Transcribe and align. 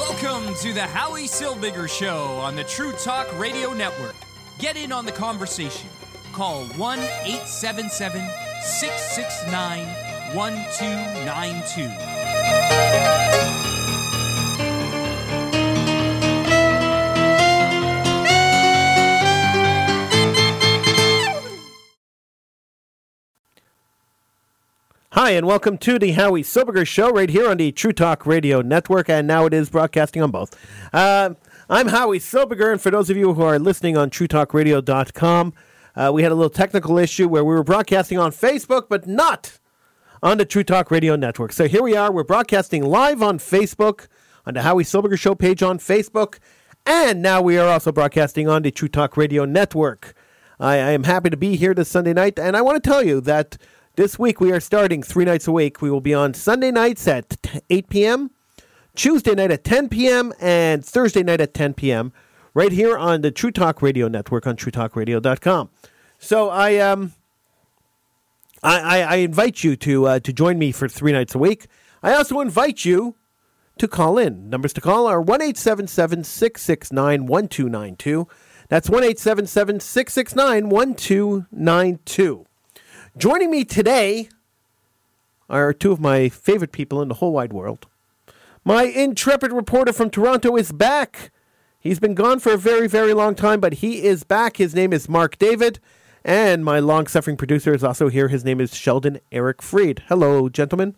Welcome 0.00 0.54
to 0.54 0.72
the 0.72 0.86
Howie 0.86 1.26
Silbiger 1.26 1.86
Show 1.86 2.38
on 2.38 2.56
the 2.56 2.64
True 2.64 2.92
Talk 2.92 3.38
Radio 3.38 3.74
Network. 3.74 4.14
Get 4.58 4.78
in 4.78 4.92
on 4.92 5.04
the 5.04 5.12
conversation. 5.12 5.90
Call 6.32 6.64
1 6.64 6.98
877 6.98 8.26
669 8.62 10.34
1292. 10.34 12.79
Hi, 25.14 25.30
and 25.30 25.44
welcome 25.44 25.76
to 25.78 25.98
the 25.98 26.12
Howie 26.12 26.44
Silbiger 26.44 26.86
Show 26.86 27.10
right 27.10 27.28
here 27.28 27.50
on 27.50 27.56
the 27.56 27.72
True 27.72 27.92
Talk 27.92 28.26
Radio 28.26 28.62
Network, 28.62 29.10
and 29.10 29.26
now 29.26 29.44
it 29.44 29.52
is 29.52 29.68
broadcasting 29.68 30.22
on 30.22 30.30
both. 30.30 30.56
Uh, 30.92 31.30
I'm 31.68 31.88
Howie 31.88 32.20
Silbiger, 32.20 32.70
and 32.70 32.80
for 32.80 32.92
those 32.92 33.10
of 33.10 33.16
you 33.16 33.34
who 33.34 33.42
are 33.42 33.58
listening 33.58 33.96
on 33.96 34.10
TrueTalkRadio.com, 34.10 35.52
uh, 35.96 36.10
we 36.14 36.22
had 36.22 36.30
a 36.30 36.36
little 36.36 36.48
technical 36.48 36.96
issue 36.96 37.26
where 37.26 37.44
we 37.44 37.52
were 37.52 37.64
broadcasting 37.64 38.20
on 38.20 38.30
Facebook, 38.30 38.84
but 38.88 39.08
not 39.08 39.58
on 40.22 40.38
the 40.38 40.44
True 40.44 40.62
Talk 40.62 40.92
Radio 40.92 41.16
Network. 41.16 41.52
So 41.52 41.66
here 41.66 41.82
we 41.82 41.96
are. 41.96 42.12
We're 42.12 42.22
broadcasting 42.22 42.84
live 42.84 43.20
on 43.20 43.40
Facebook, 43.40 44.06
on 44.46 44.54
the 44.54 44.62
Howie 44.62 44.84
Silbiger 44.84 45.18
Show 45.18 45.34
page 45.34 45.60
on 45.60 45.80
Facebook, 45.80 46.38
and 46.86 47.20
now 47.20 47.42
we 47.42 47.58
are 47.58 47.66
also 47.66 47.90
broadcasting 47.90 48.48
on 48.48 48.62
the 48.62 48.70
True 48.70 48.86
Talk 48.86 49.16
Radio 49.16 49.44
Network. 49.44 50.14
I, 50.60 50.74
I 50.74 50.90
am 50.92 51.02
happy 51.02 51.30
to 51.30 51.36
be 51.36 51.56
here 51.56 51.74
this 51.74 51.88
Sunday 51.88 52.12
night, 52.12 52.38
and 52.38 52.56
I 52.56 52.62
want 52.62 52.80
to 52.80 52.88
tell 52.88 53.04
you 53.04 53.20
that 53.22 53.58
this 53.96 54.18
week 54.18 54.40
we 54.40 54.52
are 54.52 54.60
starting 54.60 55.02
three 55.02 55.24
nights 55.24 55.46
a 55.46 55.52
week. 55.52 55.82
We 55.82 55.90
will 55.90 56.00
be 56.00 56.14
on 56.14 56.34
Sunday 56.34 56.70
nights 56.70 57.06
at 57.08 57.36
8 57.68 57.88
p.m., 57.88 58.30
Tuesday 58.94 59.34
night 59.34 59.50
at 59.50 59.64
10 59.64 59.88
p.m., 59.88 60.32
and 60.40 60.84
Thursday 60.84 61.22
night 61.22 61.40
at 61.40 61.54
10 61.54 61.74
p.m. 61.74 62.12
right 62.54 62.72
here 62.72 62.96
on 62.96 63.22
the 63.22 63.30
True 63.30 63.50
Talk 63.50 63.82
Radio 63.82 64.08
Network 64.08 64.46
on 64.46 64.56
TrueTalkRadio.com. 64.56 65.70
So 66.18 66.50
I 66.50 66.76
um 66.76 67.12
I, 68.62 68.80
I, 68.80 69.00
I 69.00 69.16
invite 69.16 69.64
you 69.64 69.76
to 69.76 70.06
uh, 70.06 70.20
to 70.20 70.32
join 70.32 70.58
me 70.58 70.72
for 70.72 70.88
three 70.88 71.12
nights 71.12 71.34
a 71.34 71.38
week. 71.38 71.66
I 72.02 72.14
also 72.14 72.40
invite 72.40 72.84
you 72.84 73.16
to 73.78 73.88
call 73.88 74.18
in. 74.18 74.50
Numbers 74.50 74.72
to 74.74 74.80
call 74.80 75.06
are 75.06 75.20
1 75.20 75.54
669 75.54 77.26
1292. 77.26 78.28
That's 78.68 78.90
1 78.90 79.16
669 79.16 80.68
1292. 80.68 82.46
Joining 83.16 83.50
me 83.50 83.64
today 83.64 84.28
are 85.48 85.72
two 85.72 85.90
of 85.90 85.98
my 86.00 86.28
favorite 86.28 86.70
people 86.70 87.02
in 87.02 87.08
the 87.08 87.14
whole 87.14 87.32
wide 87.32 87.52
world. 87.52 87.88
My 88.64 88.84
intrepid 88.84 89.52
reporter 89.52 89.92
from 89.92 90.10
Toronto 90.10 90.56
is 90.56 90.70
back. 90.70 91.32
He's 91.80 91.98
been 91.98 92.14
gone 92.14 92.38
for 92.38 92.52
a 92.52 92.56
very, 92.56 92.86
very 92.86 93.12
long 93.12 93.34
time, 93.34 93.58
but 93.58 93.74
he 93.74 94.04
is 94.04 94.22
back. 94.22 94.58
His 94.58 94.76
name 94.76 94.92
is 94.92 95.08
Mark 95.08 95.38
David. 95.38 95.80
And 96.24 96.64
my 96.64 96.78
long 96.78 97.08
suffering 97.08 97.36
producer 97.36 97.74
is 97.74 97.82
also 97.82 98.08
here. 98.08 98.28
His 98.28 98.44
name 98.44 98.60
is 98.60 98.76
Sheldon 98.76 99.18
Eric 99.32 99.60
Freed. 99.60 100.04
Hello, 100.06 100.48
gentlemen. 100.48 100.94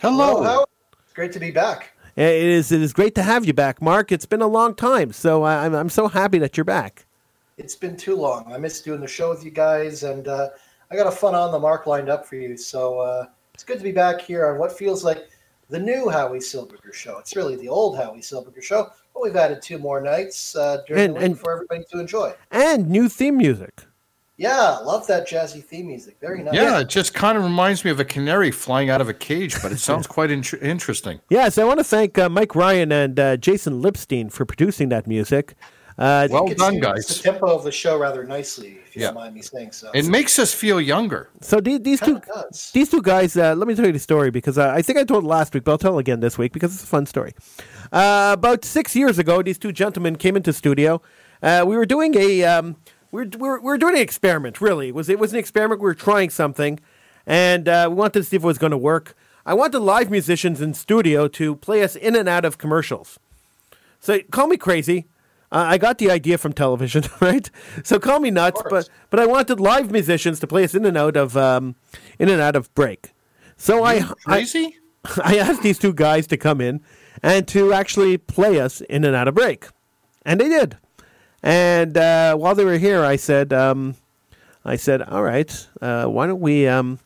Hello. 0.00 0.36
Hello. 0.42 0.64
It's 1.04 1.12
great 1.12 1.32
to 1.32 1.40
be 1.40 1.50
back. 1.50 1.92
It 2.16 2.32
is, 2.32 2.72
it 2.72 2.80
is 2.80 2.94
great 2.94 3.14
to 3.16 3.22
have 3.22 3.44
you 3.44 3.52
back, 3.52 3.82
Mark. 3.82 4.10
It's 4.10 4.26
been 4.26 4.42
a 4.42 4.46
long 4.46 4.74
time, 4.74 5.12
so 5.12 5.44
I'm, 5.44 5.74
I'm 5.74 5.90
so 5.90 6.08
happy 6.08 6.38
that 6.38 6.56
you're 6.56 6.64
back. 6.64 7.04
It's 7.58 7.74
been 7.74 7.96
too 7.96 8.16
long. 8.16 8.50
I 8.50 8.58
missed 8.58 8.84
doing 8.84 9.00
the 9.00 9.06
show 9.06 9.30
with 9.30 9.44
you 9.44 9.50
guys, 9.50 10.02
and 10.02 10.26
uh, 10.26 10.48
I 10.92 10.96
got 10.96 11.06
a 11.06 11.10
fun 11.10 11.34
on 11.34 11.50
the 11.52 11.58
mark 11.58 11.86
lined 11.86 12.10
up 12.10 12.26
for 12.26 12.36
you. 12.36 12.54
So 12.54 13.00
uh, 13.00 13.26
it's 13.54 13.64
good 13.64 13.78
to 13.78 13.84
be 13.84 13.92
back 13.92 14.20
here 14.20 14.46
on 14.46 14.58
what 14.58 14.76
feels 14.76 15.02
like 15.02 15.26
the 15.70 15.78
new 15.78 16.10
Howie 16.10 16.38
Silbiger 16.38 16.92
show. 16.92 17.16
It's 17.16 17.34
really 17.34 17.56
the 17.56 17.68
old 17.68 17.96
Howie 17.96 18.20
Silbiger 18.20 18.62
show, 18.62 18.90
but 19.14 19.22
we've 19.22 19.34
added 19.34 19.62
two 19.62 19.78
more 19.78 20.02
nights 20.02 20.54
uh, 20.54 20.82
during 20.86 21.04
and, 21.04 21.14
the 21.14 21.18
week 21.18 21.24
and, 21.24 21.40
for 21.40 21.52
everybody 21.52 21.84
to 21.92 21.98
enjoy. 21.98 22.34
And 22.50 22.90
new 22.90 23.08
theme 23.08 23.38
music. 23.38 23.72
Yeah, 24.36 24.76
love 24.78 25.06
that 25.06 25.26
jazzy 25.26 25.64
theme 25.64 25.86
music. 25.86 26.18
Very 26.20 26.42
nice. 26.42 26.52
Yeah, 26.52 26.80
it 26.80 26.90
just 26.90 27.14
kind 27.14 27.38
of 27.38 27.44
reminds 27.44 27.86
me 27.86 27.90
of 27.90 27.98
a 27.98 28.04
canary 28.04 28.50
flying 28.50 28.90
out 28.90 29.00
of 29.00 29.08
a 29.08 29.14
cage, 29.14 29.62
but 29.62 29.72
it 29.72 29.78
sounds 29.78 30.06
quite 30.06 30.30
in- 30.30 30.44
interesting. 30.60 31.20
Yes, 31.30 31.56
I 31.56 31.64
want 31.64 31.78
to 31.80 31.84
thank 31.84 32.18
uh, 32.18 32.28
Mike 32.28 32.54
Ryan 32.54 32.92
and 32.92 33.18
uh, 33.18 33.36
Jason 33.38 33.80
Lipstein 33.80 34.30
for 34.30 34.44
producing 34.44 34.90
that 34.90 35.06
music. 35.06 35.54
Uh, 35.98 36.26
well 36.30 36.48
done, 36.48 36.80
guys. 36.80 37.06
The 37.06 37.22
tempo 37.22 37.54
of 37.54 37.64
the 37.64 37.72
show 37.72 37.98
rather 37.98 38.24
nicely, 38.24 38.78
if 38.84 38.96
you 38.96 39.02
yeah. 39.02 39.08
don't 39.08 39.16
mind 39.16 39.34
me 39.34 39.42
saying 39.42 39.72
so. 39.72 39.90
It 39.92 40.06
makes 40.06 40.38
us 40.38 40.54
feel 40.54 40.80
younger. 40.80 41.28
So 41.40 41.60
these, 41.60 41.80
these 41.80 42.00
two, 42.00 42.20
these 42.72 42.88
two 42.88 43.02
guys. 43.02 43.36
Uh, 43.36 43.54
let 43.54 43.68
me 43.68 43.74
tell 43.74 43.86
you 43.86 43.92
the 43.92 43.98
story 43.98 44.30
because 44.30 44.58
uh, 44.58 44.70
I 44.70 44.82
think 44.82 44.98
I 44.98 45.04
told 45.04 45.24
last 45.24 45.54
week, 45.54 45.64
but 45.64 45.72
I'll 45.72 45.78
tell 45.78 45.98
again 45.98 46.20
this 46.20 46.38
week 46.38 46.52
because 46.52 46.74
it's 46.74 46.84
a 46.84 46.86
fun 46.86 47.06
story. 47.06 47.34
Uh, 47.92 48.30
about 48.32 48.64
six 48.64 48.96
years 48.96 49.18
ago, 49.18 49.42
these 49.42 49.58
two 49.58 49.72
gentlemen 49.72 50.16
came 50.16 50.36
into 50.36 50.52
studio. 50.52 51.02
Uh, 51.42 51.64
we 51.66 51.76
were 51.76 51.86
doing 51.86 52.16
a 52.16 52.44
um, 52.44 52.76
we, 53.10 53.22
were, 53.22 53.28
we, 53.28 53.48
were, 53.48 53.60
we 53.60 53.66
were 53.66 53.78
doing 53.78 53.96
an 53.96 54.00
experiment. 54.00 54.60
Really, 54.60 54.88
it 54.88 54.94
was 54.94 55.08
it 55.08 55.18
was 55.18 55.32
an 55.32 55.38
experiment. 55.38 55.80
We 55.80 55.84
were 55.84 55.94
trying 55.94 56.30
something, 56.30 56.80
and 57.26 57.68
uh, 57.68 57.86
we 57.90 57.96
wanted 57.96 58.20
to 58.20 58.24
see 58.24 58.36
if 58.36 58.42
it 58.42 58.46
was 58.46 58.58
going 58.58 58.70
to 58.70 58.78
work. 58.78 59.14
I 59.44 59.54
wanted 59.54 59.80
live 59.80 60.10
musicians 60.10 60.60
in 60.60 60.72
studio 60.72 61.26
to 61.28 61.56
play 61.56 61.82
us 61.82 61.96
in 61.96 62.14
and 62.14 62.28
out 62.28 62.44
of 62.44 62.58
commercials. 62.58 63.18
So 63.98 64.20
call 64.30 64.46
me 64.46 64.56
crazy. 64.56 65.06
Uh, 65.52 65.66
I 65.68 65.76
got 65.76 65.98
the 65.98 66.10
idea 66.10 66.38
from 66.38 66.54
television, 66.54 67.04
right? 67.20 67.48
So 67.84 67.98
call 67.98 68.20
me 68.20 68.30
nuts, 68.30 68.62
but 68.70 68.88
but 69.10 69.20
I 69.20 69.26
wanted 69.26 69.60
live 69.60 69.92
musicians 69.92 70.40
to 70.40 70.46
play 70.46 70.64
us 70.64 70.74
in 70.74 70.86
and 70.86 70.96
out 70.96 71.16
of 71.16 71.36
um, 71.36 71.76
in 72.18 72.30
and 72.30 72.40
out 72.40 72.56
of 72.56 72.72
break. 72.74 73.12
So 73.58 73.84
I 73.84 74.00
crazy. 74.24 74.78
I, 75.04 75.20
I 75.24 75.36
asked 75.36 75.62
these 75.62 75.78
two 75.78 75.92
guys 75.92 76.26
to 76.28 76.38
come 76.38 76.62
in 76.62 76.80
and 77.22 77.46
to 77.48 77.74
actually 77.74 78.16
play 78.16 78.60
us 78.60 78.80
in 78.80 79.04
and 79.04 79.14
out 79.14 79.28
of 79.28 79.34
break, 79.34 79.66
and 80.24 80.40
they 80.40 80.48
did. 80.48 80.78
And 81.42 81.98
uh, 81.98 82.34
while 82.36 82.54
they 82.54 82.64
were 82.64 82.78
here, 82.78 83.04
I 83.04 83.16
said, 83.16 83.52
um, 83.52 83.96
I 84.64 84.76
said, 84.76 85.02
all 85.02 85.22
right, 85.22 85.68
uh, 85.80 86.06
why 86.06 86.28
don't 86.28 86.40
we 86.40 86.66
um, 86.66 86.98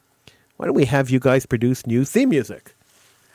why 0.56 0.66
don't 0.66 0.76
we 0.76 0.84
have 0.84 1.10
you 1.10 1.18
guys 1.18 1.46
produce 1.46 1.84
new 1.84 2.04
theme 2.04 2.28
music? 2.28 2.75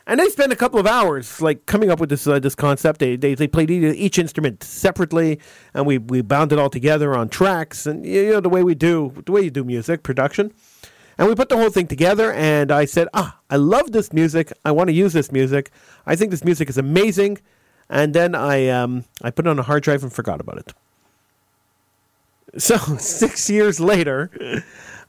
And 0.06 0.18
they 0.18 0.28
spent 0.28 0.52
a 0.52 0.56
couple 0.56 0.80
of 0.80 0.86
hours 0.86 1.40
like 1.40 1.66
coming 1.66 1.90
up 1.90 2.00
with 2.00 2.08
this 2.08 2.26
uh, 2.26 2.38
this 2.38 2.54
concept. 2.54 2.98
They, 3.00 3.16
they 3.16 3.34
they 3.34 3.46
played 3.46 3.70
each 3.70 4.18
instrument 4.18 4.62
separately, 4.62 5.38
and 5.74 5.86
we 5.86 5.98
we 5.98 6.22
bound 6.22 6.52
it 6.52 6.58
all 6.58 6.70
together 6.70 7.14
on 7.16 7.28
tracks, 7.28 7.86
and 7.86 8.04
you 8.04 8.32
know 8.32 8.40
the 8.40 8.48
way 8.48 8.62
we 8.62 8.74
do 8.74 9.12
the 9.24 9.32
way 9.32 9.42
you 9.42 9.50
do 9.50 9.64
music 9.64 10.02
production. 10.02 10.52
And 11.18 11.28
we 11.28 11.34
put 11.34 11.50
the 11.50 11.56
whole 11.56 11.70
thing 11.70 11.86
together, 11.86 12.32
and 12.32 12.72
I 12.72 12.84
said, 12.84 13.08
"Ah, 13.14 13.38
I 13.50 13.56
love 13.56 13.92
this 13.92 14.12
music. 14.12 14.52
I 14.64 14.72
want 14.72 14.88
to 14.88 14.94
use 14.94 15.12
this 15.12 15.30
music. 15.30 15.70
I 16.06 16.16
think 16.16 16.30
this 16.30 16.44
music 16.44 16.68
is 16.68 16.78
amazing." 16.78 17.38
And 17.88 18.14
then 18.14 18.34
I 18.34 18.68
um, 18.68 19.04
I 19.22 19.30
put 19.30 19.46
it 19.46 19.50
on 19.50 19.58
a 19.58 19.62
hard 19.62 19.82
drive 19.82 20.02
and 20.02 20.12
forgot 20.12 20.40
about 20.40 20.58
it. 20.58 20.72
So 22.58 22.76
six 22.98 23.48
years 23.48 23.78
later, 23.78 24.30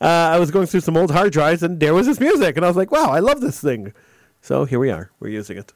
uh, 0.01 0.05
I 0.05 0.37
was 0.37 0.51
going 0.51 0.67
through 0.67 0.81
some 0.81 0.97
old 0.97 1.11
hard 1.11 1.33
drives, 1.33 1.63
and 1.63 1.79
there 1.79 1.93
was 1.93 2.05
this 2.05 2.19
music, 2.19 2.57
and 2.57 2.65
I 2.65 2.67
was 2.67 2.77
like, 2.77 2.91
"Wow, 2.91 3.09
I 3.09 3.19
love 3.19 3.41
this 3.41 3.59
thing." 3.59 3.93
So 4.43 4.65
here 4.65 4.77
we 4.77 4.91
are. 4.91 5.09
We're 5.21 5.29
using 5.29 5.57
it. 5.57 5.71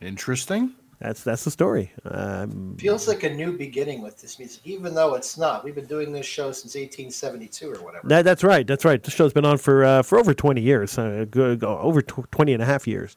Interesting. 0.00 0.74
That's 0.98 1.22
that's 1.22 1.44
the 1.44 1.52
story. 1.52 1.92
Um, 2.04 2.76
Feels 2.80 3.06
like 3.06 3.22
a 3.22 3.30
new 3.30 3.56
beginning 3.56 4.02
with 4.02 4.20
this 4.20 4.40
music, 4.40 4.62
even 4.64 4.92
though 4.92 5.14
it's 5.14 5.38
not. 5.38 5.62
We've 5.62 5.74
been 5.74 5.86
doing 5.86 6.12
this 6.12 6.26
show 6.26 6.50
since 6.50 6.74
1872 6.74 7.70
or 7.70 7.84
whatever. 7.84 8.08
That, 8.08 8.24
that's 8.24 8.42
right. 8.42 8.66
That's 8.66 8.84
right. 8.84 9.00
The 9.00 9.12
show's 9.12 9.32
been 9.32 9.44
on 9.44 9.58
for 9.58 9.84
uh, 9.84 10.02
for 10.02 10.18
over 10.18 10.34
20 10.34 10.60
years, 10.60 10.98
uh, 10.98 11.26
good, 11.30 11.62
over 11.62 12.02
20 12.02 12.52
and 12.52 12.60
a 12.60 12.66
half 12.66 12.88
years. 12.88 13.16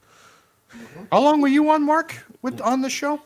Mm-hmm. 0.72 1.06
How 1.12 1.20
long 1.20 1.42
were 1.42 1.48
you 1.48 1.68
on, 1.72 1.84
Mark, 1.84 2.16
with 2.44 2.62
on 2.62 2.84
the 2.84 2.92
show? 2.92 3.20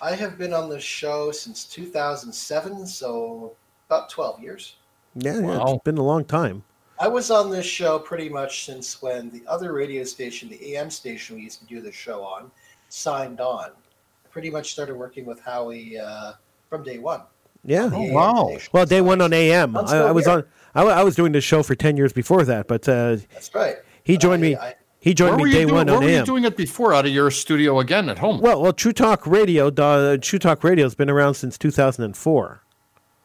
I 0.00 0.16
have 0.16 0.36
been 0.36 0.52
on 0.52 0.68
the 0.68 0.80
show 0.80 1.30
since 1.30 1.64
2007, 1.64 2.86
so 2.88 3.54
about 3.88 4.10
12 4.10 4.42
years. 4.42 4.74
Yeah, 5.14 5.38
wow. 5.38 5.52
yeah, 5.52 5.74
it's 5.74 5.84
been 5.84 5.98
a 5.98 6.02
long 6.02 6.24
time. 6.24 6.64
I 6.98 7.08
was 7.08 7.30
on 7.30 7.50
this 7.50 7.66
show 7.66 7.98
pretty 7.98 8.28
much 8.28 8.64
since 8.64 9.02
when 9.02 9.30
the 9.30 9.42
other 9.46 9.72
radio 9.72 10.04
station, 10.04 10.48
the 10.48 10.76
AM 10.76 10.90
station 10.90 11.36
we 11.36 11.42
used 11.42 11.60
to 11.60 11.66
do 11.66 11.80
the 11.80 11.92
show 11.92 12.22
on, 12.22 12.50
signed 12.88 13.40
on. 13.40 13.70
I 13.70 14.28
pretty 14.30 14.50
much 14.50 14.72
started 14.72 14.94
working 14.94 15.26
with 15.26 15.40
Howie 15.40 15.98
uh, 15.98 16.32
from 16.70 16.82
day 16.82 16.98
one. 16.98 17.22
Yeah. 17.64 17.90
Oh, 17.92 18.12
wow. 18.12 18.48
Station. 18.48 18.70
Well, 18.72 18.86
day 18.86 19.00
one 19.00 19.20
on 19.20 19.32
AM. 19.32 19.76
I, 19.76 19.80
I, 19.80 20.10
was 20.12 20.26
on. 20.26 20.44
I, 20.74 20.82
I, 20.82 21.02
was 21.02 21.16
doing 21.16 21.32
this 21.32 21.44
show 21.44 21.62
for 21.62 21.74
ten 21.74 21.96
years 21.96 22.12
before 22.12 22.44
that, 22.44 22.68
but 22.68 22.88
uh, 22.88 23.16
that's 23.32 23.54
right. 23.54 23.76
He 24.04 24.16
joined 24.16 24.44
I, 24.44 24.50
me. 24.50 24.56
he 25.00 25.14
joined 25.14 25.36
me 25.36 25.50
day 25.50 25.62
doing, 25.64 25.74
one 25.74 25.90
on 25.90 25.96
AM. 25.96 26.00
Where 26.00 26.08
were 26.08 26.18
you 26.18 26.24
doing 26.24 26.44
it 26.44 26.56
before, 26.56 26.94
out 26.94 27.04
of 27.04 27.12
your 27.12 27.30
studio 27.30 27.80
again 27.80 28.08
at 28.08 28.18
home? 28.18 28.40
Well, 28.40 28.62
well, 28.62 28.72
True 28.72 28.92
Talk 28.92 29.26
Radio. 29.26 29.68
Uh, 29.68 30.16
True 30.16 30.38
Talk 30.38 30.62
Radio 30.62 30.84
has 30.84 30.94
been 30.94 31.10
around 31.10 31.34
since 31.34 31.58
two 31.58 31.72
thousand 31.72 32.04
and 32.04 32.16
four. 32.16 32.62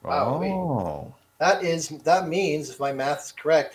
Wow. 0.03 0.43
Oh. 0.43 1.13
That 1.41 1.63
is 1.63 1.89
that 1.89 2.27
means, 2.27 2.69
if 2.69 2.79
my 2.79 2.93
math 2.93 3.25
is 3.25 3.31
correct, 3.31 3.73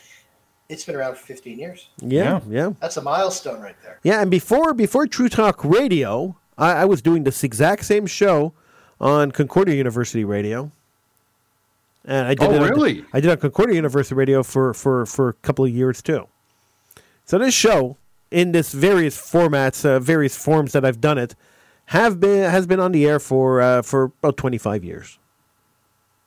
it's 0.69 0.85
been 0.85 0.95
around 0.95 1.17
for 1.17 1.27
15 1.27 1.59
years. 1.59 1.89
Yeah, 1.99 2.41
yeah. 2.49 2.71
That's 2.81 2.97
a 2.97 3.03
milestone 3.03 3.61
right 3.61 3.75
there. 3.83 3.99
Yeah, 4.05 4.23
and 4.23 4.31
before 4.31 4.73
before 4.73 5.09
True 5.09 5.29
Talk 5.29 5.65
Radio, 5.65 6.37
I, 6.57 6.83
I 6.83 6.85
was 6.85 7.03
doing 7.03 7.25
this 7.25 7.43
exact 7.43 7.85
same 7.85 8.07
show 8.07 8.53
on 9.01 9.33
Concordia 9.33 9.75
University 9.75 10.23
Radio. 10.23 10.71
And 12.05 12.29
I 12.29 12.35
did 12.35 12.49
oh, 12.49 12.53
it 12.53 12.71
really? 12.71 13.01
On, 13.01 13.07
I 13.13 13.19
did 13.19 13.33
on 13.33 13.39
Concordia 13.39 13.75
University 13.75 14.15
Radio 14.15 14.45
for, 14.45 14.73
for, 14.73 15.05
for 15.05 15.31
a 15.31 15.33
couple 15.33 15.65
of 15.65 15.73
years 15.73 16.01
too. 16.01 16.29
So 17.25 17.37
this 17.37 17.53
show, 17.53 17.97
in 18.31 18.53
this 18.53 18.71
various 18.71 19.21
formats, 19.21 19.85
uh, 19.85 19.99
various 19.99 20.37
forms 20.37 20.71
that 20.71 20.85
I've 20.85 21.01
done 21.01 21.19
it, 21.19 21.35
have 21.87 22.21
been 22.21 22.49
has 22.49 22.65
been 22.69 22.79
on 22.79 22.93
the 22.93 23.07
air 23.07 23.19
for 23.19 23.61
uh, 23.61 23.83
for 23.83 24.13
about 24.23 24.37
25 24.37 24.85
years. 24.85 25.19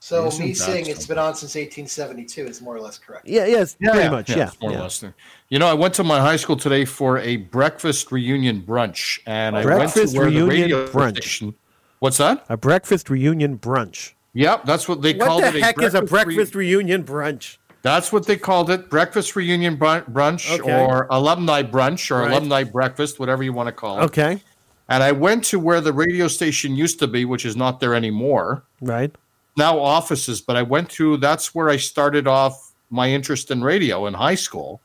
So 0.01 0.27
Isn't 0.27 0.45
me 0.45 0.51
that 0.53 0.55
saying 0.57 0.85
it's 0.87 1.05
been 1.05 1.17
on 1.17 1.35
since 1.35 1.55
1872 1.55 2.45
is 2.47 2.61
more 2.61 2.75
or 2.75 2.79
less 2.79 2.97
correct. 2.97 3.27
Yeah, 3.27 3.45
yes, 3.45 3.75
pretty 3.75 4.09
much. 4.09 4.29
Yeah, 4.29 4.47
it's 4.47 4.61
more 4.61 4.71
yeah. 4.71 4.77
or 4.77 4.81
less. 4.83 4.99
there. 4.99 5.13
You 5.49 5.59
know, 5.59 5.67
I 5.67 5.73
went 5.73 5.93
to 5.95 6.05
my 6.05 6.19
high 6.21 6.37
school 6.37 6.55
today 6.55 6.85
for 6.85 7.17
a 7.19 7.35
breakfast 7.35 8.09
reunion 8.11 8.61
brunch, 8.61 9.19
and 9.25 9.57
I 9.57 9.63
Breakfast 9.63 9.95
went 9.97 10.11
to 10.11 10.17
where 10.17 10.27
reunion 10.27 10.47
the 10.69 10.75
radio 10.77 10.87
brunch. 10.87 11.17
station. 11.17 11.53
What's 11.99 12.17
that? 12.17 12.45
A 12.47 12.55
breakfast 12.55 13.09
reunion 13.09 13.59
brunch. 13.59 14.13
Yep, 14.33 14.63
that's 14.65 14.87
what 14.87 15.01
they 15.01 15.15
What 15.15 15.27
called 15.27 15.43
the 15.43 15.57
it. 15.57 15.63
heck 15.63 15.81
is 15.81 15.93
a 15.95 16.01
re- 16.01 16.07
breakfast 16.07 16.55
reunion 16.55 17.03
brunch? 17.03 17.57
That's 17.81 18.13
what 18.13 18.25
they 18.25 18.37
called 18.37 18.69
it. 18.69 18.89
Breakfast 18.89 19.35
reunion 19.35 19.75
brun- 19.75 20.03
brunch 20.03 20.59
Okay. 20.59 20.81
or 20.85 21.07
alumni 21.09 21.61
brunch 21.63 22.09
or 22.09 22.19
Right. 22.21 22.31
alumni 22.31 22.63
breakfast, 22.63 23.19
whatever 23.19 23.43
you 23.43 23.51
want 23.51 23.67
to 23.67 23.73
call 23.73 23.99
it. 23.99 24.03
Okay, 24.05 24.41
And 24.87 25.03
I 25.03 25.11
went 25.11 25.43
to 25.45 25.59
where 25.59 25.81
the 25.81 25.91
radio 25.93 26.27
station 26.29 26.75
used 26.75 26.99
to 26.99 27.07
be, 27.07 27.25
which 27.25 27.45
is 27.45 27.57
not 27.57 27.81
there 27.81 27.93
anymore. 27.95 28.63
right. 28.81 29.13
Now 29.59 29.77
offices, 29.77 30.39
but 30.39 30.55
I 30.55 30.63
went 30.63 30.89
to 30.91 31.17
that's 31.17 31.53
where 31.53 31.69
I 31.69 31.75
started 31.77 32.27
off 32.27 32.71
my 32.89 33.09
interest 33.09 33.51
in 33.51 33.61
radio 33.61 34.07
in 34.07 34.13
high 34.13 34.35
school. 34.35 34.81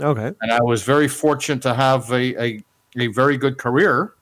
Okay. 0.00 0.30
And 0.40 0.52
I 0.52 0.62
was 0.62 0.84
very 0.84 1.08
fortunate 1.08 1.62
to 1.62 1.74
have 1.74 2.10
a, 2.12 2.24
a, 2.42 2.64
a 2.96 3.06
very 3.08 3.36
good 3.36 3.58
career 3.58 4.14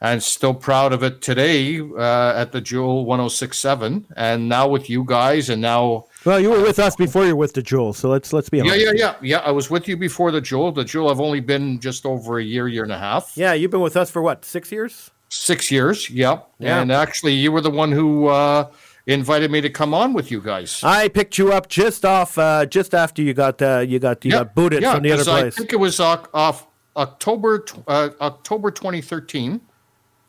and 0.00 0.22
still 0.22 0.54
proud 0.54 0.92
of 0.92 1.02
it 1.02 1.20
today 1.20 1.80
uh, 1.80 2.32
at 2.34 2.52
the 2.52 2.60
Jewel 2.60 3.04
1067 3.04 4.06
and 4.16 4.48
now 4.48 4.66
with 4.68 4.88
you 4.90 5.04
guys 5.04 5.50
and 5.50 5.60
now 5.60 6.06
Well, 6.24 6.40
you 6.40 6.50
were 6.50 6.62
with 6.62 6.78
us 6.78 6.96
before 6.96 7.24
you 7.24 7.34
were 7.34 7.40
with 7.40 7.54
the 7.54 7.62
Jewel, 7.62 7.92
so 7.92 8.08
let's 8.08 8.32
let's 8.32 8.48
be 8.48 8.58
Yeah, 8.58 8.74
yeah, 8.74 8.92
yeah, 8.94 9.14
yeah. 9.22 9.38
I 9.38 9.50
was 9.50 9.70
with 9.70 9.88
you 9.88 9.96
before 9.96 10.30
the 10.30 10.40
Jewel. 10.40 10.72
The 10.72 10.84
Jewel, 10.84 11.10
I've 11.10 11.20
only 11.20 11.40
been 11.40 11.80
just 11.80 12.04
over 12.04 12.38
a 12.38 12.44
year, 12.44 12.68
year 12.68 12.82
and 12.82 12.92
a 12.92 12.98
half, 12.98 13.32
Yeah, 13.36 13.52
you've 13.52 13.70
been 13.70 13.80
with 13.80 13.96
us 13.96 14.10
for 14.10 14.22
what 14.22 14.44
six 14.44 14.72
years? 14.72 15.10
six 15.28 15.70
years. 15.70 16.08
Yep. 16.10 16.48
Yeah. 16.58 16.80
And 16.80 16.92
actually, 16.92 17.34
you 17.34 17.52
were 17.52 17.60
the 17.60 17.70
one 17.70 17.92
who 17.92 18.26
uh, 18.28 18.70
invited 19.14 19.50
me 19.50 19.60
to 19.60 19.70
come 19.70 19.94
on 19.94 20.12
with 20.12 20.30
you 20.30 20.40
guys. 20.40 20.82
I 20.82 21.08
picked 21.08 21.38
you 21.38 21.52
up 21.52 21.68
just 21.68 22.04
off, 22.04 22.36
uh, 22.38 22.66
just 22.66 22.94
after 22.94 23.22
you 23.22 23.34
got 23.34 23.62
uh, 23.62 23.78
you 23.78 23.98
got 23.98 24.24
you 24.24 24.30
Yeah, 24.32 24.38
got 24.38 24.54
booted 24.54 24.82
yeah, 24.82 24.94
from 24.94 25.02
the 25.02 25.12
other 25.12 25.24
'cause 25.24 25.28
I 25.28 25.50
think 25.50 25.72
it 25.72 25.78
was 25.80 26.00
uh, 26.00 26.24
off 26.34 26.66
October 26.96 27.64
uh, 27.86 28.10
October 28.20 28.70
2013. 28.70 29.60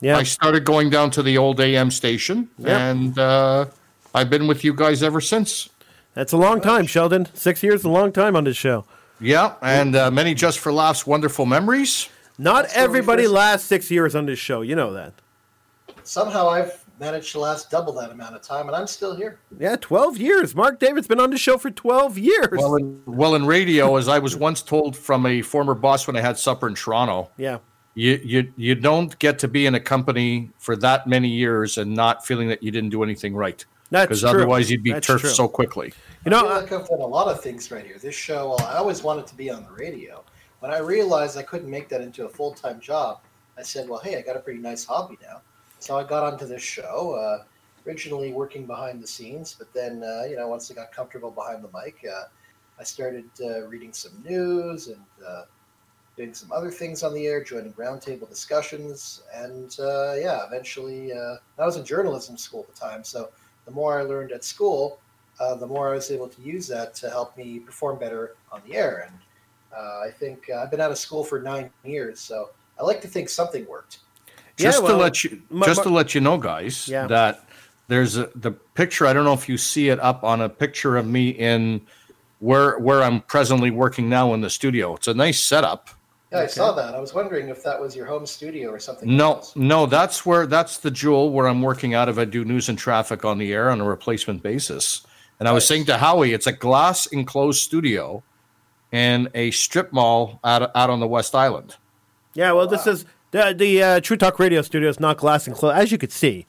yeah, 0.01 0.17
I 0.17 0.23
started 0.23 0.63
going 0.65 0.89
down 0.89 1.09
to 1.11 1.23
the 1.23 1.37
old 1.37 1.59
AM 1.59 1.89
station, 1.91 2.49
Yep. 2.59 2.79
and 2.79 3.17
uh, 3.19 3.65
I've 4.13 4.29
been 4.29 4.47
with 4.47 4.63
you 4.63 4.73
guys 4.73 5.01
ever 5.01 5.21
since. 5.21 5.69
that's 6.13 6.33
a 6.33 6.37
long 6.37 6.61
time, 6.61 6.85
Sheldon. 6.87 7.27
Six 7.33 7.63
years, 7.63 7.83
a 7.83 7.89
long 7.89 8.11
time 8.11 8.35
on 8.35 8.43
this 8.43 8.57
show. 8.57 8.85
Yeah, 9.19 9.53
and 9.63 9.95
uh, 9.95 10.11
many 10.11 10.35
just 10.35 10.59
for 10.59 10.71
laughs, 10.71 11.07
wonderful 11.07 11.47
memories. 11.47 12.09
Not 12.37 12.65
That's 12.65 12.75
everybody 12.77 13.23
first- 13.23 13.33
lasts 13.33 13.67
six 13.67 13.89
years 13.89 14.13
on 14.15 14.27
this 14.27 14.37
show. 14.37 14.61
You 14.61 14.75
know 14.75 14.93
that. 14.93 15.13
Somehow 16.03 16.49
I've 16.49 16.83
managed 16.99 17.31
to 17.33 17.39
last 17.39 17.69
double 17.69 17.93
that 17.93 18.11
amount 18.11 18.35
of 18.35 18.41
time, 18.41 18.67
and 18.67 18.75
I'm 18.75 18.87
still 18.87 19.15
here. 19.15 19.39
Yeah, 19.59 19.75
twelve 19.75 20.17
years. 20.17 20.55
Mark 20.55 20.79
David's 20.79 21.07
been 21.07 21.19
on 21.19 21.29
the 21.29 21.37
show 21.37 21.57
for 21.57 21.69
twelve 21.71 22.17
years. 22.17 22.49
Well, 22.51 22.75
in, 22.75 23.01
well, 23.05 23.35
in 23.35 23.45
radio, 23.45 23.95
as 23.95 24.07
I 24.07 24.19
was 24.19 24.35
once 24.35 24.61
told 24.61 24.95
from 24.95 25.25
a 25.25 25.41
former 25.41 25.73
boss 25.73 26.07
when 26.07 26.15
I 26.15 26.21
had 26.21 26.37
supper 26.37 26.67
in 26.67 26.75
Toronto, 26.75 27.29
yeah, 27.37 27.59
you 27.95 28.19
you 28.23 28.53
you 28.55 28.75
don't 28.75 29.17
get 29.19 29.39
to 29.39 29.47
be 29.47 29.65
in 29.65 29.75
a 29.75 29.79
company 29.79 30.51
for 30.57 30.75
that 30.77 31.07
many 31.07 31.29
years 31.29 31.77
and 31.77 31.93
not 31.93 32.25
feeling 32.25 32.47
that 32.49 32.63
you 32.63 32.71
didn't 32.71 32.89
do 32.89 33.03
anything 33.03 33.35
right. 33.35 33.65
That's 33.89 34.07
because 34.07 34.23
otherwise 34.25 34.69
you'd 34.69 34.83
be 34.83 34.91
That's 34.91 35.07
turfed 35.07 35.21
true. 35.21 35.29
so 35.29 35.47
quickly. 35.47 35.93
you 36.25 36.31
know, 36.31 36.39
I 36.39 36.41
feel 36.41 36.51
uh, 36.51 36.61
like 36.61 36.71
I've 36.73 36.87
done 36.89 36.99
a 36.99 37.07
lot 37.07 37.27
of 37.27 37.41
things 37.41 37.71
right 37.71 37.85
here. 37.85 37.97
This 37.97 38.15
show, 38.15 38.49
well, 38.49 38.67
I 38.67 38.75
always 38.75 39.01
wanted 39.01 39.27
to 39.27 39.35
be 39.35 39.49
on 39.49 39.63
the 39.63 39.71
radio. 39.71 40.23
When 40.59 40.71
I 40.71 40.79
realized 40.79 41.37
I 41.37 41.43
couldn't 41.43 41.69
make 41.69 41.87
that 41.89 42.01
into 42.01 42.25
a 42.25 42.29
full 42.29 42.51
time 42.51 42.79
job, 42.79 43.21
I 43.57 43.61
said, 43.63 43.87
well, 43.87 43.99
hey, 43.99 44.17
I 44.17 44.21
got 44.21 44.35
a 44.35 44.39
pretty 44.39 44.59
nice 44.59 44.83
hobby 44.83 45.17
now. 45.21 45.41
So 45.79 45.97
I 45.97 46.03
got 46.03 46.23
onto 46.23 46.45
this 46.45 46.61
show, 46.61 47.13
uh, 47.13 47.43
originally 47.87 48.33
working 48.33 48.65
behind 48.65 49.01
the 49.01 49.07
scenes, 49.07 49.55
but 49.57 49.71
then, 49.73 50.03
uh, 50.03 50.23
you 50.27 50.35
know, 50.35 50.47
once 50.47 50.69
I 50.71 50.73
got 50.73 50.91
comfortable 50.91 51.31
behind 51.31 51.63
the 51.63 51.69
mic, 51.73 52.03
uh, 52.05 52.25
I 52.79 52.83
started 52.83 53.29
uh, 53.41 53.61
reading 53.67 53.93
some 53.93 54.11
news 54.25 54.87
and 54.87 55.05
uh, 55.25 55.43
doing 56.17 56.33
some 56.33 56.51
other 56.51 56.71
things 56.71 57.03
on 57.03 57.13
the 57.13 57.27
air, 57.27 57.43
joining 57.43 57.73
roundtable 57.73 58.27
discussions. 58.27 59.23
And 59.33 59.75
uh, 59.79 60.15
yeah, 60.15 60.45
eventually, 60.45 61.13
I 61.13 61.37
was 61.57 61.77
in 61.77 61.85
journalism 61.85 62.37
school 62.37 62.65
at 62.67 62.75
the 62.75 62.79
time. 62.79 63.03
So 63.03 63.29
the 63.65 63.71
more 63.71 63.99
I 63.99 64.03
learned 64.03 64.31
at 64.31 64.43
school, 64.43 64.99
the 65.39 65.67
more 65.67 65.91
I 65.91 65.95
was 65.95 66.09
able 66.11 66.27
to 66.27 66.41
use 66.41 66.67
that 66.67 66.95
to 66.95 67.09
help 67.09 67.37
me 67.37 67.59
perform 67.59 67.99
better 67.99 68.35
on 68.51 68.61
the 68.67 68.75
air. 68.75 69.07
And 69.07 69.79
I 69.79 70.09
think 70.09 70.49
I've 70.49 70.71
been 70.71 70.81
out 70.81 70.91
of 70.91 70.97
school 70.97 71.23
for 71.23 71.39
nine 71.39 71.69
years, 71.85 72.19
so 72.19 72.49
I 72.79 72.83
like 72.83 72.99
to 73.01 73.07
think 73.07 73.29
something 73.29 73.65
worked. 73.67 73.99
Yeah, 74.57 74.71
Just 74.71 74.83
well, 74.83 74.93
to 74.93 74.97
let 74.97 75.23
you 75.23 75.41
my- 75.49 75.65
just 75.67 75.77
my- 75.79 75.83
to 75.83 75.89
let 75.89 76.15
you 76.15 76.21
know, 76.21 76.37
guys, 76.37 76.87
Yeah. 76.87 77.05
that 77.07 77.43
there's 77.87 78.17
a, 78.17 78.29
the 78.35 78.51
picture. 78.51 79.05
I 79.05 79.13
don't 79.13 79.23
know 79.23 79.33
if 79.33 79.47
you 79.47 79.57
see 79.57 79.89
it 79.89 79.99
up 79.99 80.23
on 80.23 80.41
a 80.41 80.49
picture 80.49 80.97
of 80.97 81.05
me 81.07 81.29
in 81.29 81.81
where 82.39 82.77
where 82.79 83.03
I'm 83.03 83.21
presently 83.21 83.69
working 83.71 84.09
now 84.09 84.33
in 84.33 84.41
the 84.41 84.49
studio. 84.49 84.95
It's 84.95 85.07
a 85.07 85.13
nice 85.13 85.39
setup. 85.43 85.89
Yeah, 86.31 86.39
I 86.39 86.41
Okay. 86.43 86.51
saw 86.53 86.71
that. 86.73 86.95
I 86.95 86.99
was 86.99 87.13
wondering 87.13 87.49
if 87.49 87.63
that 87.63 87.79
was 87.79 87.95
your 87.95 88.05
home 88.07 88.25
studio 88.25 88.69
or 88.71 88.79
something. 88.79 89.15
No, 89.15 89.35
else. 89.35 89.55
no, 89.55 89.85
that's 89.85 90.25
where 90.25 90.47
that's 90.47 90.77
the 90.77 90.91
jewel 90.91 91.31
where 91.31 91.47
I'm 91.47 91.61
working 91.61 91.93
out 91.93 92.09
of. 92.09 92.17
I 92.17 92.25
do 92.25 92.43
news 92.43 92.67
and 92.67 92.77
traffic 92.77 93.23
on 93.23 93.37
the 93.37 93.53
air 93.53 93.69
on 93.69 93.79
a 93.79 93.85
replacement 93.85 94.41
basis. 94.43 95.05
And 95.39 95.47
I 95.47 95.51
was 95.51 95.67
saying 95.67 95.85
to 95.85 95.99
Howie, 95.99 96.33
it's 96.33 96.47
a 96.47 96.51
glass 96.51 97.05
enclosed 97.05 97.61
studio 97.61 98.23
in 98.91 99.29
a 99.35 99.51
strip 99.51 99.93
mall 99.93 100.39
out 100.43 100.71
out 100.75 100.89
on 100.89 100.99
the 100.99 101.07
West 101.07 101.35
Island. 101.35 101.75
yeah. 102.33 102.51
Well, 102.53 102.65
this 102.67 102.87
is 102.87 103.05
the 103.31 103.53
the 103.57 103.83
uh, 103.83 103.99
True 103.99 104.17
Talk 104.17 104.39
Radio 104.39 104.61
studio 104.61 104.89
is 104.89 104.99
not 104.99 105.17
glass 105.17 105.47
enclosed, 105.47 105.77
as 105.77 105.91
you 105.91 105.97
could 105.97 106.11
see. 106.11 106.45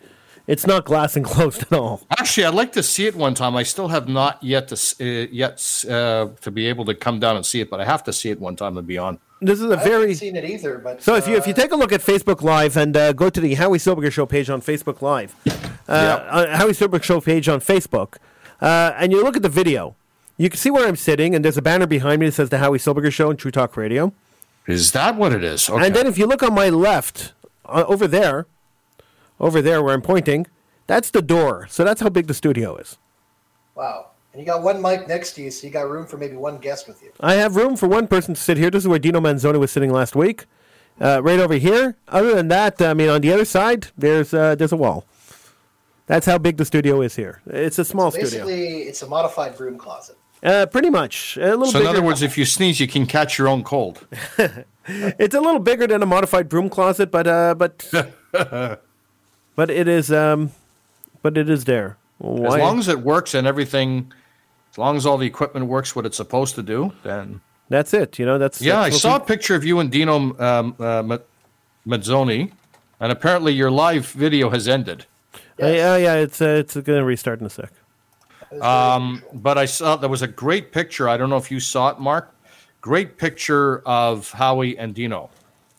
It's 0.47 0.67
not 0.67 0.87
glass 0.87 1.15
enclosed 1.17 1.63
at 1.71 1.73
all. 1.73 2.01
Actually, 2.19 2.47
I'd 2.47 2.55
like 2.55 2.73
to 2.73 2.83
see 2.83 3.07
it 3.07 3.15
one 3.15 3.35
time. 3.35 3.55
I 3.55 3.63
still 3.63 3.89
have 3.89 4.09
not 4.09 4.43
yet 4.43 4.69
to 4.69 4.75
uh, 5.01 5.29
yet 5.31 5.85
uh, 5.89 6.29
to 6.41 6.51
be 6.51 6.67
able 6.67 6.85
to 6.87 6.95
come 6.95 7.21
down 7.21 7.37
and 7.37 7.45
see 7.45 7.61
it, 7.61 7.71
but 7.71 7.81
I 7.81 7.85
have 7.85 8.03
to 8.05 8.13
see 8.13 8.31
it 8.31 8.41
one 8.41 8.57
time 8.57 8.79
and 8.79 8.87
be 8.87 8.99
on. 8.99 9.19
This 9.41 9.61
is 9.61 9.71
a 9.71 9.77
I 9.77 9.85
very 9.85 10.01
haven't 10.01 10.17
seen 10.17 10.37
it 10.37 10.45
either. 10.45 10.79
But 10.79 11.03
So 11.03 11.15
if 11.15 11.29
you 11.29 11.37
if 11.37 11.47
you 11.47 11.53
uh, 11.53 11.57
take 11.57 11.73
a 11.73 11.77
look 11.77 11.93
at 11.93 12.01
Facebook 12.01 12.43
Live 12.43 12.77
and 12.77 12.97
uh, 12.97 13.13
go 13.13 13.31
to 13.31 13.41
the 13.41 13.55
Howie 13.55 13.79
Silbiger 13.79 14.11
Show 14.11 14.27
page 14.27 14.51
on 14.51 14.61
Facebook 14.63 15.01
Live, 15.03 15.37
uh, 15.89 15.93
uh, 15.93 16.57
Howie 16.57 16.73
Silbiger 16.73 17.03
Show 17.03 17.21
page 17.21 17.49
on 17.49 17.61
Facebook, 17.61 18.17
uh, 18.61 18.93
and 18.97 19.13
you 19.13 19.23
look 19.23 19.37
at 19.37 19.43
the 19.43 19.49
video, 19.49 19.95
you 20.39 20.49
can 20.49 20.59
see 20.59 20.71
where 20.71 20.89
I'm 20.89 20.97
sitting, 20.97 21.35
and 21.35 21.45
there's 21.45 21.57
a 21.57 21.63
banner 21.63 21.87
behind 21.87 22.21
me 22.21 22.27
that 22.27 22.33
says 22.33 22.49
the 22.49 22.59
Howie 22.59 22.79
Silbiger 22.79 23.13
Show 23.13 23.31
and 23.31 23.39
True 23.39 23.51
Talk 23.53 23.77
Radio. 23.77 24.13
Is 24.69 24.93
that 24.93 25.17
what 25.17 25.33
it 25.33 25.43
is? 25.43 25.69
Okay. 25.69 25.87
And 25.87 25.97
then 25.97 26.07
if 26.07 26.19
you 26.19 26.27
look 26.27 26.43
on 26.43 26.55
my 26.55 26.69
left, 26.69 27.33
uh, 27.67 27.85
over 27.89 28.07
there, 28.07 28.47
over 29.41 29.63
there 29.63 29.83
where 29.83 29.95
I'm 29.95 30.03
pointing, 30.03 30.47
that's 30.87 31.11
the 31.11 31.23
door. 31.23 31.67
So 31.71 31.85
that's 31.85 32.01
how 32.03 32.11
big 32.11 32.29
the 32.29 32.35
studio 32.35 32.77
is. 32.77 32.99
wow, 33.75 34.11
and 34.33 34.41
you 34.41 34.47
got 34.47 34.63
one 34.63 34.83
mic 34.83 35.09
next 35.09 35.33
to 35.35 35.43
you, 35.43 35.51
so 35.51 35.67
you 35.67 35.73
got 35.73 35.89
room 35.89 36.07
for 36.07 36.19
maybe 36.19 36.37
one 36.37 36.59
guest 36.59 36.87
with 36.87 37.03
you. 37.03 37.11
I 37.21 37.35
have 37.35 37.57
room 37.57 37.77
for 37.77 37.89
one 37.89 38.07
person 38.09 38.35
to 38.35 38.41
sit 38.41 38.59
here. 38.59 38.71
This 38.71 38.85
is 38.85 38.89
where 38.89 38.99
Dino 38.99 39.21
Manzoni 39.21 39.59
was 39.59 39.71
sitting 39.73 39.91
last 39.93 40.15
week, 40.15 40.45
uh, 41.01 41.23
right 41.23 41.41
over 41.41 41.55
here. 41.55 41.97
Other 42.09 42.35
than 42.35 42.49
that, 42.49 42.83
I 42.83 42.93
mean, 42.95 43.09
on 43.09 43.23
the 43.23 43.33
other 43.33 43.47
side, 43.47 43.89
there's 43.97 44.35
uh, 44.35 44.55
there's 44.55 44.73
a 44.73 44.77
wall. 44.77 45.07
That's 46.07 46.27
how 46.27 46.39
big 46.39 46.59
the 46.59 46.67
studio 46.67 47.01
is 47.03 47.17
here. 47.17 47.41
It's 47.47 47.79
a 47.79 47.85
small 47.87 48.11
studio. 48.11 48.45
Basically, 48.45 48.83
it's 48.83 49.03
a 49.03 49.09
modified 49.09 49.57
broom 49.57 49.79
closet. 49.79 50.18
Uh, 50.43 50.67
pretty 50.67 50.91
much. 50.91 51.37
A 51.37 51.49
little 51.57 51.67
so 51.67 51.81
in 51.81 51.87
other 51.87 52.03
words, 52.03 52.23
if 52.23 52.39
you 52.39 52.45
sneeze, 52.45 52.79
you 52.81 52.87
can 52.87 53.07
catch 53.07 53.39
your 53.39 53.49
own 53.49 53.65
cold. 53.65 54.07
it's 54.87 55.35
a 55.35 55.41
little 55.41 55.59
bigger 55.59 55.87
than 55.87 56.03
a 56.03 56.07
modified 56.07 56.49
broom 56.49 56.71
closet, 56.71 57.11
but 57.11 57.27
uh, 57.27 57.55
but 57.55 57.91
but 59.57 59.71
it 59.71 59.89
is 59.89 60.13
um, 60.13 60.53
but 61.23 61.37
it 61.37 61.51
is 61.51 61.65
there. 61.65 61.97
As 62.21 62.57
long 62.57 62.79
as 62.79 62.89
it 62.89 63.01
works 63.01 63.35
and 63.35 63.47
everything, 63.47 64.13
as 64.73 64.79
long 64.79 64.97
as 64.97 65.07
all 65.07 65.19
the 65.19 65.27
equipment 65.27 65.67
works 65.67 65.95
what 65.95 66.05
it's 66.07 66.17
supposed 66.17 66.55
to 66.57 66.63
do, 66.63 66.93
then 67.03 67.41
that's 67.69 67.93
it. 67.95 68.19
You 68.19 68.27
know, 68.27 68.39
that's 68.39 68.61
yeah. 68.61 68.81
I 68.81 68.91
that's 68.91 69.03
saw 69.03 69.17
a 69.17 69.21
picture 69.21 69.55
of 69.55 69.65
you 69.65 69.79
and 69.81 69.91
Dino 69.91 70.17
um, 70.39 70.75
uh, 70.79 71.19
Mazzoni, 71.87 72.53
and 73.01 73.13
apparently 73.13 73.53
your 73.53 73.71
live 73.71 74.07
video 74.07 74.51
has 74.51 74.69
ended. 74.69 75.07
we- 75.59 75.65
uh, 75.65 75.69
yeah, 75.69 75.97
yeah. 75.97 76.15
It's 76.15 76.41
uh, 76.41 76.47
it's 76.61 76.75
going 76.75 76.99
to 76.99 77.05
restart 77.05 77.41
in 77.41 77.47
a 77.47 77.51
sec. 77.51 77.73
It 78.51 78.55
was 78.55 78.61
very 78.61 78.73
Um, 78.73 79.23
but 79.35 79.59
I 79.59 79.67
saw 79.67 79.97
there 79.97 80.09
was 80.09 80.23
a 80.23 80.29
great 80.29 80.73
picture. 80.73 81.09
I 81.09 81.17
don't 81.17 81.31
know 81.31 81.37
if 81.37 81.51
you 81.51 81.61
saw 81.61 81.91
it, 81.91 81.99
Mark. 81.99 82.35
Great 82.81 83.19
picture 83.19 83.83
of 83.85 84.31
Howie 84.31 84.79
and 84.79 84.95
Dino, 84.95 85.31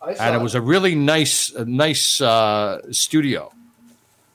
I 0.02 0.14
saw 0.14 0.24
and 0.24 0.36
it 0.36 0.42
was 0.42 0.54
a 0.54 0.62
really 0.62 0.96
nice, 0.96 1.50
a 1.54 1.64
nice 1.66 2.20
uh, 2.22 2.82
studio. 2.92 3.52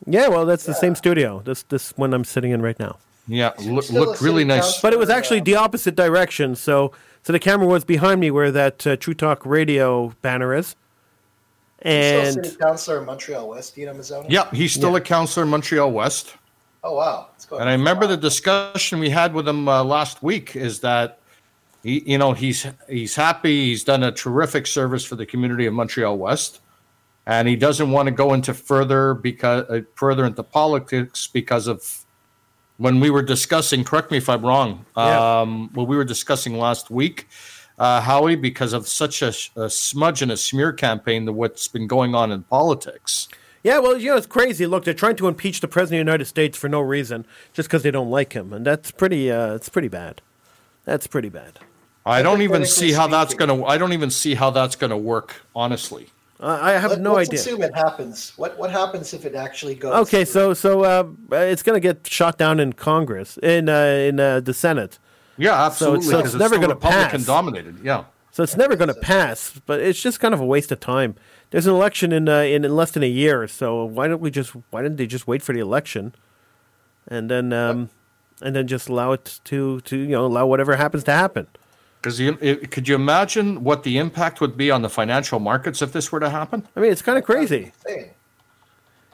Yeah, 0.06 0.28
well, 0.28 0.44
that's 0.46 0.64
the 0.64 0.74
same 0.74 0.94
studio. 0.94 1.40
This 1.44 1.62
this 1.64 1.92
one 1.96 2.12
I'm 2.14 2.24
sitting 2.24 2.50
in 2.50 2.60
right 2.62 2.78
now. 2.78 2.96
Yeah, 3.26 3.52
look, 3.60 3.84
Still 3.84 3.96
a 3.96 4.04
looked 4.04 4.20
really 4.20 4.44
nice. 4.44 4.80
But 4.82 4.92
it 4.92 4.98
was 4.98 5.08
actually 5.08 5.40
the 5.40 5.56
opposite 5.56 5.94
direction. 5.94 6.56
So 6.56 6.92
so 7.22 7.32
the 7.32 7.38
camera 7.38 7.66
was 7.66 7.84
behind 7.84 8.20
me 8.20 8.30
where 8.30 8.50
that 8.50 8.86
uh, 8.86 8.96
True 8.96 9.14
Talk 9.14 9.46
Radio 9.46 10.12
banner 10.20 10.54
is. 10.54 10.68
Still 11.80 11.92
And 11.92 12.34
city 12.34 12.56
councilor 12.56 12.98
in 12.98 13.06
Montreal 13.06 13.48
West, 13.48 13.74
Dino 13.74 13.92
Mazzoni. 13.94 14.26
Yeah, 14.28 14.50
he's 14.52 14.72
still 14.72 14.92
Yeah. 14.92 14.98
a 14.98 15.00
councilor 15.00 15.44
in 15.44 15.50
Montreal 15.50 15.90
West. 15.92 16.34
Oh 16.86 16.92
wow, 16.96 17.28
And 17.50 17.68
I 17.68 17.72
on 17.72 17.72
for 17.72 17.72
a 17.72 17.78
remember 17.78 18.06
the 18.06 18.16
discussion 18.16 19.00
we 19.00 19.08
had 19.08 19.32
with 19.32 19.48
him 19.48 19.66
uh, 19.66 19.82
last 19.82 20.22
week 20.22 20.54
is 20.54 20.80
that 20.80 21.18
he, 21.82 22.02
you 22.04 22.18
know, 22.18 22.34
he's 22.34 22.66
he's 22.88 23.16
happy. 23.16 23.66
He's 23.66 23.84
done 23.84 24.02
a 24.02 24.12
terrific 24.12 24.66
service 24.66 25.02
for 25.02 25.16
the 25.16 25.24
community 25.24 25.64
of 25.64 25.72
Montreal 25.72 26.18
West, 26.18 26.60
and 27.26 27.48
he 27.48 27.56
doesn't 27.56 27.90
want 27.90 28.08
to 28.08 28.12
go 28.12 28.34
into 28.34 28.52
further 28.52 29.14
because 29.14 29.64
uh, 29.70 29.80
further 29.94 30.26
into 30.26 30.42
politics 30.42 31.26
because 31.26 31.66
of 31.66 32.04
when 32.76 33.00
we 33.00 33.08
were 33.08 33.22
discussing. 33.22 33.82
Correct 33.82 34.10
me 34.10 34.18
if 34.18 34.28
I'm 34.28 34.44
wrong. 34.44 34.84
Yeah. 34.94 35.40
Um, 35.40 35.70
what 35.72 35.88
we 35.88 35.96
were 35.96 36.04
discussing 36.04 36.58
last 36.58 36.90
week, 36.90 37.28
uh, 37.78 38.02
Howie, 38.02 38.36
because 38.36 38.74
of 38.74 38.86
such 38.88 39.22
a, 39.22 39.32
a 39.56 39.70
smudge 39.70 40.20
and 40.20 40.32
a 40.32 40.36
smear 40.36 40.70
campaign 40.70 41.24
to 41.24 41.32
what's 41.32 41.66
been 41.66 41.86
going 41.86 42.14
on 42.14 42.30
in 42.30 42.42
politics. 42.42 43.28
Yeah, 43.64 43.78
well, 43.78 43.96
you 43.98 44.10
know, 44.10 44.16
it's 44.18 44.26
crazy. 44.26 44.66
Look, 44.66 44.84
they're 44.84 44.92
trying 44.92 45.16
to 45.16 45.26
impeach 45.26 45.60
the 45.60 45.68
president 45.68 46.00
of 46.00 46.04
the 46.06 46.10
United 46.12 46.26
States 46.26 46.56
for 46.58 46.68
no 46.68 46.80
reason, 46.80 47.26
just 47.54 47.66
because 47.68 47.82
they 47.82 47.90
don't 47.90 48.10
like 48.10 48.34
him, 48.34 48.52
and 48.52 48.64
that's 48.64 48.90
pretty. 48.90 49.32
Uh, 49.32 49.54
it's 49.54 49.70
pretty 49.70 49.88
bad. 49.88 50.20
That's 50.84 51.06
pretty 51.06 51.30
bad. 51.30 51.58
I 52.04 52.20
don't 52.22 52.42
even 52.42 52.66
see 52.66 52.92
Hypothetically 52.92 52.92
how 52.92 53.06
that's 53.24 53.34
gonna. 53.34 53.64
I 53.64 53.78
don't 53.78 53.94
even 53.94 54.10
see 54.10 54.34
how 54.34 54.50
that's 54.50 54.76
gonna 54.76 54.98
work. 54.98 55.40
Honestly, 55.56 56.08
I, 56.38 56.72
I 56.74 56.78
have 56.78 56.90
Let, 56.90 57.00
no 57.00 57.14
let's 57.14 57.30
idea. 57.30 57.40
assume 57.40 57.62
it 57.62 57.74
happens. 57.74 58.34
What 58.36 58.58
what 58.58 58.70
happens 58.70 59.14
if 59.14 59.24
it 59.24 59.34
actually 59.34 59.76
goes? 59.76 59.94
Okay, 60.08 60.26
through? 60.26 60.54
so 60.54 60.54
so 60.54 60.84
uh, 60.84 61.04
it's 61.36 61.62
going 61.62 61.80
to 61.80 61.80
get 61.80 62.06
shot 62.06 62.36
down 62.36 62.60
in 62.60 62.74
Congress, 62.74 63.38
in 63.42 63.70
uh, 63.70 63.74
in 64.08 64.20
uh, 64.20 64.40
the 64.40 64.52
Senate. 64.52 64.98
yeah, 65.38 65.64
absolutely. 65.64 66.02
so 66.04 66.18
it's 66.18 66.32
'cause 66.32 66.38
never 66.38 66.56
gonna 66.56 66.74
Republican 66.74 67.20
pass. 67.20 67.26
dominated. 67.26 67.78
Yeah. 67.82 68.04
So 68.30 68.42
it's 68.42 68.56
never 68.56 68.74
going 68.74 68.88
to 68.88 69.00
pass, 69.00 69.60
but 69.64 69.78
it's 69.78 70.02
just 70.02 70.18
kind 70.18 70.34
of 70.34 70.40
a 70.40 70.44
waste 70.44 70.72
of 70.72 70.80
time. 70.80 71.14
There's 71.54 71.68
an 71.68 71.74
election 71.74 72.10
in, 72.10 72.28
uh, 72.28 72.40
in 72.40 72.64
in 72.64 72.74
less 72.74 72.90
than 72.90 73.04
a 73.04 73.08
year, 73.08 73.46
so 73.46 73.84
why 73.84 74.08
don't 74.08 74.20
we 74.20 74.28
just 74.32 74.56
why 74.70 74.82
didn't 74.82 74.96
they 74.96 75.06
just 75.06 75.28
wait 75.28 75.40
for 75.40 75.52
the 75.52 75.60
election, 75.60 76.12
and 77.06 77.30
then 77.30 77.52
um, 77.52 77.90
and 78.42 78.56
then 78.56 78.66
just 78.66 78.88
allow 78.88 79.12
it 79.12 79.38
to 79.44 79.80
to 79.82 79.96
you 79.96 80.08
know 80.08 80.26
allow 80.26 80.48
whatever 80.48 80.74
happens 80.74 81.04
to 81.04 81.12
happen. 81.12 81.46
Because 82.02 82.18
could 82.18 82.88
you 82.88 82.96
imagine 82.96 83.62
what 83.62 83.84
the 83.84 83.98
impact 83.98 84.40
would 84.40 84.56
be 84.56 84.72
on 84.72 84.82
the 84.82 84.88
financial 84.88 85.38
markets 85.38 85.80
if 85.80 85.92
this 85.92 86.10
were 86.10 86.18
to 86.18 86.28
happen? 86.28 86.66
I 86.74 86.80
mean, 86.80 86.90
it's 86.90 87.02
kind 87.02 87.18
of 87.18 87.22
crazy. 87.22 87.70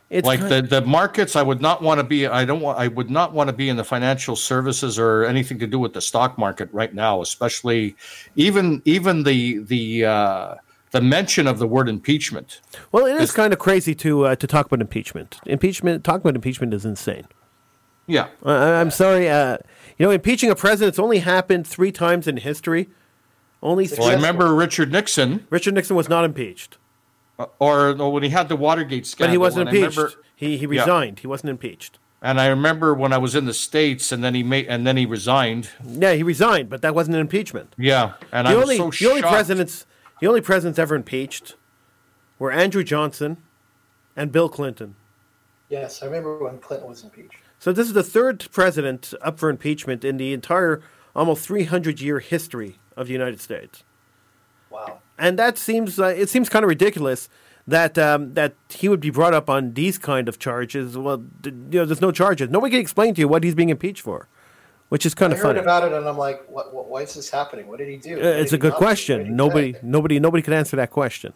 It's 0.09 0.27
like 0.27 0.41
kind- 0.41 0.51
the, 0.51 0.81
the 0.81 0.81
markets, 0.81 1.37
I 1.37 1.43
would 1.43 1.61
not 1.61 1.83
want 1.83 2.01
to 2.01 2.05
be. 2.05 2.27
I 2.27 2.47
don't 2.47 2.63
want. 2.63 2.79
I 2.79 2.89
would 2.89 3.11
not 3.11 3.35
want 3.35 3.49
to 3.49 3.53
be 3.53 3.69
in 3.69 3.77
the 3.77 3.85
financial 3.85 4.35
services 4.35 4.99
or 4.99 5.25
anything 5.27 5.59
to 5.59 5.67
do 5.67 5.79
with 5.79 5.93
the 5.93 6.01
stock 6.01 6.39
market 6.39 6.71
right 6.73 6.95
now. 6.95 7.21
Especially, 7.21 7.97
even 8.35 8.81
even 8.87 9.25
the 9.25 9.59
the 9.59 10.07
uh, 10.07 10.55
the 10.93 11.01
mention 11.01 11.47
of 11.47 11.59
the 11.59 11.67
word 11.67 11.89
impeachment. 11.89 12.61
well, 12.93 13.07
it 13.07 13.21
is 13.21 13.33
kind 13.33 13.53
of 13.53 13.59
crazy 13.59 13.95
to 13.97 14.27
uh, 14.27 14.37
to 14.37 14.47
talk 14.47 14.67
about 14.67 14.81
impeachment. 14.81 15.39
Impeachment, 15.47 16.05
talk 16.05 16.21
about 16.21 16.35
impeachment 16.35 16.75
is 16.75 16.85
insane. 16.85 17.27
Yeah, 18.07 18.29
I'm 18.45 18.91
sorry. 18.91 19.29
Uh, 19.29 19.59
you 19.99 20.07
know, 20.07 20.11
impeaching 20.11 20.51
a 20.51 20.57
president's 20.57 20.99
only 20.99 21.21
happened 21.21 21.67
three 21.67 21.93
times 21.93 22.27
in 22.27 22.39
history. 22.39 22.89
Only 23.63 23.87
Well, 23.87 23.97
three. 23.97 24.05
I 24.07 24.15
remember 24.15 24.53
Richard 24.55 24.91
Nixon, 24.91 25.47
Richard 25.51 25.75
Nixon 25.75 25.95
was 25.95 26.09
not 26.09 26.25
impeached, 26.25 26.79
uh, 27.39 27.47
or, 27.61 27.91
or 28.01 28.11
when 28.13 28.23
he 28.23 28.31
had 28.31 28.49
the 28.49 28.57
Watergate 28.57 29.07
scandal. 29.07 29.29
but 29.29 29.33
he 29.33 29.39
wasn't 29.39 29.69
impeached. 29.69 29.97
remember- 29.97 30.17
he 30.35 30.57
he 30.57 30.65
Yeah. 30.65 30.81
resigned. 30.81 31.19
He 31.21 31.27
wasn't 31.27 31.51
impeached. 31.51 31.99
And 32.23 32.41
I 32.41 32.49
remember 32.49 32.93
when 32.95 33.13
I 33.13 33.19
was 33.19 33.35
in 33.35 33.45
the 33.47 33.55
states, 33.55 34.11
and 34.13 34.25
then 34.25 34.35
he 34.35 34.43
made, 34.43 34.67
and 34.67 34.87
then 34.87 34.97
he 34.97 35.07
resigned. 35.07 35.71
Yeah, 35.87 36.15
he 36.15 36.23
resigned, 36.23 36.69
but 36.69 36.83
that 36.83 36.95
wasn't 36.95 37.15
an 37.17 37.21
impeachment. 37.21 37.75
Yeah, 37.79 38.13
and 38.33 38.47
The 38.47 38.51
I 38.51 38.55
only 38.55 38.81
was 38.81 38.99
so 38.99 39.05
the 39.05 39.11
only 39.11 39.23
presidents 39.23 39.87
the 40.21 40.27
only 40.27 40.41
presidents 40.41 40.79
ever 40.79 40.95
impeached 40.95 41.57
were 42.39 42.53
Andrew 42.53 42.85
Johnson 42.85 43.39
and 44.17 44.33
Bill 44.33 44.49
Clinton. 44.49 44.97
Yes, 45.69 46.03
I 46.03 46.07
remember 46.07 46.39
when 46.39 46.59
Clinton 46.59 46.89
was 46.89 47.03
impeached. 47.05 47.37
So 47.59 47.73
this 47.73 47.87
is 47.87 47.93
the 47.93 48.03
third 48.03 48.47
president 48.53 49.13
up 49.21 49.39
for 49.39 49.51
impeachment 49.51 50.05
in 50.05 50.17
the 50.17 50.33
entire 50.33 50.83
almost 51.15 51.47
300 51.47 52.01
year 52.01 52.19
history 52.21 52.79
of 52.97 53.07
the 53.07 53.13
United 53.13 53.41
States. 53.41 53.85
Wow. 54.71 55.01
and 55.19 55.37
that 55.39 55.59
seems 55.59 55.99
uh, 55.99 56.07
it 56.07 56.29
seems 56.29 56.49
kind 56.49 56.65
of 56.65 56.69
ridiculous 56.69 57.29
that 57.67 57.99
um, 57.99 58.35
that 58.35 58.55
he 58.69 58.89
would 58.89 59.01
be 59.01 59.11
brought 59.11 59.35
up 59.35 59.51
on 59.51 59.75
these 59.75 59.99
kind 59.99 60.29
of 60.29 60.39
charges. 60.39 60.97
Well, 60.97 61.19
d- 61.19 61.51
you 61.51 61.81
know, 61.81 61.85
there's 61.85 62.01
no 62.01 62.13
charges. 62.13 62.51
Nobody 62.51 62.71
can 62.73 62.81
explain 62.81 63.15
to 63.15 63.21
you 63.21 63.27
what 63.29 63.43
he's 63.43 63.55
being 63.57 63.69
impeached 63.71 64.01
for, 64.03 64.29
which 64.91 65.07
is 65.07 65.15
kind 65.15 65.33
I 65.33 65.37
of 65.37 65.43
heard 65.43 65.49
funny. 65.57 65.61
about 65.61 65.85
it 65.85 65.93
and 65.93 66.07
I'm 66.07 66.19
like, 66.19 66.45
what, 66.49 66.75
what? 66.75 66.89
Why 66.89 67.03
is 67.03 67.15
this 67.15 67.31
happening? 67.31 67.67
What 67.69 67.79
did 67.79 67.89
he 67.89 67.97
do? 67.97 68.15
Uh, 68.21 68.25
What 68.25 68.25
it's 68.41 68.53
a 68.53 68.59
good 68.59 68.73
not 68.73 68.79
do? 68.81 68.85
What 68.85 68.91
did 68.97 69.07
question. 69.07 69.37
Nobody, 69.37 69.73
say? 69.73 69.79
nobody, 69.83 70.21
nobody 70.21 70.43
could 70.43 70.53
answer 70.55 70.77
that 70.77 70.91
question. 70.91 71.33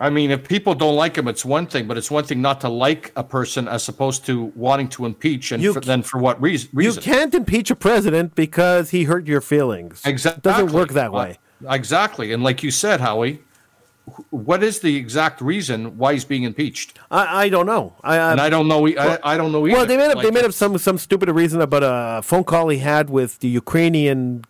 I 0.00 0.10
mean, 0.10 0.32
if 0.32 0.48
people 0.48 0.74
don't 0.74 0.96
like 0.96 1.16
him, 1.16 1.28
it's 1.28 1.44
one 1.44 1.66
thing, 1.68 1.86
but 1.86 1.96
it's 1.96 2.10
one 2.10 2.24
thing 2.24 2.42
not 2.42 2.60
to 2.62 2.68
like 2.68 3.12
a 3.14 3.22
person 3.22 3.68
as 3.68 3.88
opposed 3.88 4.26
to 4.26 4.46
wanting 4.56 4.88
to 4.88 5.06
impeach, 5.06 5.52
and 5.52 5.62
You 5.62 5.72
for, 5.74 5.80
then 5.80 6.02
for 6.02 6.18
what 6.18 6.42
reason? 6.42 6.70
You 6.76 6.92
can't 6.94 7.32
impeach 7.32 7.70
a 7.70 7.76
president 7.76 8.34
because 8.34 8.90
he 8.90 9.04
hurt 9.04 9.28
your 9.28 9.40
feelings. 9.40 10.02
exactly. 10.04 10.38
It 10.40 10.42
doesn't 10.42 10.72
work 10.72 10.90
that 10.94 11.12
way. 11.12 11.38
Uh, 11.64 11.72
exactly, 11.74 12.32
and 12.32 12.42
like 12.42 12.64
you 12.64 12.72
said, 12.72 13.00
Howie, 13.00 13.34
wh- 13.34 13.51
what 14.30 14.62
is 14.62 14.80
the 14.80 14.96
exact 14.96 15.40
reason 15.40 15.96
why 15.96 16.12
he's 16.14 16.24
being 16.24 16.42
impeached? 16.42 16.98
I, 17.10 17.44
I 17.44 17.48
don't 17.48 17.66
know. 17.66 17.94
I, 18.02 18.16
I, 18.18 18.32
And 18.32 18.40
I 18.40 18.50
don't 18.50 18.68
know. 18.68 18.86
I, 18.88 19.18
I 19.22 19.36
don't 19.36 19.52
know 19.52 19.66
either. 19.66 19.76
well, 19.76 19.86
they 19.86 19.96
made 19.96 20.10
up. 20.10 20.18
they 20.18 20.24
Like, 20.24 20.34
made 20.34 20.44
up 20.44 20.52
some 20.52 20.76
some 20.78 20.98
stupid 20.98 21.28
reason 21.30 21.60
about 21.60 21.82
a 21.84 22.22
phone 22.22 22.44
call 22.44 22.68
he 22.68 22.78
had 22.78 23.10
with 23.10 23.38
the 23.40 23.48
Ukrainian 23.48 24.44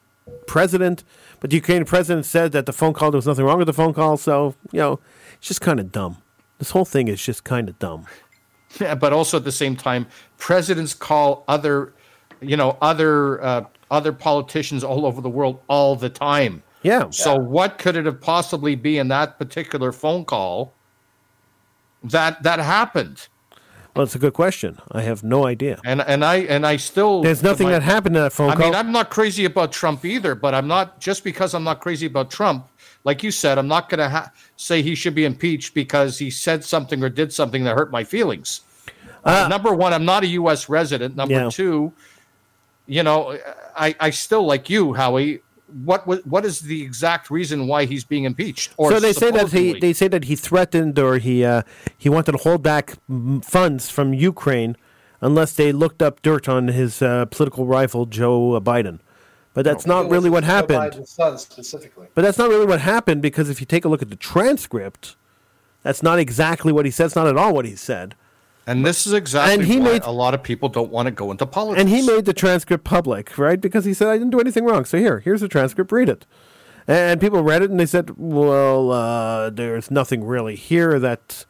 president, 0.46 1.04
but 1.40 1.50
the 1.50 1.56
Ukrainian 1.56 1.84
president 1.84 2.24
said 2.26 2.52
that 2.52 2.66
the 2.66 2.72
phone 2.72 2.92
call 2.94 3.10
there 3.10 3.18
was 3.18 3.26
nothing 3.26 3.44
wrong 3.44 3.58
with 3.58 3.66
the 3.66 3.72
phone 3.72 3.92
call. 3.94 4.16
So 4.16 4.54
you 4.72 4.78
know, 4.80 5.00
it's 5.38 5.48
just 5.48 5.60
kind 5.60 5.78
of 5.78 5.92
dumb. 5.92 6.16
This 6.58 6.70
whole 6.70 6.84
thing 6.84 7.08
is 7.08 7.22
just 7.22 7.44
kind 7.44 7.68
of 7.68 7.78
dumb. 7.78 8.06
Yeah, 8.80 8.94
but 8.94 9.12
also 9.12 9.36
at 9.36 9.44
the 9.44 9.52
same 9.52 9.76
time, 9.76 10.06
presidents 10.38 10.94
call 10.94 11.44
other, 11.46 11.92
you 12.40 12.56
know, 12.56 12.78
other 12.80 13.42
uh, 13.44 13.64
other 13.90 14.12
politicians 14.12 14.82
all 14.82 15.04
over 15.04 15.20
the 15.20 15.28
world 15.28 15.60
all 15.68 15.94
the 15.94 16.08
time. 16.08 16.62
Yeah. 16.82 17.10
So 17.10 17.36
what 17.36 17.78
could 17.78 17.96
it 17.96 18.06
have 18.06 18.20
possibly 18.20 18.74
be 18.74 18.98
in 18.98 19.08
that 19.08 19.38
particular 19.38 19.92
phone 19.92 20.24
call 20.24 20.72
that 22.04 22.42
that 22.42 22.58
happened? 22.58 23.28
Well, 23.94 24.04
it's 24.04 24.14
a 24.14 24.18
good 24.18 24.32
question. 24.32 24.78
I 24.90 25.02
have 25.02 25.22
no 25.22 25.46
idea. 25.46 25.78
And 25.84 26.00
and 26.02 26.24
I 26.24 26.36
and 26.38 26.66
I 26.66 26.76
still 26.76 27.22
There's 27.22 27.42
nothing 27.42 27.66
my- 27.66 27.72
that 27.72 27.82
happened 27.82 28.16
in 28.16 28.22
that 28.22 28.32
phone 28.32 28.50
I 28.50 28.54
call. 28.54 28.62
I 28.62 28.66
mean, 28.66 28.74
I'm 28.74 28.90
not 28.92 29.10
crazy 29.10 29.44
about 29.44 29.70
Trump 29.70 30.04
either, 30.04 30.34
but 30.34 30.54
I'm 30.54 30.66
not 30.66 30.98
just 31.00 31.24
because 31.24 31.54
I'm 31.54 31.64
not 31.64 31.80
crazy 31.80 32.06
about 32.06 32.30
Trump. 32.30 32.68
Like 33.04 33.22
you 33.22 33.30
said, 33.30 33.58
I'm 33.58 33.68
not 33.68 33.88
going 33.88 33.98
to 33.98 34.08
ha- 34.08 34.30
say 34.56 34.80
he 34.80 34.94
should 34.94 35.14
be 35.14 35.24
impeached 35.24 35.74
because 35.74 36.18
he 36.18 36.30
said 36.30 36.64
something 36.64 37.02
or 37.02 37.08
did 37.08 37.32
something 37.32 37.64
that 37.64 37.76
hurt 37.76 37.90
my 37.90 38.04
feelings. 38.04 38.60
Uh, 39.24 39.46
number 39.50 39.74
one, 39.74 39.92
I'm 39.92 40.04
not 40.04 40.22
a 40.22 40.28
U.S. 40.28 40.68
resident. 40.68 41.16
Number 41.16 41.34
Yeah. 41.34 41.50
two, 41.50 41.92
you 42.86 43.02
know, 43.02 43.36
I, 43.76 43.94
I 44.00 44.10
still 44.10 44.44
like 44.46 44.70
you, 44.70 44.94
Howie. 44.94 45.40
What 45.84 46.06
wa- 46.06 46.16
what 46.24 46.44
is 46.44 46.60
the 46.60 46.82
exact 46.82 47.30
reason 47.30 47.66
why 47.66 47.84
he's 47.86 48.04
being 48.04 48.24
impeached? 48.24 48.72
Or 48.76 48.90
so 48.92 49.00
they 49.00 49.12
say 49.12 49.30
that 49.30 49.52
he 49.52 49.78
they 49.78 49.92
say 49.92 50.08
that 50.08 50.24
he 50.24 50.36
threatened 50.36 50.98
or 50.98 51.18
he 51.18 51.44
uh, 51.44 51.62
he 51.96 52.08
wanted 52.08 52.32
to 52.32 52.38
hold 52.38 52.62
back 52.62 52.94
funds 53.42 53.90
from 53.90 54.12
Ukraine 54.14 54.76
unless 55.20 55.52
they 55.52 55.72
looked 55.72 56.02
up 56.02 56.20
dirt 56.22 56.48
on 56.48 56.68
his 56.68 57.00
uh, 57.02 57.24
political 57.26 57.66
rival 57.66 58.06
Joe 58.06 58.60
Biden. 58.60 58.98
But 59.54 59.64
that's 59.64 59.86
not 59.86 60.08
really 60.08 60.30
what 60.30 60.42
was 60.44 60.48
Joe 60.48 60.54
happened. 60.54 60.92
Biden's 60.94 61.10
son 61.10 61.38
specifically. 61.38 62.08
But 62.14 62.22
that's 62.22 62.38
not 62.38 62.48
really 62.48 62.66
what 62.66 62.80
happened 62.80 63.20
because 63.22 63.50
if 63.50 63.60
you 63.60 63.66
take 63.66 63.84
a 63.84 63.88
look 63.88 64.00
at 64.02 64.08
the 64.10 64.16
transcript, 64.16 65.14
that's 65.82 66.02
not 66.02 66.18
exactly 66.18 66.72
what 66.72 66.84
he 66.86 66.90
said. 66.90 67.06
It's 67.06 67.16
not 67.16 67.26
at 67.26 67.36
all 67.36 67.54
what 67.54 67.64
he 67.66 67.76
said. 67.76 68.14
And 68.66 68.84
this 68.86 69.06
is 69.06 69.12
exactly 69.12 69.54
and 69.54 69.64
he 69.64 69.78
why 69.78 69.92
made- 69.92 70.02
a 70.04 70.10
lot 70.10 70.34
of 70.34 70.42
people 70.42 70.68
don't 70.68 70.90
want 70.90 71.06
to 71.06 71.10
go 71.12 71.30
into 71.30 71.46
politics. 71.46 71.80
And 71.80 71.88
he 71.88 72.06
made 72.06 72.24
the 72.24 72.32
transcript 72.32 72.84
public, 72.84 73.36
right? 73.38 73.60
Because 73.60 73.84
he 73.84 73.94
said, 73.94 74.08
I 74.08 74.14
didn't 74.18 74.30
do 74.30 74.40
anything 74.40 74.64
wrong. 74.64 74.84
So 74.84 74.98
here, 74.98 75.20
here's 75.20 75.40
the 75.40 75.48
transcript, 75.48 75.90
read 75.92 76.08
it. 76.08 76.26
And 76.88 77.20
people 77.20 77.42
read 77.42 77.62
it 77.62 77.70
and 77.70 77.78
they 77.78 77.86
said, 77.86 78.10
well, 78.16 78.90
uh, 78.90 79.50
there's 79.50 79.90
nothing 79.90 80.24
really 80.24 80.56
here 80.56 80.98
that 80.98 81.46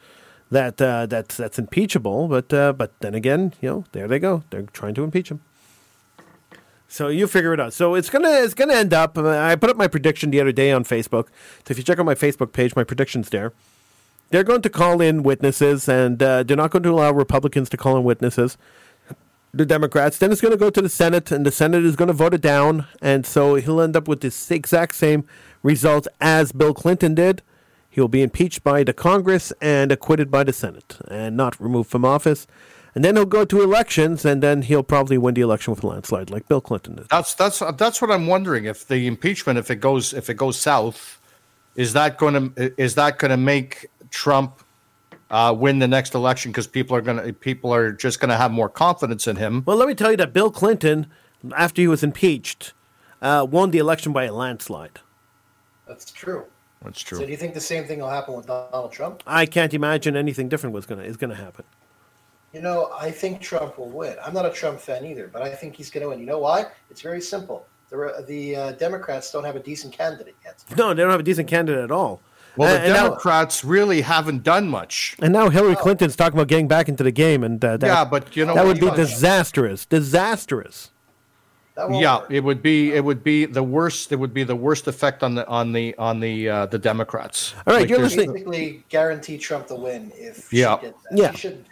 that 0.50 0.80
uh, 0.82 1.06
that's 1.06 1.38
that's 1.38 1.58
impeachable. 1.58 2.28
But 2.28 2.52
uh, 2.52 2.74
but 2.74 2.92
then 3.00 3.14
again, 3.14 3.54
you 3.62 3.68
know, 3.70 3.84
there 3.92 4.06
they 4.06 4.18
go. 4.18 4.42
They're 4.50 4.62
trying 4.62 4.92
to 4.94 5.04
impeach 5.04 5.30
him. 5.30 5.40
So 6.86 7.08
you 7.08 7.26
figure 7.26 7.54
it 7.54 7.60
out. 7.60 7.72
So 7.72 7.94
it's 7.94 8.10
gonna 8.10 8.28
it's 8.30 8.52
gonna 8.52 8.74
end 8.74 8.92
up. 8.92 9.16
uh, 9.16 9.26
I 9.38 9.56
put 9.56 9.70
up 9.70 9.78
my 9.78 9.88
prediction 9.88 10.30
the 10.30 10.40
other 10.42 10.52
day 10.52 10.70
on 10.70 10.84
Facebook. 10.84 11.28
So 11.66 11.70
if 11.70 11.78
you 11.78 11.84
check 11.84 11.98
out 11.98 12.04
my 12.04 12.14
Facebook 12.14 12.52
page, 12.52 12.76
my 12.76 12.84
prediction's 12.84 13.30
there. 13.30 13.54
They're 14.32 14.44
going 14.44 14.62
to 14.62 14.70
call 14.70 15.02
in 15.02 15.22
witnesses, 15.22 15.90
and 15.90 16.22
uh, 16.22 16.42
they're 16.42 16.56
not 16.56 16.70
going 16.70 16.82
to 16.84 16.90
allow 16.90 17.12
Republicans 17.12 17.68
to 17.68 17.76
call 17.76 17.98
in 17.98 18.02
witnesses 18.02 18.56
the 19.52 19.66
Democrats. 19.66 20.16
Then 20.16 20.32
it's 20.32 20.40
going 20.40 20.52
to 20.52 20.58
go 20.58 20.70
to 20.70 20.80
the 20.80 20.88
Senate, 20.88 21.30
and 21.30 21.44
the 21.44 21.52
Senate 21.52 21.84
is 21.84 21.96
going 21.96 22.08
to 22.08 22.14
vote 22.14 22.32
it 22.32 22.40
down. 22.40 22.86
And 23.02 23.26
so 23.26 23.56
he'll 23.56 23.82
end 23.82 23.94
up 23.94 24.08
with 24.08 24.22
the 24.22 24.54
exact 24.54 24.94
same 24.94 25.26
result 25.62 26.08
as 26.18 26.50
Bill 26.52 26.72
Clinton 26.72 27.14
did. 27.14 27.42
He'll 27.90 28.08
be 28.08 28.22
impeached 28.22 28.64
by 28.64 28.84
the 28.84 28.94
Congress 28.94 29.52
and 29.60 29.92
acquitted 29.92 30.30
by 30.30 30.44
the 30.44 30.52
Senate 30.54 30.96
and 31.08 31.36
not 31.36 31.60
removed 31.60 31.90
from 31.90 32.06
office. 32.06 32.46
And 32.94 33.04
then 33.04 33.16
he'll 33.16 33.26
go 33.26 33.44
to 33.44 33.62
elections, 33.62 34.24
and 34.24 34.42
then 34.42 34.62
he'll 34.62 34.82
probably 34.82 35.18
win 35.18 35.34
the 35.34 35.42
election 35.42 35.74
with 35.74 35.84
a 35.84 35.86
landslide, 35.86 36.30
like 36.30 36.48
Bill 36.48 36.62
Clinton 36.62 36.94
did. 36.96 37.08
That's 37.10 37.34
that's 37.34 37.58
that's 37.76 38.00
what 38.00 38.10
I'm 38.10 38.26
wondering. 38.26 38.64
If 38.64 38.88
the 38.88 39.06
impeachment, 39.06 39.58
if 39.58 39.70
it 39.70 39.76
goes 39.76 40.14
if 40.14 40.30
it 40.30 40.34
goes 40.34 40.58
south, 40.58 41.18
is 41.74 41.94
that 41.94 42.18
going 42.18 42.54
to 42.54 42.74
is 42.80 42.94
that 42.96 43.18
going 43.18 43.30
to 43.30 43.36
make 43.36 43.86
Trump 44.12 44.62
uh, 45.30 45.52
win 45.56 45.80
the 45.80 45.88
next 45.88 46.14
election 46.14 46.52
because 46.52 46.66
people 46.66 46.96
are 46.96 47.00
going 47.00 47.16
to 47.16 47.32
people 47.32 47.74
are 47.74 47.90
just 47.90 48.20
going 48.20 48.28
to 48.28 48.36
have 48.36 48.52
more 48.52 48.68
confidence 48.68 49.26
in 49.26 49.36
him? 49.36 49.64
Well, 49.66 49.76
let 49.76 49.88
me 49.88 49.94
tell 49.94 50.12
you 50.12 50.16
that 50.18 50.32
Bill 50.32 50.50
Clinton, 50.50 51.08
after 51.56 51.82
he 51.82 51.88
was 51.88 52.04
impeached, 52.04 52.74
uh, 53.20 53.46
won 53.50 53.70
the 53.70 53.78
election 53.78 54.12
by 54.12 54.24
a 54.24 54.32
landslide. 54.32 55.00
That's 55.88 56.10
true. 56.12 56.44
That's 56.84 57.00
true. 57.00 57.18
So 57.18 57.24
do 57.24 57.30
you 57.30 57.36
think 57.36 57.54
the 57.54 57.60
same 57.60 57.84
thing 57.86 58.00
will 58.00 58.10
happen 58.10 58.34
with 58.34 58.46
Donald 58.46 58.92
Trump? 58.92 59.22
I 59.26 59.46
can't 59.46 59.72
imagine 59.72 60.16
anything 60.16 60.48
different 60.48 60.74
was 60.74 60.86
gonna 60.86 61.02
is 61.02 61.16
gonna 61.16 61.34
happen. 61.34 61.64
You 62.52 62.60
know, 62.60 62.92
I 62.98 63.10
think 63.10 63.40
Trump 63.40 63.78
will 63.78 63.88
win. 63.88 64.16
I'm 64.22 64.34
not 64.34 64.44
a 64.44 64.50
Trump 64.50 64.78
fan 64.78 65.06
either, 65.06 65.28
but 65.32 65.40
I 65.40 65.54
think 65.54 65.74
he's 65.74 65.90
going 65.90 66.02
to 66.02 66.10
win. 66.10 66.20
You 66.20 66.26
know 66.26 66.38
why? 66.38 66.66
It's 66.90 67.00
very 67.00 67.20
simple. 67.20 67.66
The 67.88 68.24
the 68.26 68.56
uh, 68.56 68.72
Democrats 68.72 69.30
don't 69.32 69.44
have 69.44 69.56
a 69.56 69.60
decent 69.60 69.94
candidate 69.94 70.36
yet. 70.44 70.62
No, 70.76 70.92
they 70.92 71.02
don't 71.02 71.10
have 71.10 71.20
a 71.20 71.24
decent 71.24 71.48
candidate 71.48 71.82
at 71.82 71.90
all. 71.90 72.20
Well, 72.56 72.68
the 72.68 72.74
And- 72.76 72.84
and 72.84 72.92
now- 72.94 73.02
Democrats 73.08 73.64
really 73.64 74.02
haven't 74.02 74.42
done 74.42 74.68
much. 74.68 75.16
And 75.20 75.32
now 75.32 75.48
Hillary 75.48 75.76
Clinton's 75.76 76.16
talking 76.16 76.38
about 76.38 76.48
getting 76.48 76.68
back 76.68 76.88
into 76.88 77.02
the 77.02 77.10
game, 77.12 77.42
and 77.44 77.64
uh, 77.64 77.76
that, 77.78 77.86
Yeah, 77.86 78.04
but 78.04 78.36
you 78.36 78.44
know 78.44 78.54
that 78.54 78.66
would 78.66 78.78
be 78.80 78.86
much. 78.86 78.96
disastrous. 78.96 79.86
Disastrous. 79.86 80.90
Yeah, 81.90 82.18
work. 82.18 82.30
it 82.30 82.40
would 82.44 82.60
be 82.62 82.92
it 82.92 83.02
would 83.02 83.24
be 83.24 83.46
the 83.46 83.62
worst. 83.62 84.12
It 84.12 84.16
would 84.16 84.34
be 84.34 84.44
the 84.44 84.54
worst 84.54 84.86
effect 84.88 85.22
on 85.22 85.34
the 85.34 85.46
on 85.48 85.72
the 85.72 85.94
on 85.96 86.20
the 86.20 86.46
uh, 86.46 86.66
the 86.66 86.78
Democrats. 86.78 87.54
All 87.66 87.74
right, 87.74 87.88
you're 87.88 87.98
listening- 87.98 88.30
basically 88.34 88.84
guarantee 88.90 89.38
Trump 89.38 89.68
the 89.68 89.76
win 89.76 90.12
if 90.14 90.52
Yeah. 90.52 90.76
she 90.78 90.86
did 90.86 90.94
that. 91.10 91.18
Yeah. 91.18 91.30
She 91.32 91.36
shouldn't 91.38 91.64
do 91.64 91.70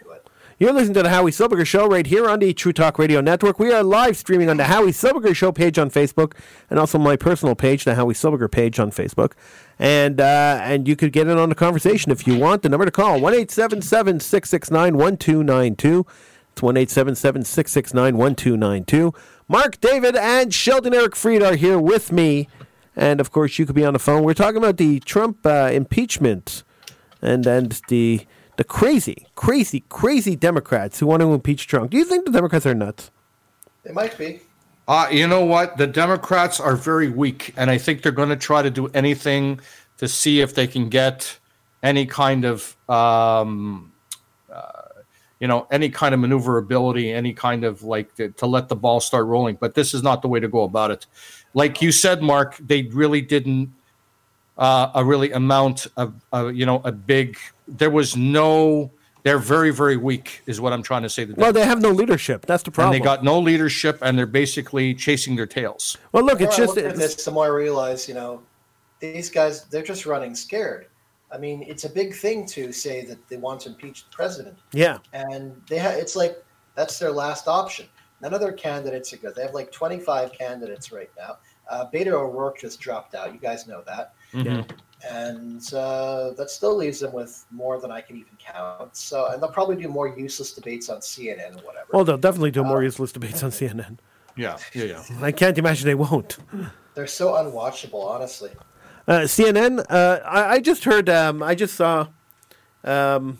You're 0.61 0.73
listening 0.73 0.93
to 0.93 1.01
the 1.01 1.09
Howie 1.09 1.31
Silbiger 1.31 1.65
Show 1.65 1.87
right 1.87 2.05
here 2.05 2.29
on 2.29 2.37
the 2.37 2.53
True 2.53 2.71
Talk 2.71 2.99
Radio 2.99 3.19
Network. 3.19 3.57
We 3.57 3.73
are 3.73 3.81
live 3.81 4.15
streaming 4.15 4.47
on 4.47 4.57
the 4.57 4.65
Howie 4.65 4.91
Silbiger 4.91 5.35
Show 5.35 5.51
page 5.51 5.79
on 5.79 5.89
Facebook, 5.89 6.33
and 6.69 6.77
also 6.77 6.99
my 6.99 7.15
personal 7.15 7.55
page, 7.55 7.83
the 7.83 7.95
Howie 7.95 8.13
Silbiger 8.13 8.51
page 8.51 8.79
on 8.79 8.91
Facebook. 8.91 9.31
And 9.79 10.21
uh, 10.21 10.59
and 10.61 10.87
you 10.87 10.95
could 10.95 11.13
get 11.13 11.25
in 11.25 11.39
on 11.39 11.49
the 11.49 11.55
conversation 11.55 12.11
if 12.11 12.27
you 12.27 12.37
want. 12.37 12.61
The 12.61 12.69
number 12.69 12.85
to 12.85 12.91
call 12.91 13.19
one 13.19 13.33
eight 13.33 13.49
seven 13.49 13.81
seven 13.81 14.19
six 14.19 14.51
six 14.51 14.69
nine 14.69 14.97
one 14.97 15.17
two 15.17 15.43
nine 15.43 15.73
two. 15.73 16.05
It's 16.51 16.61
one 16.61 16.77
eight 16.77 16.91
seven 16.91 17.15
seven 17.15 17.43
six 17.43 17.71
six 17.71 17.91
nine 17.91 18.15
one 18.15 18.35
two 18.35 18.55
nine 18.55 18.83
two. 18.83 19.15
Mark 19.47 19.81
David 19.81 20.15
and 20.15 20.53
Sheldon 20.53 20.93
Eric 20.93 21.15
Fried 21.15 21.41
are 21.41 21.55
here 21.55 21.79
with 21.79 22.11
me, 22.11 22.47
and 22.95 23.19
of 23.19 23.31
course 23.31 23.57
you 23.57 23.65
could 23.65 23.73
be 23.73 23.83
on 23.83 23.93
the 23.93 23.99
phone. 23.99 24.23
We're 24.23 24.35
talking 24.35 24.57
about 24.57 24.77
the 24.77 24.99
Trump 24.99 25.43
uh, 25.43 25.71
impeachment 25.73 26.61
and 27.19 27.47
and 27.47 27.81
the 27.87 28.27
the 28.61 28.65
crazy, 28.65 29.25
crazy, 29.33 29.83
crazy 29.89 30.35
Democrats 30.35 30.99
who 30.99 31.07
want 31.07 31.19
to 31.19 31.33
impeach 31.33 31.65
Trump. 31.65 31.89
Do 31.89 31.97
you 31.97 32.05
think 32.05 32.25
the 32.25 32.31
Democrats 32.31 32.63
are 32.67 32.75
nuts? 32.75 33.09
It 33.83 33.95
might 33.95 34.15
be. 34.19 34.41
Uh, 34.87 35.07
you 35.09 35.25
know 35.25 35.43
what? 35.43 35.77
The 35.77 35.87
Democrats 35.87 36.59
are 36.59 36.75
very 36.75 37.09
weak, 37.09 37.55
and 37.57 37.71
I 37.71 37.79
think 37.79 38.03
they're 38.03 38.11
going 38.11 38.29
to 38.29 38.35
try 38.35 38.61
to 38.61 38.69
do 38.69 38.85
anything 38.89 39.59
to 39.97 40.07
see 40.07 40.41
if 40.41 40.53
they 40.53 40.67
can 40.67 40.89
get 40.89 41.39
any 41.81 42.05
kind 42.05 42.45
of, 42.45 42.77
um, 42.87 43.91
uh, 44.53 45.01
you 45.39 45.47
know, 45.47 45.65
any 45.71 45.89
kind 45.89 46.13
of 46.13 46.19
maneuverability, 46.19 47.11
any 47.11 47.33
kind 47.33 47.63
of 47.63 47.81
like 47.81 48.13
to, 48.17 48.29
to 48.29 48.45
let 48.45 48.69
the 48.69 48.75
ball 48.75 48.99
start 48.99 49.25
rolling. 49.25 49.55
But 49.55 49.73
this 49.73 49.95
is 49.95 50.03
not 50.03 50.21
the 50.21 50.27
way 50.27 50.39
to 50.39 50.47
go 50.47 50.61
about 50.61 50.91
it. 50.91 51.07
Like 51.55 51.81
you 51.81 51.91
said, 51.91 52.21
Mark, 52.21 52.57
they 52.57 52.83
really 52.83 53.21
didn't 53.21 53.73
uh, 54.57 54.91
a 54.95 55.03
really 55.03 55.31
amount 55.31 55.87
of, 55.97 56.13
uh, 56.33 56.47
you 56.47 56.65
know, 56.65 56.81
a 56.83 56.91
big. 56.91 57.37
There 57.67 57.89
was 57.89 58.15
no. 58.15 58.91
They're 59.23 59.37
very, 59.37 59.69
very 59.71 59.97
weak, 59.97 60.41
is 60.47 60.59
what 60.59 60.73
I'm 60.73 60.81
trying 60.81 61.03
to 61.03 61.09
say. 61.09 61.25
To 61.25 61.33
Well, 61.35 61.53
they 61.53 61.63
have 61.63 61.79
no 61.79 61.91
leadership. 61.91 62.47
That's 62.47 62.63
the 62.63 62.71
problem. 62.71 62.95
and 62.95 63.01
they 63.01 63.05
got 63.05 63.23
no 63.23 63.39
leadership, 63.39 63.99
and 64.01 64.17
they're 64.17 64.25
basically 64.25 64.95
chasing 64.95 65.35
their 65.35 65.45
tails. 65.45 65.95
well, 66.11 66.25
look, 66.25 66.39
The 66.39 66.45
it's 66.45 66.57
more 66.57 66.63
I 66.63 66.65
just 66.65 66.75
look 66.75 66.85
at 66.85 66.91
it's, 66.91 67.15
this, 67.15 67.25
the 67.25 67.31
more 67.31 67.45
I 67.45 67.49
realize, 67.49 68.07
you 68.07 68.15
know, 68.15 68.41
these 68.99 69.29
guys, 69.29 69.65
they're 69.65 69.83
just 69.83 70.07
running 70.07 70.33
scared. 70.33 70.87
I 71.31 71.37
mean, 71.37 71.63
it's 71.67 71.85
a 71.85 71.89
big 71.89 72.15
thing 72.15 72.45
to 72.47 72.71
say 72.71 73.05
that 73.05 73.27
they 73.29 73.37
want 73.37 73.61
to 73.61 73.69
impeach 73.69 74.05
the 74.05 74.09
president. 74.11 74.57
yeah. 74.73 74.97
and 75.13 75.55
they 75.69 75.77
ha- 75.77 75.89
it's 75.89 76.15
like 76.15 76.43
that's 76.75 76.97
their 76.99 77.11
last 77.11 77.47
option. 77.47 77.85
None 78.21 78.33
of 78.33 78.39
their 78.39 78.53
candidates 78.53 79.13
are 79.13 79.17
good. 79.17 79.35
They 79.35 79.43
have 79.43 79.53
like 79.53 79.71
25 79.71 80.33
candidates 80.33 80.91
right 80.91 81.09
now. 81.17 81.37
Uh, 81.69 81.85
Beto 81.91 82.13
O'Rourke 82.13 82.59
just 82.59 82.79
dropped 82.79 83.15
out. 83.15 83.33
You 83.33 83.39
guys 83.39 83.67
know 83.67 83.81
that, 83.87 84.13
Yeah. 84.33 84.63
and 85.09 85.73
uh, 85.73 86.31
that 86.37 86.49
still 86.49 86.75
leaves 86.75 86.99
them 86.99 87.11
with 87.13 87.45
more 87.51 87.79
than 87.81 87.91
I 87.91 88.01
can 88.01 88.15
even 88.17 88.33
count. 88.39 88.95
So, 88.95 89.27
and 89.27 89.41
they'll 89.41 89.49
probably 89.51 89.75
do 89.75 89.87
more 89.87 90.07
useless 90.07 90.53
debates 90.53 90.89
on 90.89 90.99
CNN 90.99 91.57
or 91.61 91.65
whatever. 91.65 91.87
Well, 91.91 92.03
they'll 92.05 92.17
definitely 92.17 92.51
do 92.51 92.63
more 92.63 92.83
useless 92.83 93.11
debates 93.11 93.43
on 93.43 93.51
CNN. 93.51 93.97
Yeah, 94.37 94.57
yeah, 94.73 94.85
yeah. 94.85 95.03
I 95.21 95.31
can't 95.31 95.57
imagine 95.57 95.87
they 95.87 95.95
won't. 95.95 96.37
They're 96.95 97.07
so 97.07 97.33
unwatchable, 97.33 98.03
honestly. 98.05 98.51
Uh, 99.07 99.21
CNN. 99.21 99.83
Uh, 99.89 100.19
I, 100.25 100.53
I 100.53 100.59
just 100.59 100.83
heard. 100.83 101.09
Um, 101.09 101.41
I 101.43 101.55
just 101.55 101.75
saw. 101.75 102.07
Um, 102.83 103.39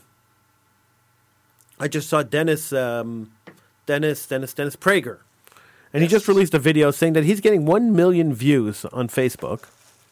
I 1.80 1.88
just 1.88 2.10
saw 2.10 2.24
Dennis. 2.24 2.74
Um, 2.74 3.32
Dennis. 3.86 4.26
Dennis. 4.28 4.54
Dennis 4.54 4.76
Prager, 4.76 5.20
and 5.94 6.02
he 6.02 6.10
just 6.10 6.28
released 6.28 6.54
a 6.54 6.60
video 6.60 6.92
saying 6.92 7.13
that 7.13 7.24
he's 7.24 7.39
getting 7.39 7.65
one 7.65 7.96
million 7.96 8.34
views 8.34 8.86
on 8.86 9.08
Facebook. 9.08 9.65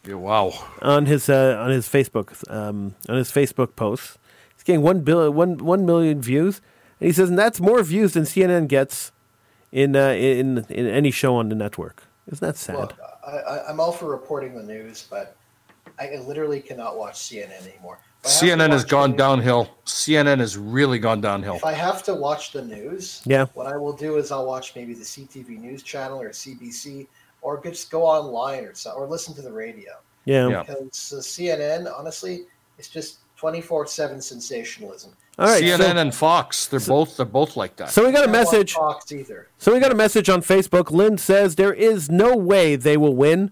Yeah, 0.09 0.15
wow. 0.15 0.53
on 0.81 1.05
his 1.05 1.29
uh, 1.29 1.57
on 1.59 1.69
his 1.69 1.87
Facebook 1.87 2.49
um, 2.51 2.95
on 3.07 3.17
his 3.17 3.31
Facebook 3.31 3.75
posts. 3.75 4.17
He's 4.55 4.63
getting 4.63 4.81
one 4.81 5.01
bill 5.01 5.29
one 5.31 5.57
one 5.59 5.85
million 5.85 6.19
views, 6.19 6.61
and 6.99 7.07
he 7.07 7.13
says, 7.13 7.29
and 7.29 7.37
that's 7.37 7.61
more 7.61 7.83
views 7.83 8.13
than 8.13 8.23
CNN 8.23 8.67
gets 8.67 9.11
in 9.71 9.95
uh, 9.95 10.09
in 10.09 10.65
in 10.69 10.87
any 10.87 11.11
show 11.11 11.35
on 11.35 11.49
the 11.49 11.55
network. 11.55 12.05
Isn't 12.25 12.45
that 12.45 12.57
sad? 12.57 12.77
Look, 12.77 12.95
I, 13.25 13.31
I, 13.37 13.69
I'm 13.69 13.79
all 13.79 13.91
for 13.91 14.09
reporting 14.09 14.55
the 14.55 14.63
news, 14.63 15.07
but 15.07 15.35
I 15.99 16.15
literally 16.25 16.59
cannot 16.59 16.97
watch 16.97 17.15
CNN 17.15 17.67
anymore. 17.67 17.99
If 18.23 18.25
I 18.25 18.29
have 18.29 18.39
to 18.39 18.45
CNN 18.45 18.71
has 18.71 18.85
gone 18.85 19.11
news- 19.11 19.17
downhill. 19.17 19.69
CNN 19.85 20.39
has 20.39 20.57
really 20.57 20.97
gone 20.99 21.21
downhill. 21.21 21.55
If 21.55 21.65
I 21.65 21.73
have 21.73 22.03
to 22.03 22.15
watch 22.15 22.51
the 22.51 22.63
news, 22.63 23.21
Yeah. 23.25 23.45
what 23.53 23.67
I 23.67 23.77
will 23.77 23.93
do 23.93 24.17
is 24.17 24.31
I'll 24.31 24.45
watch 24.45 24.75
maybe 24.75 24.93
the 24.93 25.05
CTV 25.05 25.59
News 25.59 25.83
Channel 25.83 26.19
or 26.19 26.29
CBC, 26.31 27.07
or 27.41 27.61
just 27.61 27.89
go 27.91 28.03
online 28.03 28.65
or 28.65 28.73
so, 28.73 28.91
or 28.91 29.07
listen 29.07 29.33
to 29.35 29.41
the 29.41 29.51
radio. 29.51 29.91
yeah. 30.25 30.47
Yeah. 30.47 30.63
Because 30.63 31.13
uh, 31.13 31.17
CNN, 31.17 31.91
honestly, 31.97 32.41
it's 32.77 32.89
just 32.89 33.19
twenty 33.37 33.61
four 33.61 33.85
seven 33.87 34.21
sensationalism. 34.21 35.13
All 35.37 35.47
right. 35.47 35.63
CNN 35.63 35.77
so, 35.77 35.97
and 35.97 36.13
Fox, 36.15 36.67
they're 36.67 36.79
both 36.79 37.15
they're 37.17 37.25
both 37.25 37.55
like 37.55 37.77
that. 37.77 37.89
so 37.89 38.05
we 38.05 38.11
got 38.11 38.25
a 38.25 38.29
I 38.29 38.31
message. 38.31 38.73
Fox 38.73 39.11
either. 39.11 39.47
So 39.57 39.73
we 39.73 39.79
got 39.79 39.91
a 39.91 39.95
message 39.95 40.29
on 40.29 40.41
Facebook. 40.41 40.91
Lynn 40.91 41.17
says 41.17 41.55
there 41.55 41.73
is 41.73 42.09
no 42.09 42.35
way 42.35 42.75
they 42.75 42.97
will 42.97 43.15
win, 43.15 43.51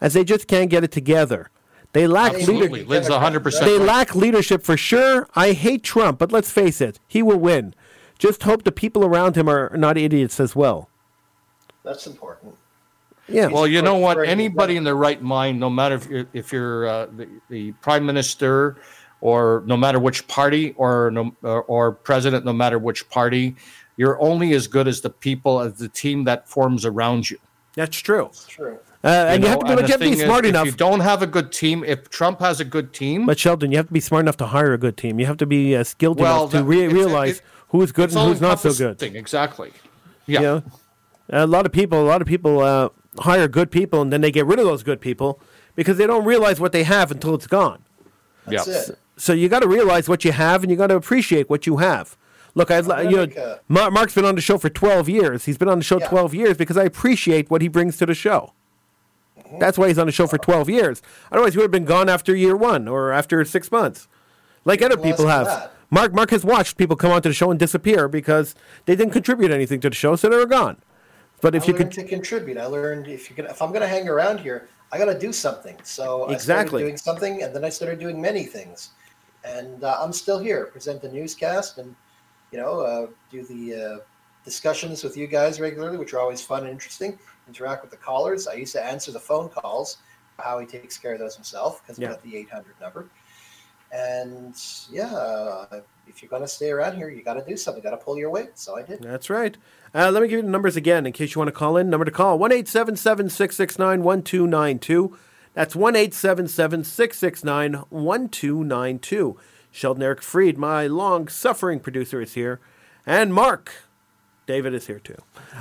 as 0.00 0.14
they 0.14 0.24
just 0.24 0.48
can't 0.48 0.68
get 0.70 0.82
it 0.84 0.90
together. 0.90 1.50
They 1.92 2.06
lack 2.06 2.34
Absolutely, 2.34 2.80
leader. 2.80 2.90
Lynn's 2.90 3.08
hundred 3.08 3.40
percent. 3.42 3.64
They 3.64 3.78
right. 3.78 3.86
lack 3.86 4.14
leadership 4.14 4.62
for 4.62 4.76
sure. 4.76 5.28
I 5.34 5.52
hate 5.52 5.82
Trump, 5.82 6.18
but 6.18 6.32
let's 6.32 6.50
face 6.50 6.80
it, 6.80 6.98
he 7.06 7.22
will 7.22 7.38
win. 7.38 7.74
Just 8.18 8.42
hope 8.42 8.64
the 8.64 8.72
people 8.72 9.04
around 9.04 9.36
him 9.36 9.48
are 9.48 9.74
not 9.76 9.96
idiots 9.96 10.40
as 10.40 10.56
well. 10.56 10.90
That's 11.84 12.06
important. 12.06 12.56
Yeah. 13.28 13.48
Well, 13.48 13.66
you 13.66 13.82
know 13.82 13.96
what? 13.96 14.18
Anybody 14.26 14.76
in 14.76 14.84
their 14.84 14.96
right 14.96 15.20
mind, 15.22 15.60
no 15.60 15.68
matter 15.70 15.96
if 15.96 16.06
you're, 16.08 16.26
if 16.32 16.52
you're 16.52 16.86
uh, 16.88 17.06
the, 17.16 17.28
the 17.50 17.72
prime 17.72 18.06
minister 18.06 18.76
or 19.20 19.62
no 19.66 19.76
matter 19.76 19.98
which 19.98 20.26
party 20.28 20.72
or 20.76 21.10
no, 21.10 21.34
or, 21.42 21.62
or 21.64 21.92
president, 21.92 22.44
no 22.44 22.52
matter 22.52 22.78
which 22.78 23.08
party, 23.10 23.54
you're 23.96 24.20
only 24.20 24.52
as 24.54 24.66
good 24.66 24.88
as 24.88 25.00
the 25.00 25.10
people 25.10 25.60
as 25.60 25.74
the 25.74 25.88
team 25.88 26.24
that 26.24 26.48
forms 26.48 26.86
around 26.86 27.28
you. 27.28 27.38
That's 27.74 27.98
true. 28.00 28.24
That's 28.24 28.46
true. 28.46 28.78
Uh, 29.04 29.08
and 29.08 29.42
you 29.44 29.48
know? 29.48 29.50
have 29.50 29.60
to 29.60 29.64
be, 29.66 29.74
but 29.74 29.82
the 29.82 29.86
you 29.86 29.92
have 29.92 30.00
to 30.00 30.06
be 30.06 30.10
thing 30.10 30.18
is, 30.20 30.24
smart 30.24 30.44
if 30.44 30.64
you 30.66 30.72
don't 30.72 31.00
have 31.00 31.22
a 31.22 31.26
good 31.26 31.52
team, 31.52 31.84
if 31.84 32.08
Trump 32.10 32.40
has 32.40 32.58
a 32.58 32.64
good 32.64 32.92
team, 32.92 33.26
But 33.26 33.38
Sheldon, 33.38 33.70
you 33.70 33.76
have 33.76 33.86
to 33.86 33.92
be 33.92 34.00
smart 34.00 34.24
enough 34.24 34.36
to 34.38 34.46
hire 34.46 34.72
a 34.72 34.78
good 34.78 34.96
team. 34.96 35.20
You 35.20 35.26
have 35.26 35.36
to 35.36 35.46
be 35.46 35.76
uh, 35.76 35.84
skilled 35.84 36.18
Well, 36.18 36.42
enough 36.42 36.52
to 36.52 36.64
re- 36.64 36.78
it's- 36.80 36.92
realize 36.92 37.36
it- 37.38 37.42
who's 37.68 37.92
good 37.92 38.10
and 38.12 38.18
who's 38.28 38.40
not 38.40 38.58
so 38.60 38.72
good. 38.72 38.98
thing, 38.98 39.14
Exactly. 39.14 39.72
Yeah. 40.26 40.40
You 40.40 40.46
know, 40.46 40.62
a 41.30 41.46
lot 41.46 41.64
of 41.66 41.72
people, 41.72 42.00
a 42.02 42.08
lot 42.08 42.20
of 42.20 42.26
people 42.26 42.60
uh, 42.60 42.88
hire 43.20 43.48
good 43.48 43.70
people, 43.70 44.00
and 44.02 44.12
then 44.12 44.20
they 44.20 44.30
get 44.30 44.46
rid 44.46 44.58
of 44.58 44.64
those 44.66 44.82
good 44.82 45.00
people 45.00 45.40
because 45.74 45.96
they 45.98 46.06
don't 46.06 46.24
realize 46.24 46.58
what 46.60 46.72
they 46.72 46.84
have 46.84 47.10
until 47.10 47.34
it's 47.34 47.46
gone. 47.46 47.84
That's 48.46 48.66
Yeah. 48.68 48.74
it. 48.92 48.98
So 49.16 49.32
you 49.32 49.48
got 49.48 49.60
to 49.60 49.68
realize 49.68 50.08
what 50.08 50.24
you 50.24 50.32
have, 50.32 50.62
and 50.62 50.70
you 50.70 50.76
got 50.76 50.86
to 50.88 50.96
appreciate 50.96 51.50
what 51.50 51.66
you 51.66 51.78
have. 51.78 52.16
Look, 52.54 52.70
I, 52.70 52.78
you 53.02 53.16
know, 53.26 53.26
a- 53.36 53.90
Mark's 53.90 54.14
been 54.14 54.24
on 54.24 54.34
the 54.34 54.40
show 54.40 54.58
for 54.58 54.68
twelve 54.70 55.08
years. 55.08 55.44
He's 55.44 55.58
been 55.58 55.68
on 55.68 55.78
the 55.78 55.84
show 55.84 55.98
Yeah. 56.00 56.08
twelve 56.08 56.34
years 56.34 56.56
because 56.56 56.76
I 56.76 56.84
appreciate 56.84 57.50
what 57.50 57.62
he 57.62 57.68
brings 57.68 57.96
to 57.98 58.06
the 58.06 58.14
show. 58.14 58.52
Mm-hmm. 59.38 59.58
That's 59.58 59.78
why 59.78 59.88
he's 59.88 59.98
on 59.98 60.06
the 60.06 60.12
show 60.12 60.26
for 60.26 60.38
twelve 60.38 60.68
years. 60.68 61.02
Otherwise, 61.30 61.52
he 61.54 61.58
would 61.58 61.64
have 61.64 61.70
been 61.70 61.84
gone 61.84 62.08
after 62.08 62.34
year 62.34 62.56
one 62.56 62.88
or 62.88 63.12
after 63.12 63.44
six 63.44 63.70
months, 63.70 64.08
like 64.64 64.82
other 64.82 64.96
people 64.96 65.26
have. 65.28 65.46
that. 65.46 65.72
Mark 65.90 66.12
Mark 66.12 66.30
has 66.30 66.44
watched 66.44 66.76
people 66.76 66.96
come 66.96 67.10
onto 67.12 67.28
the 67.28 67.34
show 67.34 67.50
and 67.50 67.58
disappear 67.60 68.08
because 68.08 68.54
they 68.86 68.94
didn't 68.96 69.12
contribute 69.12 69.50
anything 69.50 69.80
to 69.80 69.88
the 69.90 69.94
show, 69.96 70.16
so 70.16 70.28
they 70.28 70.36
were 70.36 70.46
gone. 70.46 70.78
But 71.40 71.54
if 71.54 71.64
I 71.64 71.66
you 71.68 71.74
could, 71.74 71.92
to 71.92 72.04
contribute. 72.04 72.58
I 72.58 72.66
learned 72.66 73.06
if 73.08 73.30
you 73.30 73.36
can, 73.36 73.46
if 73.46 73.62
I'm 73.62 73.70
going 73.70 73.82
to 73.82 73.88
hang 73.88 74.08
around 74.08 74.40
here, 74.40 74.68
I 74.90 74.98
got 74.98 75.06
to 75.06 75.18
do 75.18 75.32
something. 75.32 75.76
So 75.84 76.24
I 76.24 76.32
Exactly. 76.32 76.68
started 76.68 76.84
doing 76.84 76.96
something, 76.96 77.42
and 77.42 77.54
then 77.54 77.64
I 77.64 77.68
started 77.68 77.98
doing 78.00 78.20
many 78.20 78.44
things, 78.44 78.90
and 79.44 79.84
uh, 79.84 79.98
I'm 80.00 80.12
still 80.12 80.38
here. 80.38 80.66
Present 80.66 81.02
the 81.02 81.08
newscast, 81.10 81.78
and 81.78 81.94
you 82.50 82.58
know, 82.58 82.80
uh, 82.80 83.06
do 83.30 83.44
the 83.44 83.74
uh, 83.74 83.98
discussions 84.44 85.04
with 85.04 85.16
you 85.16 85.26
guys 85.26 85.60
regularly, 85.60 85.98
which 85.98 86.14
are 86.14 86.20
always 86.20 86.40
fun 86.42 86.62
and 86.62 86.70
interesting. 86.70 87.18
Interact 87.46 87.82
with 87.82 87.90
the 87.90 87.96
callers. 87.98 88.48
I 88.48 88.54
used 88.54 88.72
to 88.72 88.84
answer 88.84 89.12
the 89.12 89.20
phone 89.20 89.48
calls. 89.48 89.98
How 90.38 90.58
he 90.60 90.66
takes 90.66 90.96
care 90.96 91.14
of 91.14 91.18
those 91.18 91.34
himself 91.34 91.82
because 91.82 91.98
Yeah. 91.98 92.08
we 92.08 92.14
got 92.14 92.22
the 92.22 92.36
800 92.36 92.80
number. 92.80 93.06
And 93.92 94.54
yeah, 94.90 95.64
if 96.06 96.22
you're 96.22 96.28
going 96.28 96.42
to 96.42 96.48
stay 96.48 96.70
around 96.70 96.96
here, 96.96 97.08
you 97.08 97.22
got 97.22 97.34
to 97.34 97.44
do 97.44 97.56
something. 97.56 97.82
Got 97.82 97.90
to 97.90 97.96
pull 97.96 98.18
your 98.18 98.30
weight. 98.30 98.58
So 98.58 98.76
I 98.76 98.82
did. 98.82 99.02
That's 99.02 99.30
right. 99.30 99.56
Uh, 99.94 100.10
let 100.10 100.22
me 100.22 100.28
give 100.28 100.38
you 100.38 100.42
the 100.42 100.50
numbers 100.50 100.76
again 100.76 101.06
in 101.06 101.12
case 101.12 101.34
you 101.34 101.38
want 101.38 101.48
to 101.48 101.52
call 101.52 101.76
in. 101.76 101.88
Number 101.88 102.04
to 102.04 102.10
call 102.10 102.38
one 102.38 102.52
eight 102.52 102.68
seven 102.68 102.96
seven 102.96 103.30
six 103.30 103.56
six 103.56 103.78
nine 103.78 104.02
one 104.02 104.22
two 104.22 104.46
nine 104.46 104.78
two. 104.78 105.16
That's 105.58 105.74
1 105.74 105.96
877 105.96 106.84
669 106.84 107.72
1292. 107.90 109.36
Sheldon 109.72 110.02
Eric 110.04 110.22
Freed, 110.22 110.56
my 110.56 110.86
long 110.86 111.26
suffering 111.26 111.80
producer, 111.80 112.20
is 112.20 112.34
here. 112.34 112.60
And 113.04 113.34
Mark, 113.34 113.72
David 114.46 114.72
is 114.72 114.86
here 114.86 115.00
too. 115.00 115.16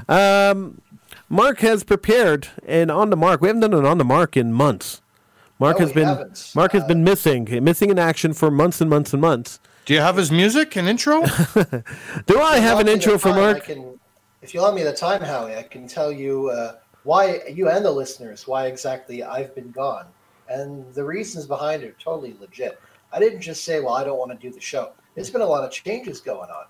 Um, 0.07 0.81
Mark 1.29 1.61
has 1.61 1.83
prepared 1.83 2.49
and 2.63 2.91
on 2.91 3.09
the 3.09 3.17
mark. 3.17 3.41
We 3.41 3.47
haven't 3.47 3.61
done 3.61 3.73
an 3.73 3.87
on 3.87 3.97
the 3.97 4.05
mark 4.05 4.37
in 4.37 4.53
months. 4.53 5.01
Mark 5.59 5.79
No, 5.79 5.85
has 5.85 5.93
been 5.93 6.07
haven't. 6.07 6.51
Mark 6.55 6.71
has 6.73 6.83
Uh, 6.83 6.87
been 6.87 7.03
missing, 7.03 7.47
missing 7.63 7.89
in 7.89 7.97
action 7.99 8.33
for 8.33 8.51
months 8.51 8.79
and 8.81 8.89
months 8.89 9.13
and 9.13 9.21
months. 9.21 9.59
Do 9.85 9.93
you 9.93 10.01
have 10.01 10.17
his 10.17 10.31
music 10.31 10.75
and 10.75 10.87
intro? 10.87 11.21
Do 12.25 12.39
I 12.41 12.57
have 12.59 12.79
an 12.79 12.87
intro 12.87 13.17
for 13.17 13.29
time, 13.29 13.37
I 13.37 13.41
Mark? 13.53 13.63
can, 13.63 13.99
if 14.41 14.53
you 14.53 14.59
allow 14.59 14.71
me 14.73 14.83
the 14.83 14.93
time, 14.93 15.21
Howie, 15.21 15.55
I 15.55 15.63
can 15.63 15.87
tell 15.87 16.11
you 16.11 16.49
uh, 16.49 16.73
why 17.03 17.41
you 17.51 17.69
and 17.69 17.83
the 17.83 17.91
listeners 17.91 18.47
why 18.47 18.67
exactly 18.67 19.23
I've 19.23 19.55
been 19.55 19.71
gone, 19.71 20.05
and 20.49 20.85
the 20.93 21.03
reasons 21.03 21.47
behind 21.47 21.83
it 21.83 21.87
are 21.89 21.95
totally 22.03 22.35
legit. 22.39 22.79
I 23.13 23.19
didn't 23.19 23.41
just 23.41 23.63
say, 23.63 23.79
"Well, 23.79 23.93
I 23.95 24.03
don't 24.03 24.19
want 24.19 24.31
to 24.31 24.37
do 24.37 24.53
the 24.53 24.59
show." 24.61 24.91
There's 25.15 25.29
been 25.29 25.41
a 25.41 25.45
lot 25.45 25.63
of 25.63 25.71
changes 25.71 26.19
going 26.19 26.49
on. 26.49 26.65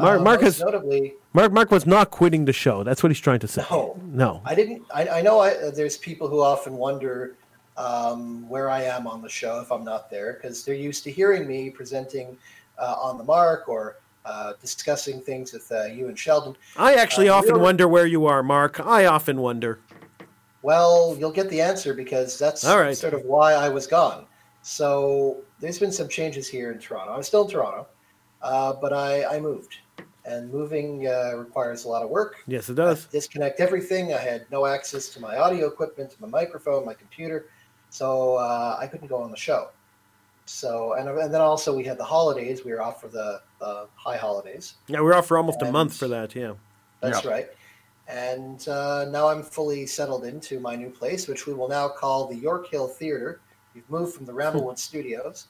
Mark- 0.00 0.20
Uh, 0.20 0.24
Mark 0.24 0.40
has- 0.40 0.58
notably. 0.60 1.14
Mark 1.34 1.52
Mark 1.52 1.70
was 1.70 1.86
not 1.86 2.10
quitting 2.10 2.46
the 2.46 2.52
show. 2.54 2.82
That's 2.82 3.02
what 3.02 3.10
he's 3.12 3.20
trying 3.20 3.40
to 3.40 3.46
say. 3.48 3.62
No. 3.70 3.96
No. 4.02 4.40
I 4.44 4.54
didn't. 4.54 4.82
I, 4.92 5.06
I 5.18 5.22
know. 5.22 5.38
I, 5.40 5.50
uh, 5.50 5.70
there's 5.70 5.98
people 5.98 6.26
who 6.28 6.40
often 6.40 6.72
wonder 6.78 7.36
um, 7.76 8.48
where 8.48 8.70
I 8.70 8.82
am 8.82 9.06
on 9.06 9.22
the 9.22 9.28
show 9.28 9.60
if 9.60 9.72
I'm 9.72 9.84
not 9.84 10.10
there 10.10 10.34
because 10.34 10.64
they're 10.64 10.74
used 10.74 11.04
to 11.04 11.10
hearing 11.10 11.46
me 11.46 11.70
presenting 11.70 12.36
uh, 12.78 12.96
on 13.00 13.18
the 13.18 13.24
mark 13.24 13.68
or 13.68 13.96
uh, 14.24 14.54
discussing 14.60 15.20
things 15.20 15.52
with 15.52 15.70
uh, 15.70 15.84
you 15.84 16.08
and 16.08 16.18
Sheldon. 16.18 16.56
I 16.76 16.94
actually 16.94 17.28
Uh, 17.28 17.34
often 17.34 17.60
wonder 17.60 17.86
where 17.88 18.06
you 18.06 18.26
are, 18.26 18.42
Mark. 18.42 18.80
I 18.80 19.06
often 19.06 19.40
wonder. 19.40 19.80
Well, 20.62 21.14
you'll 21.18 21.32
get 21.32 21.50
the 21.50 21.60
answer 21.60 21.92
because 21.92 22.38
that's 22.38 22.64
All 22.64 22.78
right. 22.78 22.96
sort 22.96 23.12
of 23.12 23.22
why 23.22 23.52
I 23.52 23.68
was 23.68 23.86
gone. 23.86 24.26
So 24.62 25.42
there's 25.60 25.78
been 25.78 25.92
some 25.92 26.08
changes 26.08 26.48
here 26.48 26.72
in 26.72 26.78
Toronto. 26.78 27.12
I'm 27.12 27.22
still 27.22 27.44
in 27.44 27.50
Toronto, 27.50 27.86
uh, 28.40 28.72
but 28.80 28.94
I, 28.94 29.36
I 29.36 29.40
moved, 29.40 29.76
and 30.24 30.50
moving 30.50 31.06
uh, 31.06 31.32
requires 31.36 31.84
a 31.84 31.88
lot 31.88 32.02
of 32.02 32.08
work. 32.08 32.36
Yes, 32.46 32.70
it 32.70 32.76
does. 32.76 33.04
Disconnect 33.06 33.60
everything. 33.60 34.14
I 34.14 34.18
had 34.18 34.46
no 34.50 34.64
access 34.64 35.10
to 35.10 35.20
my 35.20 35.36
audio 35.36 35.66
equipment, 35.66 36.12
to 36.12 36.22
my 36.22 36.28
microphone, 36.28 36.86
my 36.86 36.94
computer, 36.94 37.50
so 37.94 38.34
uh, 38.34 38.76
I 38.80 38.88
couldn't 38.88 39.06
go 39.06 39.18
on 39.18 39.30
the 39.30 39.36
show. 39.36 39.68
So 40.46 40.94
and 40.94 41.08
and 41.08 41.32
then 41.32 41.40
also 41.40 41.74
we 41.74 41.84
had 41.84 41.96
the 41.96 42.04
holidays. 42.04 42.64
We 42.64 42.72
were 42.72 42.82
off 42.82 43.00
for 43.00 43.06
the 43.06 43.40
uh, 43.60 43.86
high 43.94 44.16
holidays. 44.16 44.74
Yeah, 44.88 44.98
we 44.98 45.04
were 45.04 45.14
off 45.14 45.26
for 45.26 45.38
almost 45.38 45.62
a 45.62 45.70
month 45.70 45.96
for 45.96 46.08
that. 46.08 46.34
Yeah. 46.34 46.54
That's 47.00 47.24
right. 47.24 47.48
And 48.08 48.66
uh, 48.68 49.06
now 49.10 49.28
I'm 49.28 49.42
fully 49.44 49.86
settled 49.86 50.24
into 50.24 50.58
my 50.58 50.74
new 50.74 50.90
place, 50.90 51.28
which 51.28 51.46
we 51.46 51.54
will 51.54 51.68
now 51.68 51.88
call 51.88 52.26
the 52.26 52.34
York 52.34 52.68
Hill 52.68 52.88
Theater. 52.88 53.40
We've 53.74 53.88
moved 53.88 54.14
from 54.14 54.26
the 54.26 54.32
Ramblewood 54.32 54.78
Studios, 54.78 55.46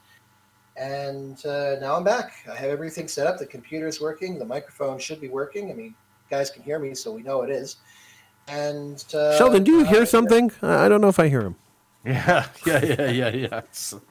and 0.76 1.44
uh, 1.46 1.76
now 1.80 1.96
I'm 1.96 2.04
back. 2.04 2.34
I 2.50 2.54
have 2.56 2.70
everything 2.70 3.08
set 3.08 3.26
up. 3.26 3.38
The 3.38 3.46
computer's 3.46 4.00
working. 4.00 4.38
The 4.38 4.44
microphone 4.44 4.98
should 4.98 5.20
be 5.20 5.28
working. 5.28 5.70
I 5.70 5.74
mean, 5.74 5.94
guys 6.30 6.50
can 6.50 6.62
hear 6.62 6.78
me, 6.78 6.94
so 6.94 7.10
we 7.10 7.22
know 7.22 7.42
it 7.42 7.50
is. 7.50 7.76
And 8.48 9.02
uh, 9.14 9.36
Sheldon, 9.38 9.64
do 9.64 9.72
you 9.72 9.80
uh, 9.80 9.84
hear 9.84 10.04
something? 10.06 10.52
I 10.60 10.84
I 10.84 10.88
don't 10.90 11.00
know 11.00 11.08
if 11.08 11.18
I 11.18 11.28
hear 11.28 11.40
him. 11.40 11.56
Yeah, 12.04 12.46
yeah, 12.66 12.84
yeah, 12.84 13.10
yeah, 13.10 13.28
yeah. 13.30 13.60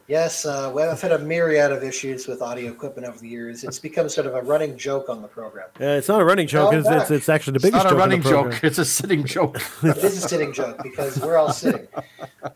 Yes, 0.08 0.46
uh, 0.46 0.72
well, 0.74 0.92
I've 0.92 1.02
had 1.02 1.12
a 1.12 1.20
myriad 1.20 1.72
of 1.72 1.84
issues 1.84 2.28
with 2.28 2.42
audio 2.42 2.72
equipment 2.72 3.08
over 3.08 3.20
the 3.20 3.28
years. 3.28 3.64
It's 3.64 3.78
become 3.80 4.10
sort 4.10 4.26
of 4.26 4.34
a 4.34 4.42
running 4.42 4.78
joke 4.78 5.10
on 5.10 5.22
the 5.22 5.28
program. 5.28 5.68
Uh, 5.80 5.86
it's 5.86 6.08
not 6.08 6.20
a 6.22 6.26
running 6.26 6.48
joke. 6.48 6.74
It's, 6.74 6.88
it's, 6.90 7.12
it's 7.12 7.30
actually 7.30 7.54
the 7.54 7.58
It's 7.58 7.66
biggest 7.66 7.84
not 7.84 7.94
a 7.94 7.96
joke 7.96 8.12
in 8.12 8.22
the 8.22 8.30
running 8.32 8.52
joke. 8.52 8.64
It's 8.64 8.80
a 8.80 8.86
sitting 8.86 9.24
joke. 9.24 9.62
It 9.84 9.98
is 9.98 10.24
a 10.24 10.28
sitting 10.28 10.54
joke 10.54 10.82
because 10.82 11.20
we're 11.20 11.38
all 11.38 11.52
sitting, 11.52 11.88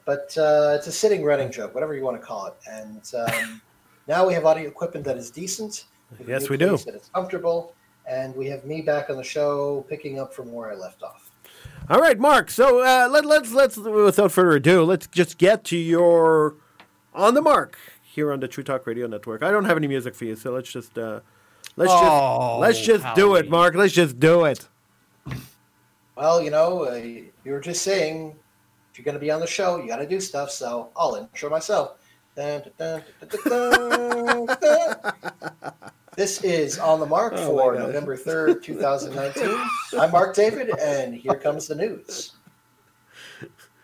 but 0.05 0.35
uh, 0.37 0.75
it's 0.77 0.87
a 0.87 0.91
sitting 0.91 1.23
running 1.23 1.51
joke, 1.51 1.73
whatever 1.75 1.95
you 1.95 2.03
want 2.03 2.19
to 2.19 2.25
call 2.25 2.47
it. 2.47 2.55
And 2.69 3.01
um, 3.15 3.61
now 4.07 4.25
we 4.25 4.33
have 4.33 4.45
audio 4.45 4.67
equipment 4.67 5.05
that 5.05 5.17
is 5.17 5.29
decent. 5.29 5.85
have 6.17 6.27
a 6.27 6.31
Yes, 6.31 6.49
we 6.49 6.57
do. 6.57 6.69
place 6.69 6.85
That 6.85 6.95
is 6.95 7.09
comfortable, 7.13 7.73
and 8.09 8.35
we 8.35 8.47
have 8.47 8.65
me 8.65 8.81
back 8.81 9.09
on 9.09 9.17
the 9.17 9.23
show, 9.23 9.85
picking 9.87 10.19
up 10.19 10.33
from 10.33 10.51
where 10.51 10.71
I 10.71 10.75
left 10.75 11.03
off. 11.03 11.26
All 11.89 11.99
right, 11.99 12.19
Mark. 12.19 12.51
So 12.51 12.79
uh, 12.83 13.07
let, 13.09 13.25
let's 13.25 13.53
let's 13.53 13.77
without 13.77 14.31
further 14.33 14.57
ado, 14.57 14.83
let's 14.83 15.07
just 15.07 15.37
get 15.37 15.63
to 15.65 15.77
your 15.77 16.55
on 17.13 17.33
the 17.33 17.41
mark 17.41 17.77
here 18.03 18.31
on 18.31 18.41
the 18.41 18.47
True 18.47 18.63
Talk 18.63 18.85
Radio 18.85 19.07
Network. 19.07 19.41
I 19.41 19.51
don't 19.51 19.63
have 19.65 19.77
any 19.77 19.87
music 19.87 20.13
for 20.13 20.25
you, 20.25 20.35
so 20.35 20.51
let's 20.51 20.69
just 20.69 20.97
uh, 20.97 21.21
let's 21.77 21.91
Oh, 21.93 22.59
just 22.59 22.59
let's 22.59 22.81
just 23.03 23.15
do 23.15 23.35
it, 23.35 23.49
Mark. 23.49 23.73
Let's 23.75 23.93
just 23.93 24.19
do 24.19 24.43
it. 24.43 24.67
Well, 26.17 26.41
you 26.41 26.49
know, 26.51 26.85
uh, 26.85 26.95
you 26.95 27.31
were 27.45 27.61
just 27.61 27.83
saying 27.83 28.35
if 28.91 28.97
you're 28.97 29.05
going 29.05 29.13
to 29.13 29.19
be 29.19 29.31
on 29.31 29.39
the 29.39 29.47
show, 29.47 29.77
you 29.77 29.87
got 29.87 29.97
to 29.97 30.07
do 30.07 30.19
stuff. 30.19 30.51
So 30.51 30.89
I'll 30.95 31.15
intro 31.15 31.49
myself. 31.49 31.99
Dun, 32.35 32.63
dun, 32.77 33.03
dun, 33.45 34.47
This 36.17 36.43
is 36.43 36.79
on 36.79 36.99
the 36.99 37.05
mark 37.05 37.33
Oh, 37.35 37.45
for 37.45 37.75
November 37.75 38.17
3rd, 38.17 38.63
2019. 38.63 39.55
I'm 39.99 40.09
Mark 40.09 40.33
David, 40.33 40.71
and 40.79 41.13
here 41.13 41.35
comes 41.35 41.67
the 41.67 41.75
news. 41.75 42.31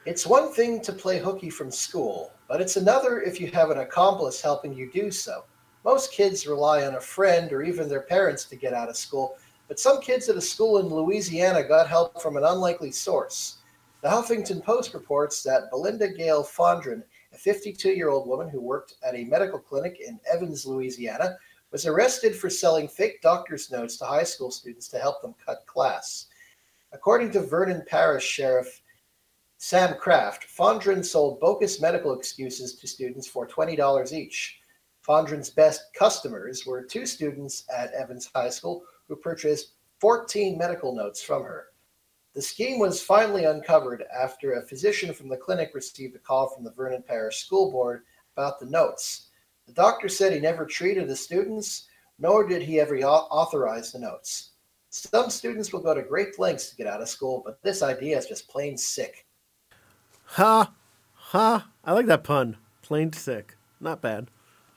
It's 0.07 0.25
one 0.25 0.51
thing 0.51 0.81
to 0.81 0.91
play 0.93 1.19
hooky 1.19 1.51
from 1.51 1.69
school, 1.69 2.31
but 2.47 2.59
it's 2.59 2.75
another 2.75 3.21
if 3.21 3.39
you 3.39 3.51
have 3.51 3.69
an 3.69 3.77
accomplice 3.77 4.41
helping 4.41 4.73
you 4.73 4.89
do 4.91 5.11
so. 5.11 5.43
Most 5.85 6.11
kids 6.11 6.47
rely 6.47 6.87
on 6.87 6.95
a 6.95 6.99
friend 6.99 7.53
or 7.53 7.61
even 7.61 7.87
their 7.87 8.01
parents 8.01 8.45
to 8.45 8.55
get 8.55 8.73
out 8.73 8.89
of 8.89 8.97
school, 8.97 9.37
but 9.67 9.79
some 9.79 10.01
kids 10.01 10.27
at 10.27 10.35
a 10.35 10.41
school 10.41 10.79
in 10.79 10.87
Louisiana 10.87 11.61
got 11.61 11.87
help 11.87 12.19
from 12.19 12.35
an 12.35 12.43
unlikely 12.45 12.93
source. 12.93 13.57
The 14.01 14.09
Huffington 14.09 14.63
Post 14.63 14.95
reports 14.95 15.43
that 15.43 15.69
Belinda 15.69 16.07
Gale 16.09 16.43
Fondren, 16.43 17.03
a 17.31 17.37
52 17.37 17.91
year 17.91 18.09
old 18.09 18.27
woman 18.27 18.49
who 18.49 18.59
worked 18.59 18.95
at 19.07 19.13
a 19.13 19.23
medical 19.23 19.59
clinic 19.59 19.99
in 19.99 20.19
Evans, 20.33 20.65
Louisiana, 20.65 21.37
was 21.73 21.87
arrested 21.87 22.35
for 22.35 22.51
selling 22.51 22.87
fake 22.87 23.19
doctor's 23.23 23.71
notes 23.71 23.97
to 23.97 24.05
high 24.05 24.23
school 24.23 24.51
students 24.51 24.87
to 24.87 24.99
help 24.99 25.23
them 25.23 25.33
cut 25.43 25.65
class. 25.65 26.27
According 26.93 27.31
to 27.31 27.41
Vernon 27.41 27.83
Parish 27.87 28.23
Sheriff 28.23 28.83
Sam 29.57 29.95
Craft, 29.97 30.45
Fondren 30.55 31.03
sold 31.03 31.39
bogus 31.39 31.81
medical 31.81 32.13
excuses 32.13 32.75
to 32.75 32.87
students 32.87 33.27
for 33.27 33.47
$20 33.47 34.13
each. 34.13 34.59
Fondren's 35.05 35.49
best 35.49 35.85
customers 35.95 36.63
were 36.67 36.83
two 36.83 37.07
students 37.07 37.65
at 37.75 37.91
Evans 37.93 38.29
High 38.35 38.51
School 38.51 38.83
who 39.07 39.15
purchased 39.15 39.71
14 39.99 40.55
medical 40.55 40.93
notes 40.93 41.23
from 41.23 41.41
her. 41.41 41.69
The 42.35 42.41
scheme 42.41 42.77
was 42.77 43.01
finally 43.01 43.45
uncovered 43.45 44.03
after 44.15 44.53
a 44.53 44.67
physician 44.67 45.11
from 45.11 45.27
the 45.27 45.37
clinic 45.37 45.71
received 45.73 46.15
a 46.15 46.19
call 46.19 46.49
from 46.49 46.63
the 46.63 46.71
Vernon 46.71 47.01
Parish 47.01 47.43
School 47.43 47.71
Board 47.71 48.03
about 48.37 48.59
the 48.59 48.67
notes. 48.67 49.29
The 49.67 49.73
doctor 49.73 50.09
said 50.09 50.33
he 50.33 50.39
never 50.39 50.65
treated 50.65 51.07
the 51.07 51.15
students, 51.15 51.87
nor 52.19 52.47
did 52.47 52.61
he 52.61 52.79
ever 52.79 52.97
authorize 52.99 53.91
the 53.91 53.99
notes. 53.99 54.51
Some 54.89 55.29
students 55.29 55.73
will 55.73 55.79
go 55.79 55.95
to 55.95 56.03
great 56.03 56.37
lengths 56.37 56.69
to 56.69 56.75
get 56.75 56.87
out 56.87 57.01
of 57.01 57.09
school, 57.09 57.41
but 57.43 57.61
this 57.63 57.81
idea 57.81 58.17
is 58.17 58.27
just 58.27 58.47
plain 58.47 58.77
sick. 58.77 59.25
Ha 60.25 60.71
ha! 61.13 61.67
I 61.83 61.93
like 61.93 62.05
that 62.05 62.23
pun. 62.23 62.57
Plain 62.83 63.11
sick. 63.13 63.57
Not 63.79 64.01
bad. 64.01 64.27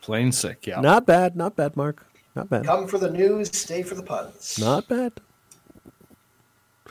Plain 0.00 0.32
sick, 0.32 0.66
yeah. 0.66 0.80
Not 0.80 1.04
bad. 1.04 1.36
Not 1.36 1.56
bad, 1.56 1.76
Mark. 1.76 2.06
Not 2.34 2.48
bad. 2.48 2.64
Come 2.64 2.86
for 2.86 2.98
the 2.98 3.10
news, 3.10 3.54
stay 3.56 3.82
for 3.82 3.94
the 3.94 4.02
puns. 4.02 4.58
Not 4.58 4.88
bad. 4.88 5.12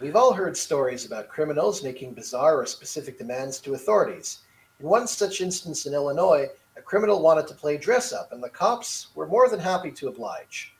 We've 0.01 0.15
all 0.15 0.33
heard 0.33 0.57
stories 0.57 1.05
about 1.05 1.29
criminals 1.29 1.81
making 1.83 2.13
bizarre 2.13 2.59
or 2.59 2.65
specific 2.65 3.17
demands 3.17 3.59
to 3.61 3.73
authorities. 3.73 4.39
In 4.79 4.87
one 4.87 5.07
such 5.07 5.39
instance 5.39 5.85
in 5.85 5.93
Illinois, 5.93 6.49
a 6.77 6.81
criminal 6.81 7.21
wanted 7.21 7.47
to 7.47 7.53
play 7.53 7.77
dress 7.77 8.11
up, 8.11 8.31
and 8.31 8.43
the 8.43 8.49
cops 8.49 9.07
were 9.15 9.27
more 9.27 9.49
than 9.49 9.59
happy 9.59 9.91
to 9.91 10.07
oblige. 10.07 10.73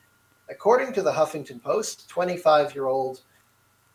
According 0.49 0.93
to 0.93 1.01
the 1.01 1.11
Huffington 1.11 1.61
Post, 1.61 2.07
25 2.09 2.75
year 2.75 2.85
old 2.85 3.21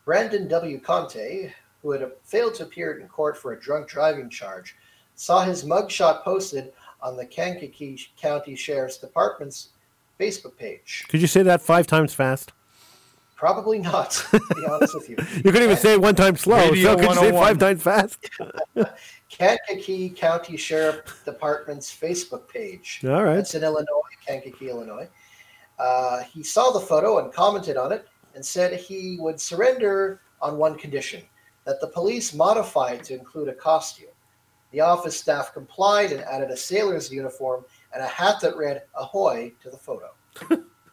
Brandon 0.03 0.47
W. 0.47 0.79
Conte, 0.79 1.53
who 1.81 1.91
had 1.91 2.11
failed 2.23 2.55
to 2.55 2.63
appear 2.63 2.99
in 2.99 3.07
court 3.07 3.37
for 3.37 3.53
a 3.53 3.59
drunk 3.59 3.87
driving 3.87 4.29
charge, 4.29 4.75
saw 5.15 5.43
his 5.43 5.63
mugshot 5.63 6.23
posted 6.23 6.73
on 7.01 7.15
the 7.17 7.25
Kankakee 7.25 7.99
County 8.17 8.55
Sheriff's 8.55 8.97
Department's 8.97 9.69
Facebook 10.19 10.57
page. 10.57 11.05
Could 11.07 11.21
you 11.21 11.27
say 11.27 11.43
that 11.43 11.61
five 11.61 11.87
times 11.87 12.13
fast? 12.13 12.51
Probably 13.41 13.79
not, 13.79 14.11
to 14.29 14.39
be 14.55 14.67
honest 14.69 14.93
with 14.93 15.09
you. 15.09 15.15
You 15.37 15.51
couldn't 15.51 15.63
even 15.63 15.75
say 15.75 15.93
it 15.93 16.01
one 16.01 16.13
time 16.13 16.37
slow. 16.37 16.69
Radio 16.69 16.91
so 16.91 16.95
could 16.95 17.09
you 17.09 17.15
say 17.15 17.29
it 17.29 17.33
five 17.33 17.57
times 17.57 17.81
fast? 17.81 18.29
Kankakee 19.29 20.11
County 20.11 20.55
Sheriff 20.57 21.25
Department's 21.25 21.89
Facebook 21.89 22.47
page. 22.47 23.01
All 23.03 23.23
right. 23.23 23.37
That's 23.37 23.55
in 23.55 23.63
Illinois, 23.63 24.13
Kankakee, 24.23 24.69
Illinois. 24.69 25.09
Uh, 25.79 26.21
he 26.21 26.43
saw 26.43 26.69
the 26.69 26.81
photo 26.81 27.17
and 27.17 27.33
commented 27.33 27.77
on 27.77 27.91
it 27.91 28.07
and 28.35 28.45
said 28.45 28.79
he 28.79 29.17
would 29.19 29.41
surrender 29.41 30.21
on 30.39 30.59
one 30.59 30.77
condition 30.77 31.23
that 31.65 31.81
the 31.81 31.87
police 31.87 32.35
modify 32.35 32.91
it 32.91 33.03
to 33.05 33.15
include 33.15 33.47
a 33.47 33.55
costume. 33.55 34.09
The 34.69 34.81
office 34.81 35.19
staff 35.19 35.51
complied 35.51 36.11
and 36.11 36.21
added 36.25 36.51
a 36.51 36.57
sailor's 36.57 37.11
uniform 37.11 37.65
and 37.91 38.03
a 38.03 38.07
hat 38.07 38.35
that 38.43 38.55
read 38.55 38.83
Ahoy 38.93 39.51
to 39.63 39.71
the 39.71 39.77
photo. 39.77 40.11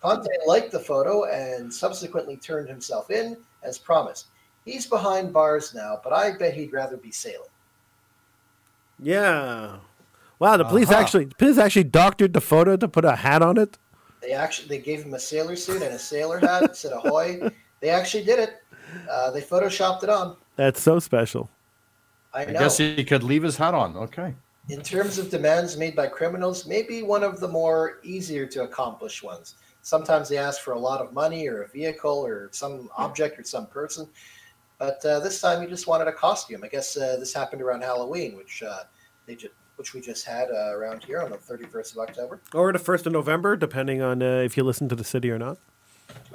Conte 0.02 0.28
liked 0.46 0.70
the 0.72 0.78
photo 0.80 1.24
and 1.24 1.72
subsequently 1.72 2.36
turned 2.36 2.68
himself 2.68 3.10
in 3.10 3.36
as 3.62 3.78
promised. 3.78 4.26
He's 4.64 4.86
behind 4.86 5.32
bars 5.32 5.74
now, 5.74 6.00
but 6.04 6.12
I 6.12 6.36
bet 6.36 6.54
he'd 6.54 6.72
rather 6.72 6.96
be 6.96 7.10
sailing. 7.10 7.48
Yeah. 9.02 9.78
Wow, 10.38 10.56
the 10.56 10.64
police 10.64 10.90
Uh-huh. 10.90 11.00
actually 11.00 11.24
the 11.26 11.34
police 11.34 11.58
actually 11.58 11.84
doctored 11.84 12.32
the 12.32 12.40
photo 12.40 12.76
to 12.76 12.88
put 12.88 13.04
a 13.04 13.16
hat 13.16 13.42
on 13.42 13.58
it. 13.58 13.76
They 14.22 14.32
actually 14.32 14.68
they 14.68 14.78
gave 14.78 15.02
him 15.02 15.14
a 15.14 15.18
sailor 15.18 15.56
suit 15.56 15.82
and 15.82 15.94
a 15.94 15.98
sailor 15.98 16.38
hat. 16.38 16.62
And 16.62 16.76
said 16.76 16.92
ahoy. 16.92 17.40
They 17.80 17.90
actually 17.90 18.24
did 18.24 18.40
it. 18.40 18.56
Uh, 19.08 19.30
they 19.30 19.40
photoshopped 19.40 20.02
it 20.02 20.10
on. 20.10 20.36
That's 20.56 20.82
so 20.82 20.98
special. 20.98 21.48
I 22.34 22.40
I 22.42 22.44
guess 22.46 22.76
he 22.76 23.04
could 23.04 23.22
leave 23.22 23.44
his 23.44 23.56
hat 23.56 23.72
on. 23.72 23.96
Okay. 23.96 24.34
in 24.68 24.82
terms 24.82 25.16
of 25.18 25.30
demands 25.30 25.76
made 25.76 25.94
by 25.94 26.08
criminals, 26.08 26.66
maybe 26.66 27.02
one 27.04 27.22
of 27.22 27.38
the 27.38 27.46
more 27.46 28.00
easier 28.02 28.46
to 28.46 28.64
accomplish 28.64 29.22
ones. 29.22 29.54
Sometimes 29.88 30.28
they 30.28 30.36
ask 30.36 30.60
for 30.60 30.72
a 30.74 30.78
lot 30.78 31.00
of 31.00 31.14
money 31.14 31.48
or 31.48 31.62
a 31.62 31.68
vehicle 31.68 32.18
or 32.18 32.50
some 32.52 32.90
object 32.98 33.38
or 33.38 33.42
some 33.42 33.66
person, 33.66 34.06
but 34.78 35.02
uh, 35.06 35.18
this 35.20 35.40
time 35.40 35.62
you 35.62 35.68
just 35.68 35.86
wanted 35.86 36.08
a 36.08 36.12
costume. 36.12 36.62
I 36.62 36.68
guess 36.68 36.94
uh, 36.94 37.16
this 37.18 37.32
happened 37.32 37.62
around 37.62 37.80
Halloween, 37.80 38.36
which 38.36 38.62
uh, 38.62 38.80
they 39.24 39.34
just 39.34 39.54
which 39.76 39.94
we 39.94 40.02
just 40.02 40.26
had 40.26 40.50
uh, 40.50 40.76
around 40.76 41.04
here 41.04 41.22
on 41.22 41.30
the 41.30 41.38
31st 41.38 41.92
of 41.92 41.98
October. 42.00 42.38
Or 42.52 42.70
the 42.70 42.78
first 42.78 43.06
of 43.06 43.14
November, 43.14 43.56
depending 43.56 44.02
on 44.02 44.22
uh, 44.22 44.42
if 44.44 44.58
you 44.58 44.62
listen 44.62 44.90
to 44.90 44.94
the 44.94 45.04
city 45.04 45.30
or 45.30 45.38
not. 45.38 45.56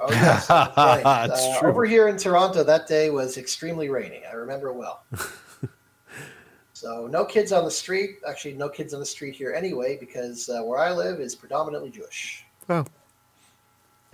Oh 0.00 0.06
yes, 0.10 0.48
that's 0.48 0.76
right. 0.76 1.02
Uh, 1.04 1.60
true. 1.60 1.68
Over 1.68 1.84
here 1.84 2.08
in 2.08 2.16
Toronto, 2.16 2.64
that 2.64 2.88
day 2.88 3.10
was 3.10 3.38
extremely 3.38 3.88
rainy. 3.88 4.22
I 4.28 4.34
remember 4.34 4.70
it 4.70 4.74
well. 4.74 5.04
so 6.72 7.06
no 7.06 7.24
kids 7.24 7.52
on 7.52 7.64
the 7.64 7.70
street. 7.70 8.16
Actually, 8.28 8.54
no 8.54 8.68
kids 8.68 8.92
on 8.94 8.98
the 8.98 9.06
street 9.06 9.36
here 9.36 9.52
anyway, 9.52 9.96
because 9.96 10.48
uh, 10.48 10.60
where 10.64 10.80
I 10.80 10.90
live 10.90 11.20
is 11.20 11.36
predominantly 11.36 11.90
Jewish. 11.90 12.44
Oh. 12.68 12.84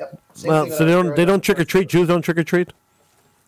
Yep. 0.00 0.20
Same 0.34 0.48
well, 0.50 0.64
thing 0.64 0.72
so 0.74 0.84
they 0.84 0.92
don't 0.92 1.14
they 1.16 1.24
don't 1.24 1.40
trick 1.42 1.60
or 1.60 1.64
treat. 1.64 1.88
Jews 1.88 2.08
don't 2.08 2.22
trick 2.22 2.38
or 2.38 2.42
treat. 2.44 2.72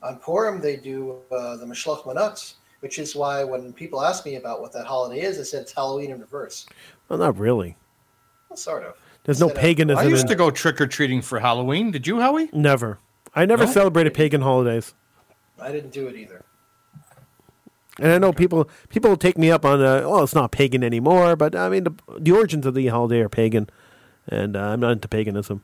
On 0.02 0.16
Purim, 0.16 0.60
they 0.60 0.76
do 0.76 1.16
uh, 1.30 1.56
the 1.56 1.64
Mishloach 1.64 2.04
Manot, 2.04 2.54
which 2.80 2.98
is 2.98 3.16
why 3.16 3.42
when 3.42 3.72
people 3.72 4.02
ask 4.02 4.24
me 4.26 4.34
about 4.36 4.60
what 4.60 4.72
that 4.72 4.84
holiday 4.86 5.22
is, 5.22 5.38
I 5.38 5.42
said 5.44 5.62
it's 5.62 5.72
Halloween 5.72 6.10
in 6.10 6.20
reverse. 6.20 6.66
Well, 7.08 7.18
not 7.18 7.38
really. 7.38 7.76
Well, 8.48 8.56
sort 8.56 8.82
of. 8.84 8.96
There's 9.24 9.40
no 9.40 9.46
Instead 9.46 9.56
of- 9.56 9.62
paganism. 9.62 9.98
I 10.04 10.08
used 10.08 10.24
in- 10.24 10.28
to 10.30 10.34
go 10.34 10.50
trick 10.50 10.80
or 10.80 10.86
treating 10.86 11.22
for 11.22 11.38
Halloween. 11.40 11.90
Did 11.92 12.06
you, 12.06 12.20
Howie? 12.20 12.50
Never. 12.52 12.98
I 13.34 13.46
never 13.46 13.64
No? 13.64 13.70
celebrated 13.70 14.12
pagan 14.14 14.42
holidays. 14.42 14.92
I 15.60 15.70
didn't 15.72 15.92
do 15.92 16.08
it 16.08 16.16
either. 16.16 16.44
And 17.98 18.10
I 18.10 18.18
know 18.18 18.32
people 18.32 18.68
people 18.88 19.10
will 19.10 19.16
take 19.18 19.38
me 19.38 19.50
up 19.50 19.64
on 19.64 19.80
uh, 19.80 20.02
well, 20.08 20.22
it's 20.24 20.34
not 20.34 20.50
pagan 20.50 20.82
anymore, 20.82 21.36
but 21.36 21.54
I 21.54 21.68
mean 21.68 21.84
the, 21.84 21.94
the 22.18 22.32
origins 22.32 22.66
of 22.66 22.74
the 22.74 22.86
holiday 22.88 23.20
are 23.20 23.28
pagan, 23.28 23.68
and 24.26 24.56
uh, 24.56 24.60
I'm 24.60 24.80
not 24.80 24.92
into 24.92 25.08
paganism. 25.08 25.62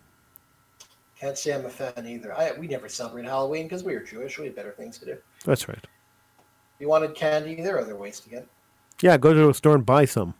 Can't 1.20 1.36
say 1.36 1.52
I'm 1.52 1.66
a 1.66 1.70
fan 1.70 2.06
either. 2.06 2.32
I, 2.36 2.52
we 2.52 2.68
never 2.68 2.88
celebrated 2.88 3.28
Halloween 3.28 3.64
because 3.64 3.82
we 3.82 3.94
were 3.94 4.00
Jewish. 4.00 4.38
We 4.38 4.44
had 4.46 4.54
better 4.54 4.70
things 4.72 4.98
to 4.98 5.04
do. 5.04 5.16
That's 5.44 5.68
right. 5.68 5.78
If 5.78 6.80
you 6.80 6.88
wanted 6.88 7.14
candy, 7.16 7.56
there 7.60 7.76
are 7.76 7.80
other 7.80 7.96
ways 7.96 8.20
to 8.20 8.28
get 8.30 8.42
it. 8.44 8.48
Yeah, 9.02 9.16
go 9.16 9.34
to 9.34 9.48
a 9.48 9.54
store 9.54 9.74
and 9.74 9.84
buy 9.84 10.04
some. 10.04 10.34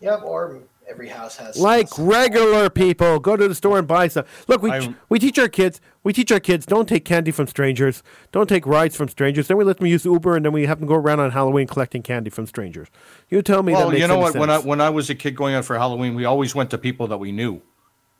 Yep, 0.00 0.22
or 0.24 0.60
every 0.88 1.08
house 1.08 1.36
has 1.36 1.58
Like 1.58 1.88
some- 1.88 2.06
regular 2.06 2.70
people, 2.70 3.18
go 3.18 3.36
to 3.36 3.46
the 3.46 3.54
store 3.54 3.78
and 3.78 3.86
buy 3.86 4.08
some. 4.08 4.24
Look, 4.48 4.62
we 4.62 4.70
I- 4.70 4.94
we 5.10 5.18
teach 5.18 5.38
our 5.38 5.48
kids. 5.48 5.82
We 6.02 6.14
teach 6.14 6.32
our 6.32 6.40
kids 6.40 6.64
don't 6.64 6.88
take 6.88 7.04
candy 7.04 7.30
from 7.30 7.46
strangers. 7.46 8.02
Don't 8.32 8.48
take 8.48 8.66
rides 8.66 8.96
from 8.96 9.08
strangers. 9.08 9.48
Then 9.48 9.58
we 9.58 9.64
let 9.64 9.76
them 9.76 9.86
use 9.86 10.06
Uber, 10.06 10.34
and 10.36 10.46
then 10.46 10.52
we 10.52 10.64
have 10.64 10.78
them 10.78 10.88
go 10.88 10.94
around 10.94 11.20
on 11.20 11.30
Halloween 11.32 11.66
collecting 11.66 12.00
candy 12.02 12.30
from 12.30 12.46
strangers. 12.46 12.88
You 13.28 13.42
tell 13.42 13.62
me 13.62 13.74
that 13.74 13.80
Well, 13.80 13.90
makes 13.90 14.00
you 14.00 14.08
know 14.08 14.14
any 14.14 14.22
what? 14.22 14.34
When 14.36 14.48
I 14.50 14.58
when 14.58 14.80
I 14.80 14.88
was 14.88 15.10
a 15.10 15.14
kid 15.14 15.36
going 15.36 15.54
out 15.54 15.66
for 15.66 15.76
Halloween, 15.76 16.14
we 16.14 16.24
always 16.24 16.54
went 16.54 16.70
to 16.70 16.78
people 16.78 17.06
that 17.08 17.18
we 17.18 17.32
knew. 17.32 17.60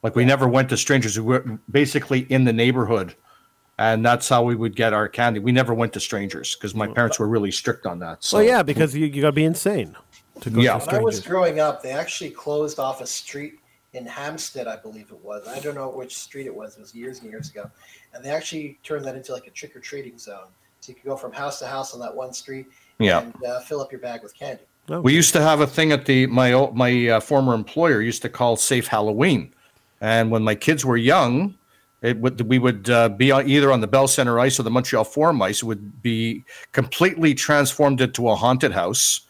Like 0.02 0.16
we 0.16 0.24
never 0.24 0.48
went 0.48 0.68
to 0.70 0.76
strangers. 0.76 1.18
We 1.18 1.24
were 1.24 1.58
basically 1.70 2.20
in 2.30 2.44
the 2.44 2.52
neighborhood, 2.52 3.14
and 3.78 4.04
that's 4.04 4.28
how 4.28 4.42
we 4.42 4.54
would 4.54 4.74
get 4.74 4.92
our 4.94 5.08
candy. 5.08 5.40
We 5.40 5.52
never 5.52 5.74
went 5.74 5.92
to 5.94 6.00
strangers 6.00 6.54
because 6.54 6.74
my 6.74 6.86
parents 6.86 7.18
were 7.18 7.28
really 7.28 7.50
strict 7.50 7.86
on 7.86 7.98
that. 7.98 8.24
So 8.24 8.38
well, 8.38 8.46
yeah, 8.46 8.62
because 8.62 8.94
you, 8.94 9.06
you 9.06 9.20
got 9.20 9.28
to 9.28 9.32
be 9.32 9.44
insane 9.44 9.96
to 10.40 10.50
go 10.50 10.60
Yeah. 10.60 10.78
to 10.78 10.86
When 10.86 10.94
I 10.94 11.00
was 11.00 11.20
growing 11.20 11.60
up, 11.60 11.82
they 11.82 11.90
actually 11.90 12.30
closed 12.30 12.78
off 12.78 13.00
a 13.02 13.06
street 13.06 13.58
in 13.92 14.06
Hampstead, 14.06 14.66
I 14.66 14.76
believe 14.76 15.10
it 15.10 15.22
was. 15.24 15.46
I 15.48 15.58
don't 15.58 15.74
know 15.74 15.88
which 15.90 16.16
street 16.16 16.46
it 16.46 16.54
was. 16.54 16.76
It 16.76 16.80
was 16.80 16.94
years 16.94 17.20
and 17.20 17.30
years 17.30 17.50
ago. 17.50 17.68
And 18.14 18.24
they 18.24 18.30
actually 18.30 18.78
turned 18.84 19.04
that 19.04 19.16
into 19.16 19.32
like 19.32 19.48
a 19.48 19.50
trick 19.50 19.74
or 19.74 19.80
treating 19.80 20.16
zone. 20.16 20.46
So 20.80 20.90
you 20.90 20.94
could 20.94 21.04
go 21.04 21.16
from 21.16 21.32
house 21.32 21.58
to 21.58 21.66
house 21.66 21.92
on 21.92 22.00
that 22.00 22.14
one 22.14 22.32
street 22.32 22.66
Yeah. 22.98 23.20
and 23.22 23.34
uh, 23.44 23.60
fill 23.60 23.80
up 23.80 23.90
your 23.92 24.00
bag 24.00 24.22
with 24.22 24.32
candy. 24.34 24.62
Oh, 24.88 25.00
We 25.00 25.12
used 25.12 25.32
to 25.34 25.42
have 25.42 25.60
a 25.60 25.66
thing 25.66 25.92
at 25.92 26.06
the 26.06 26.26
my 26.26 26.70
my 26.72 27.08
uh, 27.08 27.20
former 27.20 27.52
employer 27.52 28.00
used 28.00 28.22
to 28.22 28.28
call 28.28 28.56
Safe 28.56 28.86
Halloween, 28.86 29.52
and 30.00 30.30
when 30.30 30.42
my 30.42 30.54
kids 30.54 30.84
were 30.84 30.96
young, 30.96 31.54
it 32.02 32.18
would 32.18 32.40
we 32.42 32.58
would 32.58 32.88
uh, 32.88 33.08
be 33.10 33.32
either 33.32 33.72
on 33.72 33.80
the 33.80 33.86
Bell 33.86 34.08
Center 34.08 34.38
ice 34.38 34.58
or 34.58 34.62
the 34.62 34.70
Montreal 34.70 35.04
Forum 35.04 35.42
ice. 35.42 35.62
It 35.62 35.66
would 35.66 36.02
be 36.02 36.44
completely 36.72 37.34
transformed 37.34 38.00
into 38.00 38.28
a 38.28 38.36
haunted 38.36 38.72
house, 38.72 39.20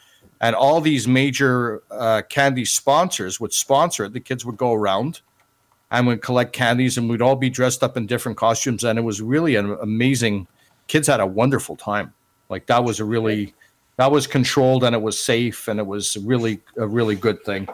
and 0.40 0.54
all 0.54 0.80
these 0.80 1.08
major 1.08 1.82
uh, 1.90 2.22
candy 2.28 2.64
sponsors 2.64 3.40
would 3.40 3.52
sponsor 3.52 4.04
it. 4.04 4.12
The 4.12 4.20
kids 4.20 4.44
would 4.44 4.56
go 4.56 4.72
around 4.72 5.20
and 5.90 6.06
would 6.06 6.22
collect 6.22 6.52
candies, 6.52 6.96
and 6.96 7.10
we'd 7.10 7.22
all 7.22 7.36
be 7.36 7.50
dressed 7.50 7.82
up 7.82 7.96
in 7.96 8.06
different 8.06 8.38
costumes, 8.38 8.84
and 8.84 8.98
it 8.98 9.02
was 9.02 9.20
really 9.20 9.56
an 9.56 9.76
amazing. 9.82 10.46
Kids 10.86 11.08
had 11.08 11.20
a 11.20 11.26
wonderful 11.26 11.76
time. 11.76 12.12
Like 12.48 12.66
that 12.66 12.84
was 12.84 13.00
a 13.00 13.04
really 13.04 13.54
that 13.96 14.10
was 14.10 14.26
controlled 14.26 14.82
and 14.82 14.94
it 14.94 15.02
was 15.02 15.22
safe 15.22 15.68
and 15.68 15.78
it 15.78 15.86
was 15.86 16.16
really 16.16 16.60
a 16.78 16.86
really 16.86 17.14
good 17.14 17.44
thing. 17.44 17.68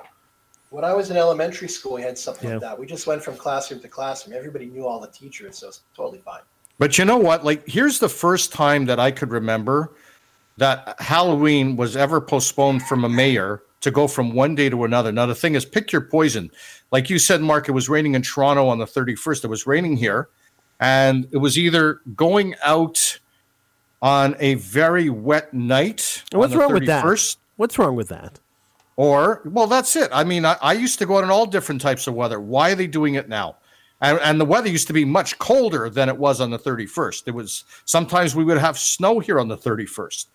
When 0.71 0.85
I 0.85 0.93
was 0.93 1.11
in 1.11 1.17
elementary 1.17 1.69
school, 1.69 1.95
we 1.95 2.03
had 2.03 2.19
something 2.19 2.49
Yeah. 2.49 2.57
like 2.57 2.63
that. 2.63 2.79
We 2.79 2.87
just 2.87 3.07
went 3.07 3.23
from 3.23 3.37
classroom 3.37 3.81
to 3.81 3.89
classroom. 3.89 4.37
Everybody 4.37 4.67
knew 4.67 4.87
all 4.87 5.01
the 5.01 5.07
teachers, 5.09 5.59
so 5.59 5.69
it's 5.69 5.81
totally 5.97 6.19
fine. 6.25 6.41
But 6.79 6.99
you 6.99 7.05
know 7.05 7.17
what? 7.17 7.45
Like 7.45 7.67
here's 7.67 7.99
the 7.99 8.09
first 8.09 8.53
time 8.53 8.85
that 8.87 9.01
I 9.01 9.11
could 9.11 9.31
remember 9.31 9.93
that 10.59 10.97
Halloween 11.01 11.77
was 11.77 11.97
ever 11.97 12.21
postponed 12.21 12.83
from 12.83 13.05
a 13.05 13.09
mayor 13.09 13.63
to 13.83 13.91
go 13.91 14.09
from 14.09 14.33
one 14.33 14.55
day 14.55 14.69
to 14.69 14.85
another. 14.85 15.13
Now 15.13 15.27
the 15.27 15.35
thing 15.35 15.55
is 15.55 15.65
pick 15.65 15.93
your 15.93 16.01
poison. 16.03 16.51
Like 16.91 17.09
you 17.09 17.19
said 17.19 17.41
Mark, 17.41 17.69
it 17.69 17.73
was 17.73 17.89
raining 17.89 18.15
in 18.15 18.23
Toronto 18.23 18.67
on 18.69 18.79
the 18.79 18.87
31st. 18.87 19.45
It 19.45 19.49
was 19.49 19.67
raining 19.67 19.97
here 19.97 20.29
and 20.81 21.27
it 21.31 21.39
was 21.39 21.57
either 21.57 22.01
going 22.15 22.55
out 22.65 23.19
on 24.03 24.37
a 24.39 24.55
very 24.55 25.09
wet 25.09 25.55
night 25.55 26.23
what's 26.33 26.53
on 26.53 26.59
the 26.59 26.65
wrong 26.65 26.73
with 26.75 26.87
that? 26.87 27.05
31st, 27.05 27.37
What's 27.57 27.79
wrong 27.79 27.97
with 27.97 28.09
that? 28.09 28.39
Or, 28.97 29.43
well, 29.45 29.67
that's 29.67 29.95
it. 29.95 30.09
I 30.13 30.25
mean, 30.25 30.45
I, 30.45 30.57
I 30.63 30.73
used 30.73 30.99
to 31.01 31.07
go 31.07 31.19
out 31.19 31.25
in 31.25 31.31
all 31.31 31.47
different 31.47 31.81
types 31.81 32.07
of 32.07 32.15
weather. 32.15 32.41
Why 32.41 32.73
are 32.73 32.75
they 32.75 32.87
doing 32.87 33.15
it 33.15 33.29
now? 33.29 33.57
And, 34.01 34.19
and 34.23 34.41
the 34.41 34.45
weather 34.45 34.69
used 34.69 34.87
to 34.89 34.93
be 34.93 35.05
much 35.05 35.39
colder 35.39 35.89
than 35.89 36.09
it 36.09 36.17
was 36.17 36.41
on 36.41 36.51
the 36.51 36.59
31st. 36.59 37.25
It 37.27 37.31
was 37.33 37.65
sometimes 37.85 38.35
we 38.35 38.45
would 38.45 38.59
have 38.59 38.79
snow 38.79 39.19
here 39.21 39.39
on 39.39 39.49
the 39.49 39.57
31st. 39.57 40.27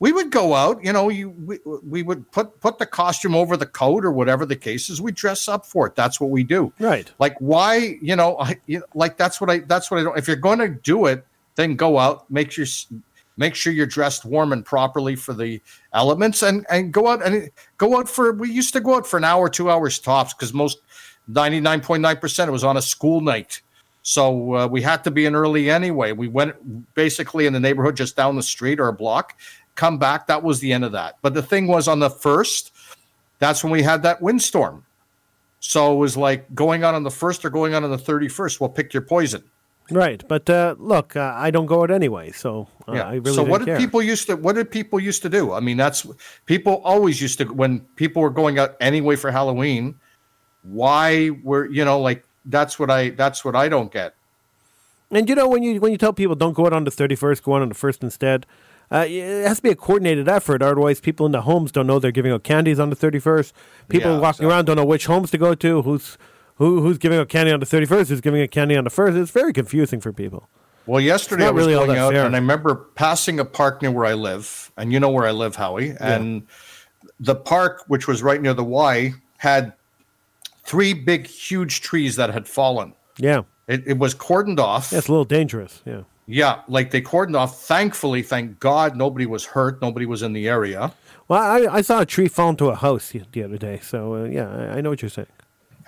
We 0.00 0.12
would 0.12 0.30
go 0.30 0.54
out, 0.54 0.84
you 0.84 0.92
know, 0.92 1.08
you 1.08 1.30
we, 1.30 1.58
we 1.64 2.04
would 2.04 2.30
put 2.30 2.60
put 2.60 2.78
the 2.78 2.86
costume 2.86 3.34
over 3.34 3.56
the 3.56 3.66
coat 3.66 4.04
or 4.04 4.12
whatever 4.12 4.46
the 4.46 4.54
case 4.54 4.90
is. 4.90 5.00
We 5.00 5.10
dress 5.10 5.48
up 5.48 5.66
for 5.66 5.88
it. 5.88 5.96
That's 5.96 6.20
what 6.20 6.30
we 6.30 6.44
do. 6.44 6.72
Right. 6.78 7.10
Like 7.18 7.36
why, 7.40 7.98
you 8.00 8.14
know, 8.14 8.38
I 8.38 8.60
you 8.66 8.78
know, 8.78 8.84
like 8.94 9.16
that's 9.16 9.40
what 9.40 9.50
I 9.50 9.58
that's 9.58 9.90
what 9.90 9.98
I 9.98 10.04
don't. 10.04 10.16
If 10.16 10.28
you're 10.28 10.36
going 10.36 10.60
to 10.60 10.68
do 10.68 11.06
it, 11.06 11.26
then 11.56 11.74
go 11.74 11.98
out, 11.98 12.30
make 12.30 12.52
sure 12.52 12.64
make 13.38 13.54
sure 13.54 13.72
you're 13.72 13.86
dressed 13.86 14.26
warm 14.26 14.52
and 14.52 14.64
properly 14.66 15.16
for 15.16 15.32
the 15.32 15.62
elements, 15.94 16.42
and 16.42 16.66
and 16.70 16.92
go 16.92 17.08
out 17.08 17.24
and 17.24 17.50
go 17.78 17.98
out 17.98 18.08
for. 18.08 18.32
We 18.32 18.50
used 18.50 18.74
to 18.74 18.80
go 18.80 18.96
out 18.96 19.06
for 19.06 19.16
an 19.16 19.24
hour, 19.24 19.48
two 19.48 19.70
hours 19.70 19.98
tops, 19.98 20.34
because 20.34 20.52
most 20.52 20.80
ninety 21.26 21.60
nine 21.60 21.80
point 21.80 22.02
nine 22.02 22.18
percent 22.18 22.48
it 22.48 22.52
was 22.52 22.64
on 22.64 22.76
a 22.76 22.82
school 22.82 23.22
night. 23.22 23.62
So 24.02 24.54
uh, 24.54 24.66
we 24.66 24.82
had 24.82 25.04
to 25.04 25.10
be 25.10 25.26
in 25.26 25.34
early 25.34 25.70
anyway. 25.70 26.12
We 26.12 26.28
went 26.28 26.94
basically 26.94 27.46
in 27.46 27.52
the 27.52 27.60
neighborhood 27.60 27.96
just 27.96 28.16
down 28.16 28.36
the 28.36 28.42
street 28.42 28.80
or 28.80 28.88
a 28.88 28.92
block. 28.92 29.38
Come 29.74 29.98
back. 29.98 30.26
That 30.26 30.42
was 30.42 30.60
the 30.60 30.72
end 30.72 30.84
of 30.84 30.92
that. 30.92 31.18
But 31.20 31.34
the 31.34 31.42
thing 31.42 31.66
was 31.66 31.88
on 31.88 31.98
the 31.98 32.08
first, 32.08 32.72
that's 33.38 33.62
when 33.62 33.70
we 33.70 33.82
had 33.82 34.02
that 34.02 34.22
windstorm. 34.22 34.84
So 35.60 35.92
it 35.92 35.96
was 35.96 36.16
like 36.16 36.52
going 36.54 36.84
on 36.84 36.94
on 36.94 37.02
the 37.02 37.10
first 37.10 37.44
or 37.44 37.50
going 37.50 37.74
on 37.74 37.84
on 37.84 37.90
the 37.90 37.98
31st. 37.98 38.60
Well, 38.60 38.70
pick 38.70 38.94
your 38.94 39.02
poison. 39.02 39.42
Right. 39.90 40.22
But 40.28 40.48
uh, 40.50 40.74
look, 40.78 41.16
uh, 41.16 41.32
I 41.36 41.50
don't 41.50 41.66
go 41.66 41.82
out 41.82 41.90
anyway, 41.90 42.30
so 42.32 42.68
uh, 42.86 42.92
Yeah. 42.92 43.08
I 43.08 43.14
really 43.14 43.34
so 43.34 43.42
what 43.42 43.58
did 43.60 43.66
care. 43.66 43.78
people 43.78 44.02
used 44.02 44.26
to 44.26 44.36
what 44.36 44.54
did 44.56 44.70
people 44.70 45.00
used 45.00 45.22
to 45.22 45.28
do? 45.28 45.52
I 45.52 45.60
mean, 45.60 45.76
that's 45.76 46.06
people 46.46 46.80
always 46.84 47.20
used 47.22 47.38
to 47.38 47.44
when 47.46 47.80
people 47.96 48.20
were 48.22 48.30
going 48.30 48.58
out 48.58 48.76
anyway 48.80 49.16
for 49.16 49.30
Halloween. 49.30 49.94
Why 50.62 51.30
were 51.42 51.66
you 51.70 51.84
know 51.84 52.00
like 52.00 52.24
that's 52.44 52.78
what 52.78 52.90
I 52.90 53.10
that's 53.10 53.44
what 53.44 53.54
I 53.56 53.68
don't 53.68 53.92
get. 53.92 54.14
And 55.10 55.28
you 55.28 55.34
know 55.34 55.48
when 55.48 55.62
you 55.62 55.80
when 55.80 55.92
you 55.92 55.98
tell 55.98 56.12
people 56.12 56.34
don't 56.36 56.52
go 56.54 56.66
out 56.66 56.72
on 56.72 56.84
the 56.84 56.90
thirty 56.90 57.14
first, 57.14 57.42
go 57.42 57.54
out 57.56 57.62
on 57.62 57.68
the 57.68 57.74
first 57.74 58.02
instead. 58.02 58.46
Uh, 58.90 59.04
it 59.06 59.46
has 59.46 59.58
to 59.58 59.62
be 59.62 59.70
a 59.70 59.76
coordinated 59.76 60.28
effort. 60.28 60.62
Otherwise, 60.62 60.98
people 60.98 61.26
in 61.26 61.32
the 61.32 61.42
homes 61.42 61.70
don't 61.70 61.86
know 61.86 61.98
they're 61.98 62.10
giving 62.10 62.32
out 62.32 62.42
candies 62.42 62.78
on 62.80 62.88
the 62.90 62.96
thirty 62.96 63.18
first. 63.18 63.54
People 63.88 64.12
Yeah, 64.12 64.16
walking 64.18 64.28
exactly. 64.28 64.46
around 64.46 64.64
don't 64.64 64.76
know 64.76 64.84
which 64.84 65.06
homes 65.06 65.30
to 65.32 65.38
go 65.38 65.54
to. 65.54 65.82
Who's 65.82 66.16
who, 66.58 66.80
who's 66.82 66.98
giving 66.98 67.18
out 67.18 67.28
candy 67.28 67.50
on 67.52 67.60
the 67.60 67.66
thirty 67.66 67.86
first? 67.86 68.10
Who's 68.10 68.20
giving 68.20 68.42
out 68.42 68.50
candy 68.50 68.76
on 68.76 68.84
the 68.84 68.90
first? 68.90 69.16
It's 69.16 69.30
very 69.30 69.52
confusing 69.52 70.00
for 70.00 70.12
people. 70.12 70.48
Well, 70.86 71.00
yesterday 71.00 71.46
I 71.46 71.50
was 71.50 71.64
really 71.66 71.74
all 71.74 71.86
going 71.86 71.98
out 71.98 72.12
fair. 72.12 72.24
and 72.24 72.34
I 72.34 72.38
remember 72.38 72.74
passing 72.74 73.40
a 73.40 73.44
park 73.44 73.82
near 73.82 73.90
where 73.90 74.06
I 74.06 74.14
live, 74.14 74.70
and 74.76 74.92
you 74.92 74.98
know 75.00 75.10
where 75.10 75.26
I 75.26 75.32
live, 75.32 75.54
Howie. 75.56 75.94
And 76.00 76.46
the 77.20 77.34
park, 77.34 77.84
which 77.88 78.06
was 78.08 78.22
right 78.22 78.40
near 78.40 78.54
the 78.54 78.64
Y, 78.64 79.12
had 79.36 79.74
three 80.64 80.94
big, 80.94 81.26
huge 81.26 81.80
trees 81.82 82.16
that 82.16 82.30
had 82.32 82.46
fallen. 82.48 82.94
Yeah, 83.18 83.42
It, 83.66 83.82
it 83.86 83.98
was 83.98 84.14
cordoned 84.14 84.60
off. 84.60 84.90
yeah 84.92 84.98
it's 84.98 85.08
a 85.08 85.12
little 85.12 85.24
dangerous. 85.24 85.82
Yeah, 85.84 86.02
Yeah, 86.26 86.60
like 86.68 86.90
they 86.90 87.02
cordoned 87.02 87.36
off. 87.36 87.60
Thankfully, 87.62 88.22
thank 88.22 88.58
God, 88.60 88.96
nobody 88.96 89.26
was 89.26 89.44
hurt. 89.44 89.82
Nobody 89.82 90.06
was 90.06 90.22
in 90.22 90.32
the 90.32 90.48
area. 90.48 90.92
Well, 91.26 91.42
I, 91.42 91.66
I 91.76 91.80
saw 91.82 92.00
a 92.00 92.06
tree 92.06 92.28
fall 92.28 92.50
into 92.50 92.68
a 92.68 92.74
house 92.76 93.10
the, 93.10 93.22
the 93.32 93.42
other 93.42 93.58
day. 93.58 93.80
So 93.82 94.14
uh, 94.14 94.24
yeah, 94.24 94.48
I, 94.48 94.78
I 94.78 94.80
know 94.80 94.88
what 94.90 95.02
you're 95.02 95.10
saying. 95.10 95.26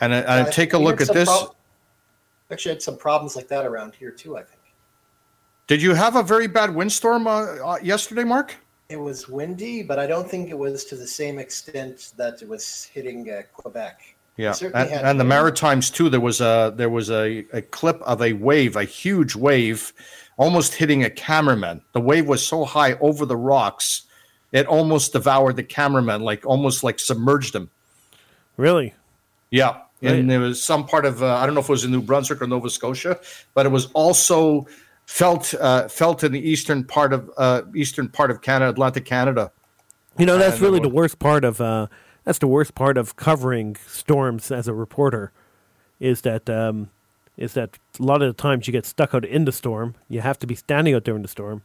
And, 0.00 0.12
and 0.12 0.50
take 0.52 0.72
a 0.72 0.78
look 0.78 1.00
at 1.00 1.12
this. 1.12 1.28
prob- 1.28 1.54
actually, 2.50 2.74
had 2.74 2.82
some 2.82 2.96
problems 2.96 3.36
like 3.36 3.48
that 3.48 3.66
around 3.66 3.94
here 3.94 4.10
too. 4.10 4.36
I 4.36 4.42
think 4.42 4.60
Did 5.66 5.82
you 5.82 5.94
have 5.94 6.16
a 6.16 6.22
very 6.22 6.46
bad 6.46 6.74
windstorm 6.74 7.26
uh, 7.26 7.42
uh, 7.42 7.78
yesterday, 7.82 8.24
Mark? 8.24 8.56
it 8.90 8.98
was 8.98 9.28
windy, 9.28 9.82
but 9.84 9.98
I 9.98 10.06
don't 10.06 10.28
think 10.28 10.50
it 10.50 10.58
was 10.58 10.84
to 10.86 10.96
the 10.96 11.06
same 11.06 11.38
extent 11.38 12.12
that 12.16 12.42
it 12.42 12.48
was 12.48 12.90
hitting 12.92 13.30
uh, 13.30 13.42
Quebec. 13.54 14.16
Yeah, 14.36 14.54
and, 14.62 14.74
and 14.74 15.20
the. 15.20 15.24
Maritimes 15.24 15.90
too. 15.90 16.08
There 16.08 16.20
was 16.20 16.40
a 16.40 16.72
there 16.76 16.88
was 16.88 17.10
a, 17.10 17.44
a 17.52 17.62
clip 17.62 18.00
of 18.02 18.22
a 18.22 18.32
wave, 18.32 18.76
a 18.76 18.84
huge 18.84 19.36
wave, 19.36 19.92
almost 20.38 20.74
hitting 20.74 21.04
a 21.04 21.10
cameraman. 21.10 21.82
The 21.92 22.00
wave 22.00 22.26
was 22.26 22.44
so 22.44 22.64
high 22.64 22.94
over 22.94 23.26
the 23.26 23.36
rocks, 23.36 24.02
it 24.52 24.66
almost 24.66 25.12
devoured 25.12 25.56
the 25.56 25.62
cameraman, 25.62 26.22
like 26.22 26.44
almost 26.46 26.82
like 26.82 26.98
submerged 26.98 27.54
him. 27.54 27.70
Really? 28.56 28.94
Yeah, 29.50 29.82
Right. 30.02 30.14
and 30.14 30.30
there 30.30 30.40
was 30.40 30.62
some 30.62 30.86
part 30.86 31.04
of 31.04 31.22
uh, 31.22 31.36
I 31.36 31.44
don't 31.44 31.54
know 31.54 31.60
if 31.60 31.68
it 31.68 31.72
was 31.72 31.84
in 31.84 31.90
New 31.90 32.00
Brunswick 32.00 32.40
or 32.40 32.46
Nova 32.46 32.70
Scotia, 32.70 33.18
but 33.54 33.66
it 33.66 33.68
was 33.68 33.90
also 33.92 34.66
felt 35.04 35.52
uh, 35.54 35.88
felt 35.88 36.24
in 36.24 36.32
the 36.32 36.40
eastern 36.40 36.84
part 36.84 37.12
of 37.12 37.30
uh, 37.36 37.62
eastern 37.74 38.08
part 38.08 38.30
of 38.30 38.40
Canada, 38.40 38.70
Atlantic 38.70 39.04
Canada. 39.04 39.52
You 40.18 40.26
know, 40.26 40.38
that's 40.38 40.60
really 40.60 40.78
it 40.78 40.82
the 40.82 40.88
worst 40.88 41.18
part 41.18 41.44
of 41.44 41.60
uh, 41.60 41.88
that's 42.24 42.38
the 42.38 42.46
worst 42.46 42.74
part 42.74 42.96
of 42.96 43.16
covering 43.16 43.76
storms 43.86 44.50
as 44.50 44.68
a 44.68 44.74
reporter, 44.74 45.32
is 45.98 46.22
that 46.22 46.48
um, 46.48 46.90
is 47.36 47.54
that 47.54 47.78
a 47.98 48.02
lot 48.02 48.22
of 48.22 48.28
the 48.28 48.40
times 48.40 48.66
you 48.66 48.72
get 48.72 48.86
stuck 48.86 49.14
out 49.14 49.24
in 49.24 49.44
the 49.44 49.52
storm. 49.52 49.96
You 50.08 50.20
have 50.20 50.38
to 50.38 50.46
be 50.46 50.54
standing 50.54 50.94
out 50.94 51.04
during 51.04 51.22
the 51.22 51.28
storm, 51.28 51.62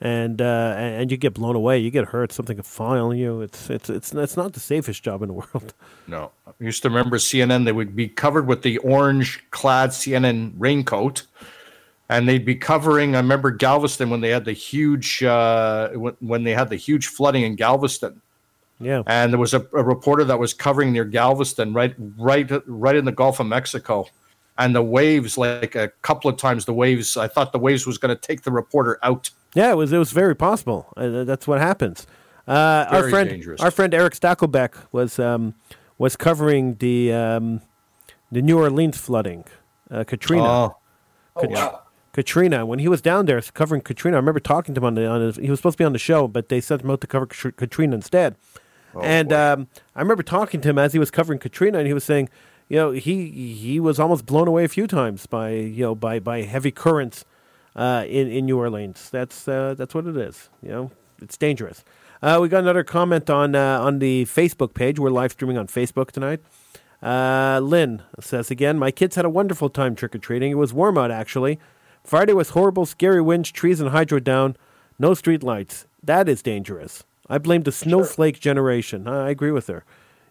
and 0.00 0.42
uh, 0.42 0.74
and 0.76 1.10
you 1.10 1.16
get 1.16 1.34
blown 1.34 1.56
away. 1.56 1.78
You 1.78 1.90
get 1.90 2.06
hurt. 2.06 2.32
Something 2.32 2.56
can 2.56 2.64
fall 2.64 2.98
on 2.98 3.16
you. 3.16 3.40
It's 3.40 3.70
it's 3.70 3.88
it's 3.88 4.12
it's 4.14 4.36
not 4.36 4.52
the 4.52 4.60
safest 4.60 5.02
job 5.02 5.22
in 5.22 5.28
the 5.28 5.34
world. 5.34 5.74
No, 6.06 6.30
I 6.46 6.52
used 6.60 6.82
to 6.82 6.88
remember 6.88 7.16
CNN. 7.18 7.64
They 7.64 7.72
would 7.72 7.96
be 7.96 8.08
covered 8.08 8.46
with 8.46 8.62
the 8.62 8.78
orange-clad 8.78 9.90
CNN 9.90 10.52
raincoat, 10.58 11.22
and 12.08 12.28
they'd 12.28 12.44
be 12.44 12.54
covering. 12.56 13.14
I 13.14 13.18
remember 13.20 13.50
Galveston 13.50 14.10
when 14.10 14.20
they 14.20 14.30
had 14.30 14.44
the 14.44 14.52
huge 14.52 15.22
uh, 15.22 15.88
when, 15.90 16.14
when 16.20 16.44
they 16.44 16.52
had 16.52 16.68
the 16.68 16.76
huge 16.76 17.06
flooding 17.06 17.42
in 17.44 17.56
Galveston, 17.56 18.20
Yeah. 18.80 19.02
and 19.06 19.32
there 19.32 19.40
was 19.40 19.54
a, 19.54 19.60
a 19.72 19.82
reporter 19.82 20.24
that 20.24 20.38
was 20.38 20.52
covering 20.52 20.92
near 20.92 21.04
Galveston, 21.06 21.72
right, 21.72 21.94
right, 22.18 22.50
right 22.66 22.96
in 22.96 23.06
the 23.06 23.12
Gulf 23.12 23.40
of 23.40 23.46
Mexico, 23.46 24.06
and 24.58 24.74
the 24.74 24.82
waves, 24.82 25.36
like 25.36 25.74
a 25.74 25.88
couple 26.02 26.30
of 26.30 26.36
times, 26.36 26.64
the 26.64 26.72
waves. 26.72 27.16
I 27.16 27.28
thought 27.28 27.52
the 27.52 27.58
waves 27.58 27.86
was 27.86 27.98
going 27.98 28.14
to 28.14 28.20
take 28.20 28.42
the 28.42 28.50
reporter 28.50 28.98
out. 29.02 29.30
Yeah, 29.54 29.72
it 29.72 29.76
was 29.76 29.92
it 29.92 29.98
was 29.98 30.12
very 30.12 30.34
possible. 30.34 30.92
Uh, 30.96 31.24
that's 31.24 31.46
what 31.46 31.60
happens. 31.60 32.06
Uh, 32.48 32.86
our 32.90 33.10
friend, 33.10 33.28
dangerous. 33.28 33.60
our 33.60 33.70
friend 33.70 33.92
Erick 33.92 34.14
Stakelbeck 34.14 34.74
was 34.92 35.18
um, 35.18 35.54
was 35.98 36.16
covering 36.16 36.76
the 36.76 37.12
um, 37.12 37.60
the 38.30 38.42
New 38.42 38.58
Orleans 38.58 38.98
flooding, 38.98 39.44
uh, 39.90 40.04
Katrina. 40.04 40.44
Oh, 40.44 40.76
Oh 41.36 41.48
wow! 41.48 41.82
Katrina. 42.12 42.64
When 42.64 42.78
he 42.78 42.88
was 42.88 43.02
down 43.02 43.26
there 43.26 43.40
covering 43.42 43.82
Katrina, 43.82 44.16
I 44.16 44.20
remember 44.20 44.40
talking 44.40 44.74
to 44.74 44.80
him 44.80 44.84
on 44.84 44.94
the 44.94 45.06
on 45.06 45.20
his. 45.20 45.36
He 45.36 45.50
was 45.50 45.58
supposed 45.58 45.76
to 45.76 45.82
be 45.82 45.84
on 45.84 45.92
the 45.92 45.98
show, 45.98 46.26
but 46.28 46.48
they 46.48 46.60
sent 46.60 46.82
him 46.82 46.90
out 46.90 47.00
to 47.02 47.06
cover 47.06 47.26
Katrina 47.26 47.94
instead. 47.94 48.36
Oh, 48.94 49.00
and 49.02 49.32
um, 49.32 49.68
I 49.94 50.00
remember 50.00 50.22
talking 50.22 50.60
to 50.62 50.70
him 50.70 50.78
as 50.78 50.92
he 50.94 50.98
was 50.98 51.10
covering 51.10 51.38
Katrina, 51.38 51.78
and 51.78 51.86
he 51.86 51.92
was 51.92 52.04
saying, 52.04 52.30
you 52.68 52.76
know, 52.76 52.90
he 52.90 53.30
he 53.54 53.80
was 53.80 53.98
almost 53.98 54.26
blown 54.26 54.48
away 54.48 54.64
a 54.64 54.68
few 54.68 54.86
times 54.86 55.26
by 55.26 55.50
you 55.50 55.82
know 55.84 55.94
by 55.94 56.18
by 56.18 56.42
heavy 56.42 56.70
currents 56.70 57.24
uh, 57.76 58.04
in 58.08 58.28
in 58.28 58.46
New 58.46 58.58
Orleans. 58.58 59.10
That's 59.10 59.46
uh, 59.46 59.74
that's 59.76 59.94
what 59.94 60.06
it 60.06 60.16
is. 60.16 60.48
You 60.62 60.68
know, 60.70 60.90
it's 61.22 61.36
dangerous. 61.36 61.84
Uh, 62.22 62.38
we 62.40 62.48
got 62.48 62.60
another 62.60 62.84
comment 62.84 63.30
on 63.30 63.54
uh, 63.54 63.80
on 63.80 63.98
the 64.00 64.24
Facebook 64.24 64.74
page. 64.74 64.98
We're 64.98 65.10
live 65.10 65.32
streaming 65.32 65.58
on 65.58 65.66
Facebook 65.66 66.10
tonight. 66.10 66.40
Uh, 67.02 67.60
Lynn 67.62 68.02
says 68.20 68.50
again, 68.50 68.78
my 68.78 68.90
kids 68.90 69.16
had 69.16 69.24
a 69.24 69.30
wonderful 69.30 69.68
time 69.68 69.94
trick 69.94 70.14
or 70.14 70.18
treating. 70.18 70.50
It 70.50 70.54
was 70.54 70.72
warm 70.72 70.98
out 70.98 71.10
actually. 71.10 71.60
Friday 72.02 72.32
was 72.32 72.50
horrible, 72.50 72.86
scary 72.86 73.20
winds, 73.20 73.50
trees 73.50 73.80
and 73.80 73.90
hydro 73.90 74.18
down, 74.18 74.56
no 74.98 75.12
street 75.12 75.42
lights. 75.42 75.86
That 76.02 76.28
is 76.28 76.40
dangerous. 76.42 77.04
I 77.28 77.38
blame 77.38 77.62
the 77.62 77.72
snowflake 77.72 78.40
generation. 78.40 79.06
I 79.06 79.26
I 79.26 79.30
agree 79.30 79.50
with 79.50 79.66
her. 79.66 79.84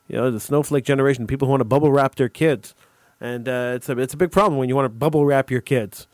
You 0.08 0.18
know, 0.18 0.32
the 0.32 0.40
snowflake 0.40 0.86
generation, 0.86 1.26
people 1.28 1.48
who 1.48 1.52
want 1.52 1.62
to 1.62 1.66
bubble 1.66 1.92
wrap 1.92 2.16
their 2.16 2.30
kids, 2.30 2.76
and 3.20 3.48
uh, 3.50 3.74
it's 3.76 3.90
a 3.90 3.98
it's 3.98 4.14
a 4.14 4.18
big 4.18 4.32
problem 4.32 4.58
when 4.60 4.70
you 4.70 4.76
want 4.76 4.86
to 4.86 4.90
bubble 4.90 5.26
wrap 5.26 5.50
your 5.50 5.62
kids. 5.62 6.08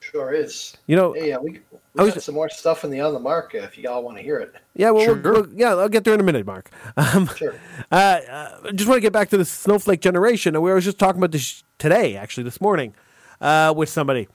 Sure 0.00 0.32
is. 0.32 0.76
You 0.86 0.96
know, 0.96 1.12
Hey, 1.12 1.28
yeah, 1.28 1.38
we, 1.38 1.58
I 1.98 2.02
we 2.02 2.04
was- 2.04 2.14
got 2.14 2.22
some 2.22 2.34
more 2.34 2.48
stuff 2.48 2.84
in 2.84 2.90
the 2.90 3.00
on 3.00 3.12
the 3.12 3.20
mark 3.20 3.54
uh, 3.54 3.58
if 3.58 3.76
you 3.78 3.88
all 3.88 4.02
want 4.02 4.16
to 4.16 4.22
hear 4.22 4.38
it. 4.38 4.54
Yeah, 4.74 4.90
well, 4.90 5.14
we'll- 5.14 5.32
we'll- 5.32 5.48
yeah, 5.54 5.74
I'll 5.74 5.88
get 5.90 6.04
there 6.04 6.14
in 6.14 6.20
a 6.20 6.24
minute, 6.24 6.46
Mark. 6.46 6.70
Um, 6.96 7.26
Sure. 7.36 7.54
uh, 7.92 7.94
uh, 7.94 8.72
just 8.72 8.88
want 8.88 8.96
to 8.96 9.00
get 9.02 9.12
back 9.12 9.28
to 9.30 9.36
the 9.36 9.44
snowflake 9.44 10.00
generation. 10.00 10.54
And 10.54 10.62
we 10.64 10.70
were 10.70 10.80
just 10.80 10.98
talking 10.98 11.18
about 11.20 11.32
this 11.32 11.62
today, 11.78 12.16
actually, 12.16 12.44
this 12.44 12.60
morning, 12.60 12.94
uh, 13.42 13.72
with 13.76 13.88
somebody 13.90 14.28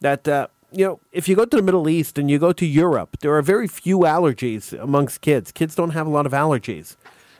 that 0.00 0.26
uh, 0.28 0.48
you 0.72 0.84
know, 0.84 1.00
if 1.12 1.28
you 1.28 1.36
go 1.36 1.44
to 1.44 1.56
the 1.56 1.62
Middle 1.62 1.88
East 1.88 2.18
and 2.18 2.28
you 2.28 2.38
go 2.40 2.52
to 2.52 2.66
Europe, 2.66 3.16
there 3.20 3.32
are 3.36 3.42
very 3.42 3.68
few 3.68 3.98
allergies 4.00 4.72
amongst 4.80 5.20
kids. 5.20 5.52
Kids 5.52 5.76
don't 5.76 5.90
have 5.90 6.06
a 6.08 6.10
lot 6.10 6.26
of 6.26 6.32
allergies. 6.32 6.96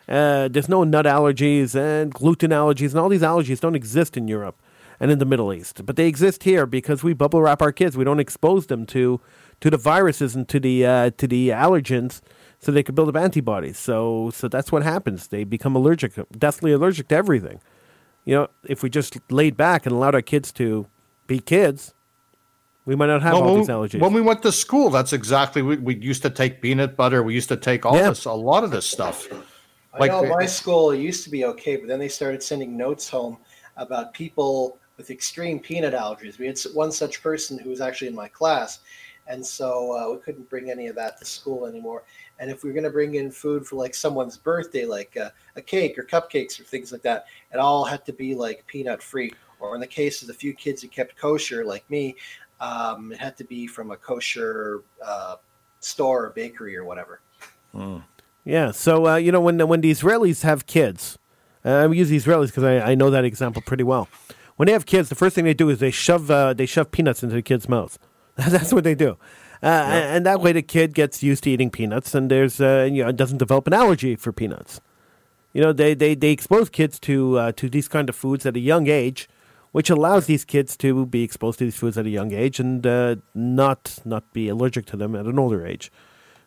Uh, 0.09 0.49
there's 0.49 0.69
no 0.69 0.85
nut 0.85 1.07
allergies 1.07 1.75
and 1.75 2.13
gluten 2.13 2.51
allergies, 2.51 2.91
and 2.91 2.99
all 2.99 3.09
these 3.09 3.23
allergies 3.23 3.61
don't 3.61 3.75
exist 3.75 4.17
in 4.17 4.29
Europe 4.29 4.57
and 5.01 5.11
in 5.11 5.19
the 5.19 5.25
Middle 5.25 5.53
East, 5.53 5.85
but 5.87 5.97
they 5.97 6.07
exist 6.07 6.45
here 6.45 6.67
because 6.67 7.03
we 7.03 7.13
bubble 7.15 7.41
wrap 7.43 7.63
our 7.63 7.73
kids. 7.73 7.97
We 7.97 8.05
don't 8.05 8.21
expose 8.21 8.67
them 8.67 8.85
to 8.87 9.21
to 9.61 9.71
the 9.71 9.77
viruses 9.79 10.35
and 10.37 10.47
to 10.49 10.61
the 10.61 10.85
uh, 10.87 11.11
to 11.17 11.27
the 11.27 11.49
allergens, 11.51 12.21
so 12.59 12.71
they 12.71 12.83
can 12.83 12.95
build 12.95 13.09
up 13.09 13.17
antibodies. 13.17 13.79
So 13.79 14.31
so 14.35 14.47
that's 14.49 14.71
what 14.71 14.83
happens. 14.83 15.29
They 15.29 15.45
become 15.45 15.75
allergic, 15.75 16.13
deathly 16.39 16.73
allergic 16.73 17.09
to 17.09 17.15
everything. 17.17 17.61
You 18.27 18.35
know, 18.35 18.49
if 18.65 18.83
we 18.83 18.91
just 18.91 19.19
laid 19.31 19.57
back 19.57 19.85
and 19.87 19.95
allowed 19.95 20.15
our 20.15 20.23
kids 20.23 20.53
to 20.53 20.87
be 21.27 21.39
kids, 21.41 21.95
we 22.87 22.95
might 22.95 23.07
not 23.07 23.23
have 23.23 23.35
Well, 23.35 23.43
all 23.49 23.57
these 23.57 23.69
allergies. 23.69 24.01
when 24.01 24.13
we 24.13 24.21
went 24.21 24.43
to 24.43 24.53
school, 24.53 24.91
that's 24.91 25.13
exactly 25.15 25.63
we, 25.63 25.77
we 25.77 25.97
used 25.97 26.23
to 26.23 26.31
take 26.31 26.61
peanut 26.61 26.95
butter. 26.97 27.23
We 27.23 27.35
used 27.35 27.49
to 27.49 27.57
take 27.57 27.85
all 27.87 27.97
Yeah. 27.97 28.11
this, 28.11 28.25
a 28.27 28.33
lot 28.33 28.65
of 28.65 28.71
this 28.71 28.85
stuff. 28.87 29.29
I 29.95 30.09
know 30.09 30.27
my 30.27 30.47
school 30.47 30.91
it 30.91 30.99
used 30.99 31.25
to 31.25 31.31
be 31.31 31.45
okay, 31.45 31.77
but 31.77 31.89
then 31.89 31.99
they 31.99 32.09
started 32.09 32.43
sending 32.43 32.77
notes 32.77 33.09
home 33.09 33.39
about 33.77 34.13
people 34.13 34.79
with 34.97 35.11
extreme 35.11 35.59
peanut 35.59 35.95
allergies. 35.95 36.39
We 36.39 36.47
had 36.47 36.59
one 36.73 36.93
such 36.93 37.23
person 37.23 37.59
who 37.59 37.71
was 37.71 37.81
actually 37.81 38.09
in 38.09 38.15
my 38.15 38.29
class, 38.29 38.81
and 39.27 39.45
so 39.45 39.93
uh, 39.93 40.13
we 40.13 40.21
couldn't 40.21 40.49
bring 40.51 40.71
any 40.71 40.89
of 40.89 40.97
that 40.97 41.19
to 41.19 41.25
school 41.25 41.67
anymore. 41.67 42.05
And 42.39 42.51
if 42.51 42.63
we 42.63 42.71
were 42.71 42.75
going 42.75 42.85
to 42.85 42.91
bring 42.91 43.15
in 43.15 43.31
food 43.31 43.67
for 43.67 43.77
like 43.77 43.95
someone's 43.95 44.37
birthday, 44.37 44.85
like 44.85 45.17
uh, 45.17 45.31
a 45.57 45.63
cake 45.63 45.99
or 45.99 46.03
cupcakes 46.03 46.61
or 46.61 46.65
things 46.65 46.93
like 46.93 47.03
that, 47.03 47.27
it 47.53 47.59
all 47.59 47.85
had 47.85 48.05
to 48.07 48.13
be 48.13 48.35
like 48.35 48.67
peanut 48.67 49.03
free. 49.03 49.33
Or 49.61 49.75
in 49.75 49.81
the 49.81 49.87
case 49.87 50.21
of 50.21 50.29
the 50.29 50.35
few 50.35 50.53
kids 50.53 50.83
who 50.83 50.89
kept 50.89 51.17
kosher, 51.17 51.65
like 51.65 51.89
me, 51.89 52.17
um, 52.61 53.13
it 53.13 53.19
had 53.19 53.37
to 53.39 53.45
be 53.45 53.67
from 53.67 53.93
a 53.93 53.97
kosher 53.97 54.83
uh, 55.05 55.37
store 55.81 56.27
or 56.27 56.31
bakery 56.31 56.77
or 56.77 56.85
whatever. 56.85 57.21
Yeah. 58.45 58.71
So 58.71 59.07
uh, 59.07 59.17
you 59.17 59.33
know 59.33 59.41
when 59.41 59.67
when 59.67 59.81
the 59.81 59.91
Israelis 59.91 60.43
have 60.43 60.67
kids, 60.67 61.19
uh, 61.65 61.71
I 61.71 61.87
use 61.87 62.11
the 62.11 62.17
Israelis 62.17 62.47
because 62.47 62.65
I, 62.65 62.93
I 62.93 62.95
know 62.95 63.11
that 63.11 63.25
example 63.25 63.63
pretty 63.63 63.85
well. 63.85 64.09
When 64.57 64.67
they 64.67 64.73
have 64.73 64.87
kids, 64.87 65.09
the 65.09 65.15
first 65.15 65.35
thing 65.35 65.45
they 65.45 65.55
do 65.55 65.69
is 65.71 65.79
they 65.81 65.91
shove 65.91 66.31
uh, 66.31 66.55
they 66.55 66.67
shove 66.67 66.91
peanuts 66.91 67.23
into 67.23 67.35
the 67.35 67.43
kid's 67.43 67.69
mouth. 67.69 67.99
That's 68.37 68.73
what 68.73 68.85
they 68.85 68.95
do, 68.95 69.17
uh, 69.63 69.67
and, 69.67 70.17
and 70.17 70.27
that 70.27 70.41
way 70.41 70.53
the 70.53 70.63
kid 70.63 70.95
gets 70.95 71.23
used 71.23 71.45
to 71.45 71.51
eating 71.51 71.71
peanuts, 71.71 72.15
and 72.15 72.31
there's 72.31 72.61
uh, 72.61 72.89
you 72.91 73.05
know 73.05 73.13
doesn't 73.13 73.39
develop 73.39 73.67
an 73.67 73.73
allergy 73.73 74.17
for 74.17 74.33
peanuts. 74.33 74.81
You 75.53 75.63
know 75.63 75.73
they 75.73 75.95
they, 75.95 76.15
they 76.15 76.31
expose 76.31 76.69
kids 76.69 76.99
to 77.01 77.39
uh, 77.39 77.53
to 77.53 77.69
these 77.69 77.89
kind 77.89 78.09
of 78.09 78.17
foods 78.17 78.45
at 78.45 78.57
a 78.57 78.61
young 78.61 78.89
age, 78.89 79.29
which 79.73 79.89
allows 79.89 80.27
these 80.27 80.45
kids 80.45 80.77
to 80.79 81.07
be 81.07 81.23
exposed 81.23 81.61
to 81.61 81.65
these 81.65 81.77
foods 81.77 81.97
at 81.97 82.07
a 82.07 82.11
young 82.11 82.33
age 82.33 82.61
and 82.61 82.87
uh, 82.87 83.17
not 83.35 83.99
not 84.05 84.33
be 84.33 84.49
allergic 84.49 84.85
to 84.87 84.97
them 84.97 85.15
at 85.15 85.27
an 85.27 85.39
older 85.39 85.65
age. 85.65 85.91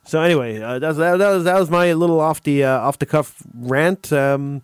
So 0.08 0.22
anyway, 0.22 0.62
uh, 0.62 0.80
that, 0.80 0.88
was, 0.88 0.98
that, 0.98 1.17
was, 1.17 1.43
that 1.43 1.60
was 1.60 1.70
my 1.70 1.93
little 1.93 2.20
off 2.20 2.41
the 2.43 2.64
uh, 2.64 2.80
off 2.80 2.97
the 2.99 3.05
cuff 3.05 3.43
rant. 3.53 4.12
Um, 4.14 4.62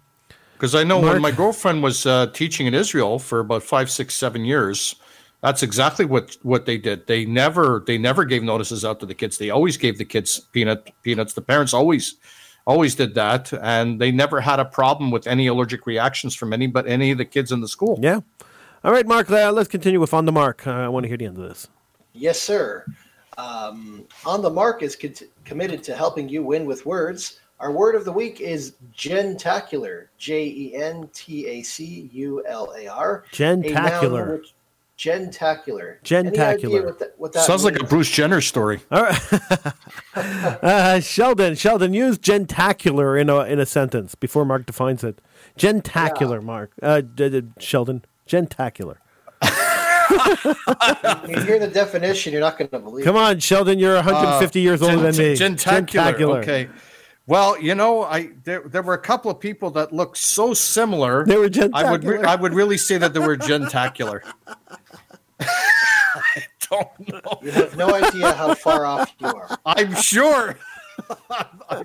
Because 0.54 0.74
I 0.74 0.84
know 0.84 1.02
Mark? 1.02 1.14
when 1.14 1.22
my 1.22 1.32
girlfriend 1.32 1.84
was 1.84 2.06
uh, 2.06 2.28
teaching 2.28 2.66
in 2.68 2.74
Israel 2.74 3.20
for 3.20 3.40
about 3.40 3.64
five, 3.64 3.92
six, 3.92 4.14
seven 4.14 4.46
years, 4.46 4.96
that's 5.42 5.62
exactly 5.62 6.06
what 6.06 6.38
what 6.44 6.66
they 6.66 6.78
did. 6.78 7.08
They 7.08 7.26
never 7.26 7.84
they 7.86 7.98
never 7.98 8.24
gave 8.26 8.42
notices 8.44 8.86
out 8.86 9.00
to 9.02 9.06
the 9.06 9.14
kids. 9.14 9.38
They 9.38 9.50
always 9.50 9.76
gave 9.78 9.98
the 9.98 10.06
kids 10.06 10.40
peanut 10.54 10.90
peanuts. 11.02 11.34
The 11.34 11.42
parents 11.42 11.74
always 11.74 12.16
always 12.66 12.96
did 12.96 13.14
that, 13.16 13.52
and 13.62 14.00
they 14.00 14.12
never 14.12 14.40
had 14.40 14.60
a 14.62 14.66
problem 14.66 15.12
with 15.12 15.28
any 15.28 15.48
allergic 15.48 15.86
reactions 15.86 16.34
from 16.34 16.54
any 16.54 16.68
but 16.68 16.88
any 16.88 17.12
of 17.12 17.18
the 17.18 17.26
kids 17.26 17.52
in 17.52 17.60
the 17.60 17.68
school. 17.68 18.00
yeah. 18.02 18.22
All 18.86 18.92
right, 18.92 19.08
Mark. 19.08 19.30
Uh, 19.30 19.52
let's 19.52 19.70
continue 19.70 20.00
with 20.00 20.14
on 20.14 20.26
the 20.26 20.32
mark. 20.32 20.66
Uh, 20.68 20.72
I 20.72 20.88
want 20.90 21.04
to 21.04 21.08
hear 21.10 21.18
the 21.18 21.26
end 21.26 21.38
of 21.38 21.48
this. 21.50 21.68
Yes, 22.14 22.42
sir. 22.42 22.86
Um, 23.38 24.06
On 24.26 24.42
the 24.42 24.50
Mark 24.50 24.84
is 24.84 24.96
cont- 24.96 25.24
committed 25.46 25.84
to 25.84 25.96
helping 25.96 26.30
you 26.30 26.44
win 26.44 26.66
with 26.66 26.86
words. 26.86 27.40
Our 27.60 27.72
word 27.72 27.96
of 27.96 28.04
the 28.06 28.12
week 28.12 28.42
is 28.42 28.74
gentacular. 28.92 30.10
J 30.18 30.46
E 30.46 30.76
N 30.76 31.10
T 31.14 31.48
A 31.48 31.62
C 31.62 32.10
U 32.12 32.44
L 32.48 32.74
A 32.78 32.88
R. 32.88 33.24
A 33.40 33.40
noun 33.46 33.62
Gentacular. 33.64 34.38
which- 34.38 34.54
Gentacular. 34.96 36.00
Gentacular. 36.04 36.86
What 36.86 37.00
that, 37.00 37.14
what 37.18 37.34
that 37.34 37.46
Sounds 37.46 37.64
like 37.64 37.80
a? 37.82 37.84
Bruce 37.84 38.10
Jenner 38.12 38.42
story. 38.42 38.80
All 38.92 39.02
right. 39.02 39.74
uh, 40.16 41.00
Sheldon, 41.00 41.56
Sheldon, 41.56 41.94
use 41.96 42.18
gentacular 42.20 43.18
in 43.18 43.28
a 43.30 43.40
in 43.42 43.60
a 43.60 43.66
sentence 43.66 44.14
before 44.16 44.46
Mark 44.46 44.66
defines 44.68 45.04
it. 45.04 45.20
Gentacular, 45.58 46.42
Mark. 46.42 46.72
Uh, 46.82 47.02
d- 47.02 47.30
d- 47.30 47.48
Sheldon, 47.60 48.06
gentacular. 48.28 49.00
When 51.22 51.30
you 51.32 51.42
hear 51.42 51.60
the 51.60 51.68
definition, 51.72 52.32
you're 52.34 52.42
not 52.42 52.58
going 52.58 52.70
to 52.70 52.80
believe. 52.80 53.06
Come 53.06 53.16
on, 53.18 53.40
Sheldon, 53.40 53.80
you're 53.80 53.96
150 53.96 54.60
years 54.62 54.82
older 54.82 55.12
than 55.12 55.18
me. 55.18 55.36
Gentacular. 55.36 56.40
Okay. 56.40 56.70
Well, 57.26 57.60
you 57.62 57.74
know, 57.74 58.04
I 58.04 58.32
there, 58.44 58.64
there 58.68 58.82
were 58.82 58.96
a 58.96 59.02
couple 59.02 59.32
of 59.32 59.40
people 59.40 59.70
that 59.72 59.94
looked 59.94 60.18
so 60.18 60.54
similar. 60.54 61.26
They 61.26 61.38
were 61.38 61.48
gentacular. 61.48 61.88
I 61.88 61.92
would 61.92 62.04
re- 62.04 62.24
I 62.24 62.36
would 62.36 62.54
really 62.54 62.78
say 62.78 62.98
that 62.98 63.14
they 63.14 63.20
were 63.22 63.38
gentacular. 63.38 64.24
I 65.40 66.44
don't 66.70 67.10
know. 67.10 67.40
You 67.42 67.52
have 67.52 67.78
no 67.78 67.94
idea 67.94 68.34
how 68.34 68.54
far 68.56 68.86
off 68.86 69.12
you 69.20 69.28
are. 69.28 69.58
I'm 69.66 69.96
sure. 69.96 70.58
I, 71.30 71.46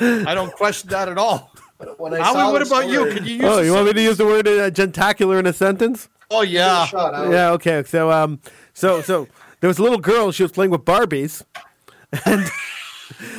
I 0.00 0.34
don't 0.34 0.52
question 0.52 0.90
that 0.90 1.08
at 1.08 1.16
all. 1.18 1.52
But 1.78 1.96
Howie, 2.20 2.52
what 2.52 2.58
this 2.60 2.68
about 2.68 2.88
you? 2.88 3.02
word- 3.02 3.12
Could 3.12 3.26
you 3.26 3.36
use? 3.36 3.44
Oh, 3.44 3.60
you 3.60 3.72
want 3.72 3.86
me 3.86 3.92
to 3.94 4.02
use 4.02 4.16
the 4.18 4.26
word 4.26 4.46
uh, 4.46 4.70
gentacular 4.70 5.38
in 5.38 5.46
a 5.46 5.52
sentence? 5.52 6.08
Oh 6.32 6.42
Give 6.42 6.50
it 6.50 6.54
a 6.54 6.58
yeah. 6.58 6.86
shot, 6.86 7.30
Yeah, 7.30 7.50
okay. 7.52 7.82
So, 7.84 8.10
um, 8.10 8.40
so, 8.74 9.00
so 9.02 9.28
there 9.60 9.68
was 9.68 9.78
a 9.78 9.82
little 9.82 9.98
girl. 9.98 10.32
She 10.32 10.42
was 10.42 10.52
playing 10.52 10.70
with 10.70 10.84
Barbies, 10.84 11.44
and 12.24 12.50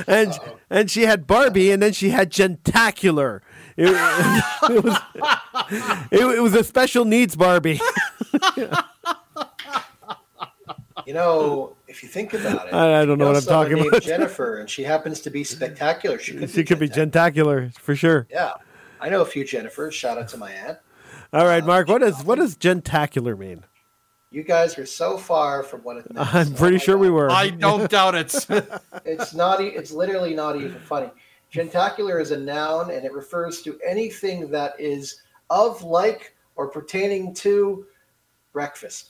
and 0.08 0.34
and 0.70 0.90
she 0.92 1.02
had 1.04 1.26
Barbie, 1.28 1.72
and 1.72 1.82
then 1.82 1.94
she 1.94 2.10
had 2.12 2.32
gentacular. 2.32 3.42
It, 3.76 3.88
it 4.70 4.84
was 4.84 4.98
it, 6.12 6.20
it 6.38 6.42
was 6.42 6.54
a 6.56 6.64
special 6.64 7.06
needs 7.06 7.36
Barbie. 7.36 7.80
You 11.06 11.14
know, 11.14 11.76
if 11.88 12.02
you 12.02 12.08
think 12.08 12.34
about 12.34 12.68
it, 12.68 12.74
I- 12.74 13.02
I 13.02 13.06
don't 13.06 13.18
know 13.18 13.28
what 13.28 13.36
I'm 13.36 13.42
talking 13.44 13.78
about. 13.88 14.02
Jennifer, 14.04 14.58
and 14.60 14.70
she 14.70 14.84
happens 14.84 15.20
to 15.22 15.30
be 15.30 15.44
spectacular. 15.44 16.18
She 16.18 16.34
could, 16.38 16.50
She 16.50 16.64
could 16.64 16.80
be 16.80 16.88
gentacular. 16.88 17.62
gentacular 17.64 17.82
for 17.82 17.96
sure. 17.96 18.28
Yeah, 18.30 18.54
I 19.02 19.10
know 19.10 19.22
a 19.22 19.26
few 19.26 19.44
Jennifers. 19.44 19.92
Shout 19.92 20.18
out 20.18 20.30
to 20.30 20.38
my 20.38 20.52
aunt. 20.52 20.78
All 21.34 21.46
right, 21.46 21.66
Mark. 21.66 21.88
What 21.88 22.02
does 22.02 22.24
what 22.24 22.38
does 22.38 22.56
gentacular 22.56 23.36
mean? 23.36 23.64
You 24.32 24.44
guys 24.44 24.78
are 24.78 24.86
so 24.86 25.18
far 25.18 25.64
from 25.64 25.82
what 25.82 25.98
it 25.98 26.10
means. 26.14 26.28
I'm 26.34 26.54
pretty 26.54 26.78
my 26.78 26.84
sure 26.84 26.98
we 26.98 27.10
were. 27.10 27.30
I 27.32 27.50
don't 27.50 27.90
doubt 27.90 28.16
it. 28.16 28.34
It's 29.06 29.34
not. 29.34 29.62
e- 29.62 29.68
It's 29.68 29.92
literally 29.92 30.34
not 30.34 30.56
even 30.56 30.80
funny. 30.82 31.10
Gentacular 31.52 32.20
is 32.20 32.32
a 32.32 32.38
noun, 32.38 32.90
and 32.92 33.06
it 33.06 33.14
refers 33.14 33.62
to 33.64 33.80
anything 33.88 34.50
that 34.50 34.74
is 34.80 35.22
of, 35.52 35.84
like, 35.84 36.36
or 36.56 36.68
pertaining 36.68 37.34
to 37.36 37.86
breakfast. 38.54 39.10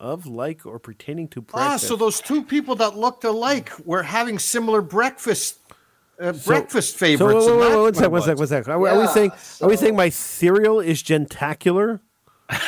of 0.00 0.26
like 0.26 0.64
or 0.66 0.78
pertaining 0.78 1.28
to 1.28 1.40
breakfast. 1.40 1.84
ah, 1.84 1.88
so 1.88 1.96
those 1.96 2.20
two 2.20 2.42
people 2.42 2.74
that 2.76 2.96
looked 2.96 3.24
alike 3.24 3.70
were 3.86 4.02
having 4.02 4.38
similar 4.38 4.82
breakfast 4.82 5.58
uh, 6.20 6.32
So- 6.32 6.46
breakfast 6.46 6.92
So 6.92 6.98
favorites. 6.98 7.46
wait, 7.46 7.50
and 7.52 7.60
wait, 7.60 7.76
wait, 7.76 7.84
that's 7.94 8.00
one 8.00 8.10
what 8.12 8.24
sec, 8.24 8.38
one 8.38 8.46
sec, 8.46 8.56
one 8.56 8.64
sec. 8.64 8.68
Are, 8.68 8.78
we- 8.78 8.88
are 8.88 8.94
we 8.98 9.04
Yeah, 9.04 9.06
saying 9.08 9.32
are 9.62 9.68
we 9.68 9.76
saying 9.76 9.96
my 9.96 10.08
cereal 10.08 10.80
is 10.80 11.02
gentacular? 11.02 12.00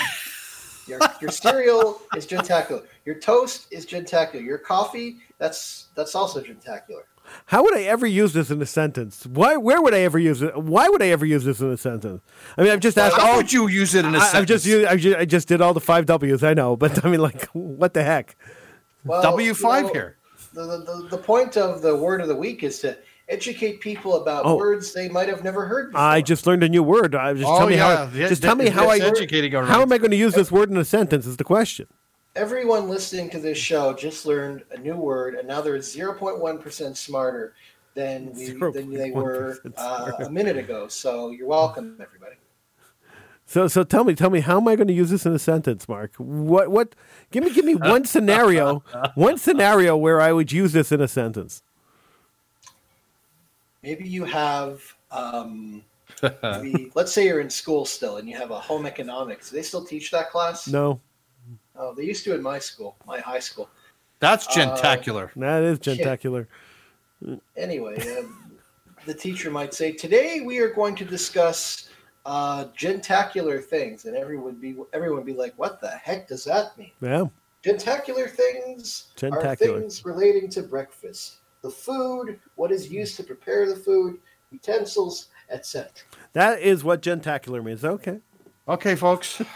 Your, 0.86 1.00
your 1.20 1.30
cereal 1.30 2.00
is 2.16 2.24
gentacular. 2.24 2.82
Your 3.04 3.16
toast 3.16 3.66
is 3.70 3.84
gentacular. 3.84 4.42
Your 4.42 4.56
coffee, 4.56 5.18
that's 5.36 5.88
that's 5.94 6.14
also 6.14 6.40
gentacular. 6.40 7.02
How 7.44 7.62
would 7.62 7.76
I 7.76 7.82
ever 7.82 8.06
use 8.06 8.32
this 8.32 8.50
in 8.50 8.62
a 8.62 8.66
sentence? 8.66 9.26
Why? 9.26 9.58
Where 9.58 9.82
would 9.82 9.92
I 9.92 10.00
ever 10.00 10.18
use 10.18 10.40
it? 10.40 10.56
Why 10.56 10.88
would 10.88 11.02
I 11.02 11.08
ever 11.08 11.26
use 11.26 11.44
this 11.44 11.60
in 11.60 11.70
a 11.70 11.76
sentence? 11.76 12.22
I 12.56 12.62
mean, 12.62 12.70
I've 12.72 12.80
just 12.80 12.96
asked 12.96 13.16
How 13.16 13.32
all. 13.32 13.36
would 13.36 13.52
you 13.52 13.68
use 13.68 13.94
it 13.94 14.06
in 14.06 14.14
a 14.14 14.16
I, 14.18 14.20
sentence? 14.20 14.34
I've 14.34 14.46
just 14.46 14.64
used, 14.64 14.86
I 14.86 14.96
just 14.96 15.16
I 15.18 15.24
just 15.26 15.46
did 15.46 15.60
all 15.60 15.74
the 15.74 15.80
five 15.80 16.06
W's. 16.06 16.42
I 16.42 16.54
know, 16.54 16.74
but 16.74 17.04
I 17.04 17.10
mean, 17.10 17.20
like, 17.20 17.44
what 17.52 17.92
the 17.92 18.02
heck? 18.02 18.34
Well, 19.04 19.20
W 19.20 19.52
five 19.52 19.80
you 19.82 19.86
know, 19.88 19.92
here. 19.92 20.16
The, 20.54 20.64
the, 20.64 20.78
the, 20.78 21.08
the 21.10 21.18
point 21.18 21.58
of 21.58 21.82
the 21.82 21.94
word 21.94 22.22
of 22.22 22.28
the 22.28 22.34
week 22.36 22.62
is 22.62 22.78
to 22.80 22.96
educate 23.28 23.80
people 23.80 24.22
about 24.22 24.44
Oh. 24.46 24.56
words 24.56 24.92
they 24.92 25.08
might 25.08 25.28
have 25.28 25.44
never 25.44 25.66
heard 25.66 25.90
before. 25.92 26.00
I 26.00 26.20
just 26.22 26.46
learned 26.46 26.62
a 26.62 26.68
new 26.68 26.82
word. 26.82 27.14
I 27.14 27.34
just 27.34 27.46
Oh, 27.46 27.58
tell 27.58 27.66
me 27.68 27.76
yeah. 27.76 27.96
how. 28.06 28.10
Yeah, 28.14 28.28
Just 28.28 28.42
that- 28.42 28.48
tell 28.48 28.56
me 28.56 28.68
how 28.68 28.88
I. 28.88 28.98
that's 28.98 29.10
educating, 29.18 29.54
all 29.54 29.64
How 29.64 29.76
right. 29.76 29.82
am 29.82 29.92
I 29.92 29.98
going 29.98 30.10
to 30.12 30.16
use 30.16 30.34
this 30.34 30.50
word 30.50 30.70
in 30.70 30.76
a 30.76 30.84
sentence? 30.84 31.26
Is 31.26 31.36
the 31.36 31.44
question. 31.44 31.86
Everyone 32.36 32.88
listening 32.88 33.30
to 33.30 33.38
this 33.40 33.58
show 33.58 33.92
just 33.94 34.24
learned 34.24 34.62
a 34.70 34.78
new 34.78 34.94
word, 34.96 35.34
and 35.34 35.48
now 35.48 35.60
they're 35.60 35.76
0.1% 35.78 36.96
smarter 36.96 37.54
than, 37.94 38.32
we, 38.34 38.50
than 38.52 38.92
they 38.92 39.10
were 39.10 39.58
uh, 39.76 40.12
a 40.20 40.30
minute 40.30 40.56
ago. 40.56 40.86
So 40.88 41.30
you're 41.30 41.48
welcome, 41.48 41.96
everybody. 42.00 42.36
So, 43.44 43.66
so 43.66 43.82
tell 43.82 44.04
me, 44.04 44.14
tell 44.14 44.28
me, 44.30 44.40
how 44.40 44.58
am 44.58 44.68
I 44.68 44.76
going 44.76 44.88
to 44.88 44.94
use 44.94 45.08
this 45.10 45.24
in 45.26 45.32
a 45.32 45.38
sentence, 45.38 45.88
Mark? 45.88 46.14
What, 46.16 46.68
what? 46.70 46.94
Give 47.30 47.42
me, 47.42 47.52
give 47.52 47.64
me 47.64 47.74
one 47.74 48.04
scenario, 48.14 48.84
one 49.14 49.38
scenario 49.38 49.96
where 49.96 50.20
I 50.20 50.32
would 50.32 50.52
use 50.52 50.72
this 50.74 50.92
in 50.92 51.00
a 51.00 51.08
sentence. 51.08 51.62
Maybe 53.88 54.06
you 54.06 54.24
have, 54.24 54.82
um, 55.10 55.82
maybe, 56.42 56.92
let's 56.94 57.10
say 57.10 57.24
you're 57.26 57.40
in 57.40 57.48
school 57.48 57.86
still 57.86 58.18
and 58.18 58.28
you 58.28 58.36
have 58.36 58.50
a 58.50 58.60
home 58.60 58.84
economics. 58.84 59.48
Do 59.48 59.56
they 59.56 59.62
still 59.62 59.82
teach 59.82 60.10
that 60.10 60.30
class? 60.30 60.68
No, 60.68 61.00
Oh, 61.74 61.94
they 61.94 62.02
used 62.02 62.22
to 62.24 62.34
in 62.34 62.42
my 62.42 62.58
school, 62.58 62.96
my 63.06 63.18
high 63.20 63.38
school. 63.38 63.70
That's 64.20 64.46
Uh, 64.46 64.50
gentacular. 64.50 65.32
that 65.36 65.62
is 65.62 65.78
gentacular. 65.78 66.48
Anyway, 67.56 67.96
um, 68.18 68.60
the 69.06 69.14
teacher 69.14 69.50
might 69.50 69.72
say, 69.72 69.92
"Today 69.92 70.40
we 70.40 70.58
are 70.58 70.70
going 70.70 70.94
to 70.96 71.06
discuss 71.06 71.88
uh, 72.26 72.66
gentacular 72.76 73.58
things," 73.58 74.04
and 74.04 74.14
everyone 74.16 74.44
would 74.44 74.60
be 74.60 74.76
everyone 74.92 75.18
would 75.18 75.32
be 75.34 75.40
like, 75.44 75.54
"What 75.56 75.80
the 75.80 75.88
heck 75.88 76.28
does 76.28 76.44
that 76.44 76.76
mean?" 76.76 76.92
Yeah. 77.00 77.26
Gentacular 77.62 78.28
things 78.28 79.08
are 79.22 79.56
things 79.56 80.04
relating 80.04 80.50
to 80.50 80.62
breakfast, 80.62 81.37
the 81.62 81.70
food, 81.70 82.38
what 82.56 82.70
is 82.72 82.90
used 82.90 83.16
to 83.16 83.22
prepare 83.22 83.68
the 83.68 83.76
food, 83.76 84.18
utensils, 84.50 85.28
etc. 85.50 85.90
That 86.32 86.60
is 86.60 86.84
what 86.84 87.02
gentacular 87.02 87.62
means. 87.62 87.84
Okay. 87.84 88.20
Okay, 88.66 88.94
folks. 88.94 89.40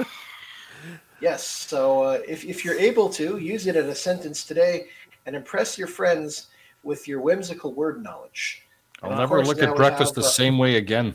Yes, 1.21 1.47
so 1.47 2.03
uh, 2.03 2.19
if 2.27 2.45
if 2.45 2.65
you're 2.65 2.79
able 2.79 3.09
to 3.11 3.37
use 3.39 3.69
it 3.69 3.77
in 3.77 3.87
a 3.89 3.95
sentence 3.95 4.45
today 4.45 4.89
and 5.25 5.37
impress 5.37 5.79
your 5.79 5.87
friends 5.87 6.49
with 6.83 7.07
your 7.07 7.21
whimsical 7.21 7.73
word 7.73 8.03
knowledge. 8.03 8.65
I'll 9.05 9.11
And 9.11 9.21
never 9.21 9.37
course, 9.37 9.47
look 9.47 9.63
at 9.63 9.77
breakfast 9.77 10.17
the 10.17 10.23
uh, 10.23 10.25
same 10.25 10.59
way 10.59 10.75
again. 10.75 11.15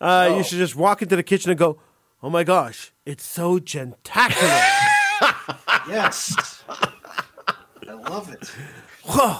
Uh, 0.00 0.26
Oh. 0.30 0.38
You 0.38 0.42
should 0.42 0.58
just 0.58 0.74
walk 0.74 1.00
into 1.00 1.14
the 1.14 1.22
kitchen 1.22 1.52
and 1.52 1.58
go, 1.58 1.78
"Oh 2.24 2.28
my 2.28 2.42
gosh, 2.42 2.92
it's 3.04 3.24
so 3.24 3.60
gentacular." 3.60 4.60
Yes. 5.88 6.64
I 6.68 7.92
love 7.92 8.28
it. 8.32 8.48
Whoa, 9.04 9.38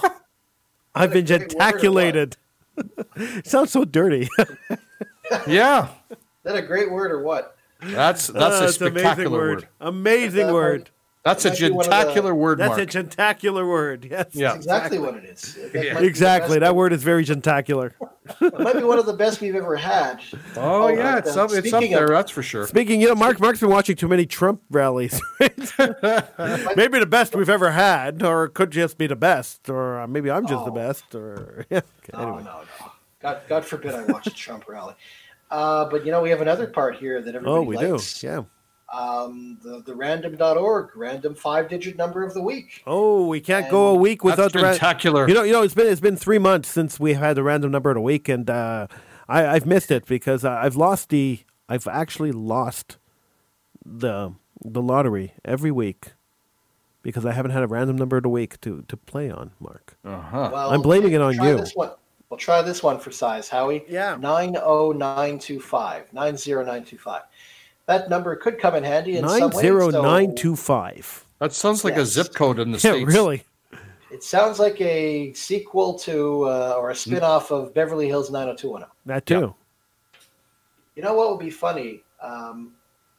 I've 1.01 1.11
been 1.13 1.25
Is 1.25 1.29
that 1.29 1.41
a 1.41 1.45
great 1.45 1.57
word 1.57 2.15
or 2.15 2.27
gentaculated. 2.27 3.45
Sounds 3.45 3.71
so 3.71 3.85
dirty. 3.85 4.27
Yeah, 5.45 5.89
Is 6.09 6.17
that 6.43 6.55
a 6.55 6.61
great 6.61 6.89
word 6.89 7.11
or 7.11 7.21
what? 7.21 7.57
that's 7.81 8.27
that's 8.27 8.55
Uh, 8.61 8.63
a 8.63 8.67
it's 8.69 8.79
an 8.81 8.91
spectacular 8.91 9.37
word. 9.37 9.67
Amazing 9.81 10.47
That 10.47 10.53
word. 10.53 10.89
Might- 11.27 11.33
That's 11.33 11.45
a 11.45 11.49
Might 11.49 11.59
be 11.59 11.69
one 11.71 11.85
of 11.85 11.91
the- 11.91 11.97
gentacular 11.97 12.35
word, 12.35 12.57
That's 12.59 12.69
Mark. 12.69 12.81
a 12.81 12.85
gentacular 12.85 13.67
word. 13.67 14.07
Yes. 14.09 14.27
Yeah. 14.33 14.47
That's 14.53 14.57
exactly 14.65 14.99
what 14.99 15.15
it 15.15 15.25
is. 15.25 15.53
That 15.73 15.83
Yeah. 15.85 15.93
might 15.93 15.99
be 15.99 16.05
the 16.05 16.09
Exactly. 16.09 16.59
That 16.59 16.75
word 16.75 16.93
is 16.93 17.03
very 17.03 17.23
gentacular. 17.23 17.93
It 18.41 18.59
might 18.59 18.75
be 18.75 18.83
one 18.83 18.99
of 18.99 19.05
the 19.05 19.13
best 19.13 19.39
we've 19.39 19.55
ever 19.55 19.77
had. 19.77 20.19
oh 20.57 20.83
Oh, 20.83 20.87
yeah, 20.89 21.17
it's 21.17 21.37
up, 21.37 21.49
it's 21.53 21.71
up 21.73 21.79
speaking 21.79 21.91
there. 21.91 22.03
of- 22.05 22.09
that's 22.09 22.29
for 22.31 22.43
sure. 22.43 22.67
Speaking, 22.67 22.99
you 22.99 23.07
know, 23.07 23.15
Mark, 23.15 23.39
Mark's 23.39 23.61
been 23.61 23.69
watching 23.69 23.95
too 23.95 24.09
many 24.09 24.25
Trump 24.25 24.61
rallies. 24.69 25.21
maybe 25.39 26.99
the 26.99 27.07
best 27.09 27.35
we've 27.35 27.49
ever 27.49 27.71
had, 27.71 28.21
or 28.23 28.45
it 28.45 28.53
could 28.53 28.71
just 28.71 28.97
be 28.97 29.07
the 29.07 29.15
best, 29.15 29.69
or 29.69 30.01
uh, 30.01 30.07
maybe 30.07 30.29
I'm 30.29 30.45
just 30.45 30.65
the 30.65 30.71
Oh. 30.71 30.75
best, 30.75 31.15
or 31.15 31.65
yeah. 31.69 31.77
Okay, 31.77 32.11
No, 32.13 32.19
anyway. 32.23 32.43
no, 32.43 32.61
no. 32.81 32.91
God, 33.21 33.41
God 33.47 33.65
forbid 33.65 33.95
I 33.95 34.03
watch 34.05 34.27
a 34.27 34.31
Trump 34.31 34.67
rally. 34.67 34.93
Uh, 35.49 35.85
but 35.89 36.05
you 36.05 36.11
know, 36.11 36.21
we 36.21 36.29
have 36.29 36.41
another 36.41 36.67
part 36.67 36.97
here 36.97 37.21
that 37.21 37.33
everybody 37.35 37.55
Oh, 37.55 37.61
we 37.61 37.77
likes. 37.77 38.19
do. 38.21 38.27
Yeah. 38.27 38.41
Um, 38.93 39.57
the, 39.61 39.81
the 39.85 39.93
random.org, 39.93 40.95
random 40.95 41.35
five 41.35 41.67
digit 41.67 41.97
number 41.97 42.23
of 42.23 42.33
the 42.33 42.41
week. 42.41 42.83
Oh, 42.87 43.27
we 43.27 43.41
can't 43.41 43.69
go 43.69 43.87
a 43.87 43.95
week 43.95 44.23
without 44.23 44.53
That's 44.53 44.79
the. 44.79 44.85
Ra- 45.11 45.25
you 45.27 45.33
know, 45.33 45.43
you 45.43 45.51
know, 45.51 45.61
it's 45.61 45.73
been 45.73 45.87
it's 45.87 45.99
been 45.99 46.15
three 46.15 46.39
months 46.39 46.69
since 46.69 46.99
we 46.99 47.13
had 47.13 47.35
the 47.35 47.43
random 47.43 47.71
number 47.71 47.89
of 47.89 47.95
the 47.95 48.01
week, 48.01 48.29
and 48.29 48.49
uh, 48.49 48.87
I, 49.27 49.45
I've 49.45 49.65
missed 49.65 49.91
it 49.91 50.05
because 50.05 50.45
uh, 50.45 50.51
I've 50.51 50.75
lost 50.75 51.09
the. 51.09 51.39
I've 51.67 51.87
actually 51.87 52.31
lost 52.31 52.97
the 53.85 54.33
the 54.63 54.81
lottery 54.81 55.33
every 55.43 55.71
week 55.71 56.13
because 57.01 57.25
I 57.25 57.33
haven't 57.33 57.51
had 57.51 57.63
a 57.63 57.67
random 57.67 57.97
number 57.97 58.15
of 58.17 58.23
the 58.23 58.29
week 58.29 58.61
to 58.61 58.83
to 58.87 58.95
play 58.95 59.29
on. 59.29 59.51
Mark. 59.59 59.97
uh-huh. 60.05 60.49
Well, 60.53 60.71
I'm 60.71 60.81
blaming 60.81 61.11
it 61.11 61.21
on 61.21 61.35
try 61.35 61.49
you. 61.49 61.57
This 61.57 61.73
one. 61.73 61.91
We'll 62.29 62.37
try 62.37 62.61
this 62.61 62.83
one 62.83 62.99
for 62.99 63.09
size, 63.09 63.47
Howie. 63.47 63.85
Yeah. 63.87 64.17
90925. 64.19 66.11
90925. 66.11 67.21
That 67.87 68.09
number 68.09 68.35
could 68.35 68.59
come 68.59 68.75
in 68.75 68.83
handy 68.83 69.17
in 69.17 69.25
Nine 69.25 69.39
some 69.39 69.51
way. 69.51 69.61
zero 69.61 69.89
so 69.91 70.01
nine 70.01 70.35
two 70.35 70.55
five. 70.55 71.25
That 71.39 71.53
sounds 71.53 71.83
like 71.83 71.95
a 71.97 72.05
zip 72.05 72.33
code 72.33 72.59
in 72.59 72.71
the 72.71 72.77
Yeah, 72.83 72.91
states. 72.93 73.13
really. 73.13 73.43
It 74.11 74.23
sounds 74.23 74.59
like 74.59 74.79
a 74.81 75.33
sequel 75.33 75.93
to 75.99 76.43
uh, 76.43 76.75
or 76.77 76.89
a 76.91 76.95
spin 76.95 77.23
off 77.23 77.51
of 77.51 77.73
Beverly 77.73 78.07
Hills 78.07 78.31
90210. 78.31 78.89
That 79.05 79.25
too. 79.25 79.53
You 80.95 81.03
know 81.03 81.13
what 81.13 81.29
would 81.31 81.39
be 81.39 81.49
funny? 81.49 82.03
Um, 82.21 82.71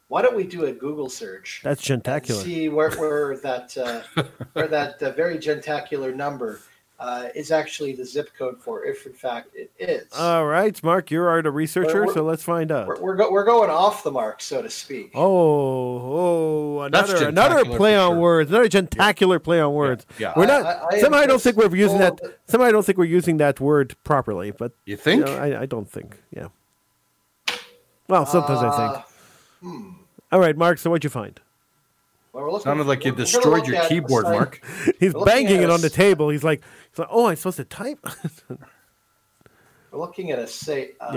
why 0.09 0.23
don't 0.23 0.35
we 0.35 0.45
do 0.45 0.65
a 0.65 0.73
Google 0.73 1.09
search? 1.11 1.61
That's 1.63 1.81
and 1.83 2.03
gentacular. 2.03 2.43
See 2.43 2.69
where, 2.69 2.91
where 2.93 3.37
that 3.39 3.77
uh, 3.77 4.23
where 4.55 4.67
that 4.69 5.03
uh, 5.03 5.13
very 5.13 5.39
gentacular 5.39 6.13
number 6.15 6.61
uh, 7.01 7.29
is 7.35 7.53
actually 7.53 7.93
the 7.93 8.05
zip 8.05 8.31
code 8.37 8.61
for, 8.61 8.85
if 8.85 9.07
in 9.07 9.13
fact 9.13 9.51
it 9.55 9.71
is. 9.79 10.07
All 10.13 10.47
right, 10.47 10.83
Mark, 10.83 11.11
you're 11.13 11.39
a 11.39 11.51
researcher, 11.51 12.07
so 12.13 12.25
let's 12.25 12.43
find 12.43 12.73
out. 12.73 12.89
we're 12.89 13.01
we're, 13.01 13.15
go- 13.17 13.31
we're 13.31 13.45
going 13.45 13.71
off 13.71 14.03
the 14.03 14.11
mark, 14.11 14.43
so 14.43 14.63
to 14.63 14.69
speak. 14.69 15.13
Oh, 15.15 15.21
oh, 15.21 16.81
another 16.81 17.29
another 17.29 17.65
play 17.65 17.97
on 17.97 18.13
sure. 18.13 18.19
words, 18.21 18.51
another 18.51 18.69
gentacular 18.69 19.39
play 19.39 19.61
on 19.61 19.73
words. 19.75 20.07
yeah. 20.19 20.33
We're 20.37 20.47
not. 20.47 20.67
I- 20.67 20.87
I 20.97 21.01
somehow 21.01 21.21
I 21.21 21.27
don't 21.27 21.41
think 21.41 21.57
we're 21.57 21.75
using 21.75 21.99
that. 21.99 22.19
told- 22.19 22.35
Somehow 22.49 22.67
I 22.67 22.73
don't 22.73 22.85
think 22.85 22.99
we're 22.99 23.05
using 23.05 23.37
that 23.37 23.61
word 23.61 23.95
properly. 24.05 24.51
But 24.51 24.73
You 24.85 24.93
you 24.93 24.97
think? 24.97 25.25
know, 25.27 25.37
I, 25.37 25.63
I 25.63 25.67
don't 25.67 25.89
think. 25.89 26.17
Yeah. 26.35 26.49
Well, 28.09 28.27
sometimes 28.27 28.61
I 28.61 28.71
think. 28.77 28.97
Uh, 28.97 29.03
hmm. 29.61 29.91
All 30.33 30.41
right, 30.41 30.57
Mark. 30.57 30.79
So 30.79 30.91
what'd 30.91 31.05
you 31.05 31.11
find? 31.11 31.39
Well, 32.33 32.45
we're 32.53 32.61
Sounded 32.61 32.87
like 32.87 33.05
you 33.05 33.13
we're- 33.13 33.25
we're 33.35 33.41
gonna 33.43 33.63
destroyed 33.63 33.67
your 33.67 33.85
keyboard, 33.89 34.25
Mark. 34.25 34.61
He's 35.01 35.15
banging 35.15 35.63
it 35.63 35.71
on 35.71 35.81
the 35.81 35.91
table. 35.91 36.29
He's 36.29 36.45
like, 36.45 36.63
he's 36.99 37.07
like, 37.07 37.09
oh, 37.11 37.27
I'm 37.29 37.37
supposed 37.37 37.59
to 37.59 37.65
type. 37.65 38.05
We're 39.91 40.01
looking 40.01 40.33
at 40.33 40.39
a 40.39 40.47
site. 40.47 40.97
Um, 41.01 41.17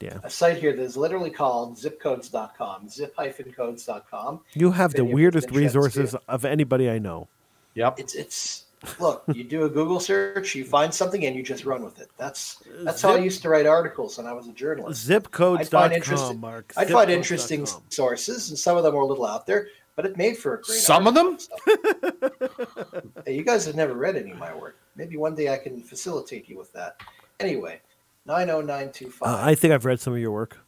Yeah. 0.00 0.10
yeah. 0.12 0.18
A 0.24 0.30
site 0.30 0.56
here 0.56 0.74
that 0.74 0.82
is 0.82 0.96
literally 0.96 1.30
called 1.30 1.76
zipcodes.com, 1.76 2.88
zip-codes.com. 2.88 4.40
You 4.54 4.70
have 4.72 4.94
the 4.94 5.04
weirdest 5.04 5.48
it's 5.48 5.56
interested, 5.56 6.00
resources 6.00 6.16
of 6.28 6.44
anybody 6.44 6.90
I 6.90 6.98
know. 6.98 7.28
Yep. 7.74 8.00
It's 8.00 8.14
it's 8.14 8.64
look, 8.98 9.22
you 9.32 9.44
do 9.44 9.64
a 9.64 9.68
Google 9.68 10.00
search, 10.00 10.56
you 10.56 10.64
find 10.64 10.92
something, 10.92 11.24
and 11.24 11.36
you 11.36 11.42
just 11.42 11.64
run 11.64 11.84
with 11.84 12.00
it. 12.00 12.10
That's 12.16 12.62
that's 12.80 13.02
how 13.02 13.12
I 13.14 13.18
used 13.18 13.42
to 13.42 13.48
write 13.48 13.66
articles 13.66 14.18
when 14.18 14.26
I 14.26 14.32
was 14.32 14.48
a 14.48 14.52
journalist. 14.52 15.08
I'd 15.08 15.22
find 15.28 15.32
Zipcodes.com, 15.32 15.92
interesting, 15.92 16.40
Mark. 16.40 16.72
I'd 16.76 16.88
find 16.88 17.08
Zipcodes.com. 17.08 17.10
interesting 17.10 17.66
sources, 17.90 18.50
and 18.50 18.58
some 18.58 18.76
of 18.76 18.82
them 18.82 18.94
were 18.94 19.02
a 19.02 19.06
little 19.06 19.26
out 19.26 19.46
there, 19.46 19.68
but 19.94 20.04
it 20.04 20.16
made 20.16 20.36
for 20.36 20.54
a 20.54 20.62
great. 20.62 20.78
Some 20.80 21.06
of 21.06 21.14
them? 21.14 21.38
article. 21.68 23.12
hey, 23.26 23.36
you 23.36 23.44
guys 23.44 23.66
have 23.66 23.76
never 23.76 23.94
read 23.94 24.16
any 24.16 24.32
of 24.32 24.38
my 24.38 24.52
work. 24.52 24.79
Maybe 24.96 25.16
one 25.16 25.34
day 25.34 25.52
I 25.52 25.58
can 25.58 25.82
facilitate 25.82 26.48
you 26.48 26.58
with 26.58 26.72
that. 26.72 27.00
Anyway, 27.38 27.80
90925. 28.26 29.28
Uh. 29.28 29.38
I 29.42 29.54
think 29.54 29.72
I've 29.72 29.84
read 29.84 30.00
some 30.00 30.12
of 30.12 30.18
your 30.18 30.32
work. 30.32 30.58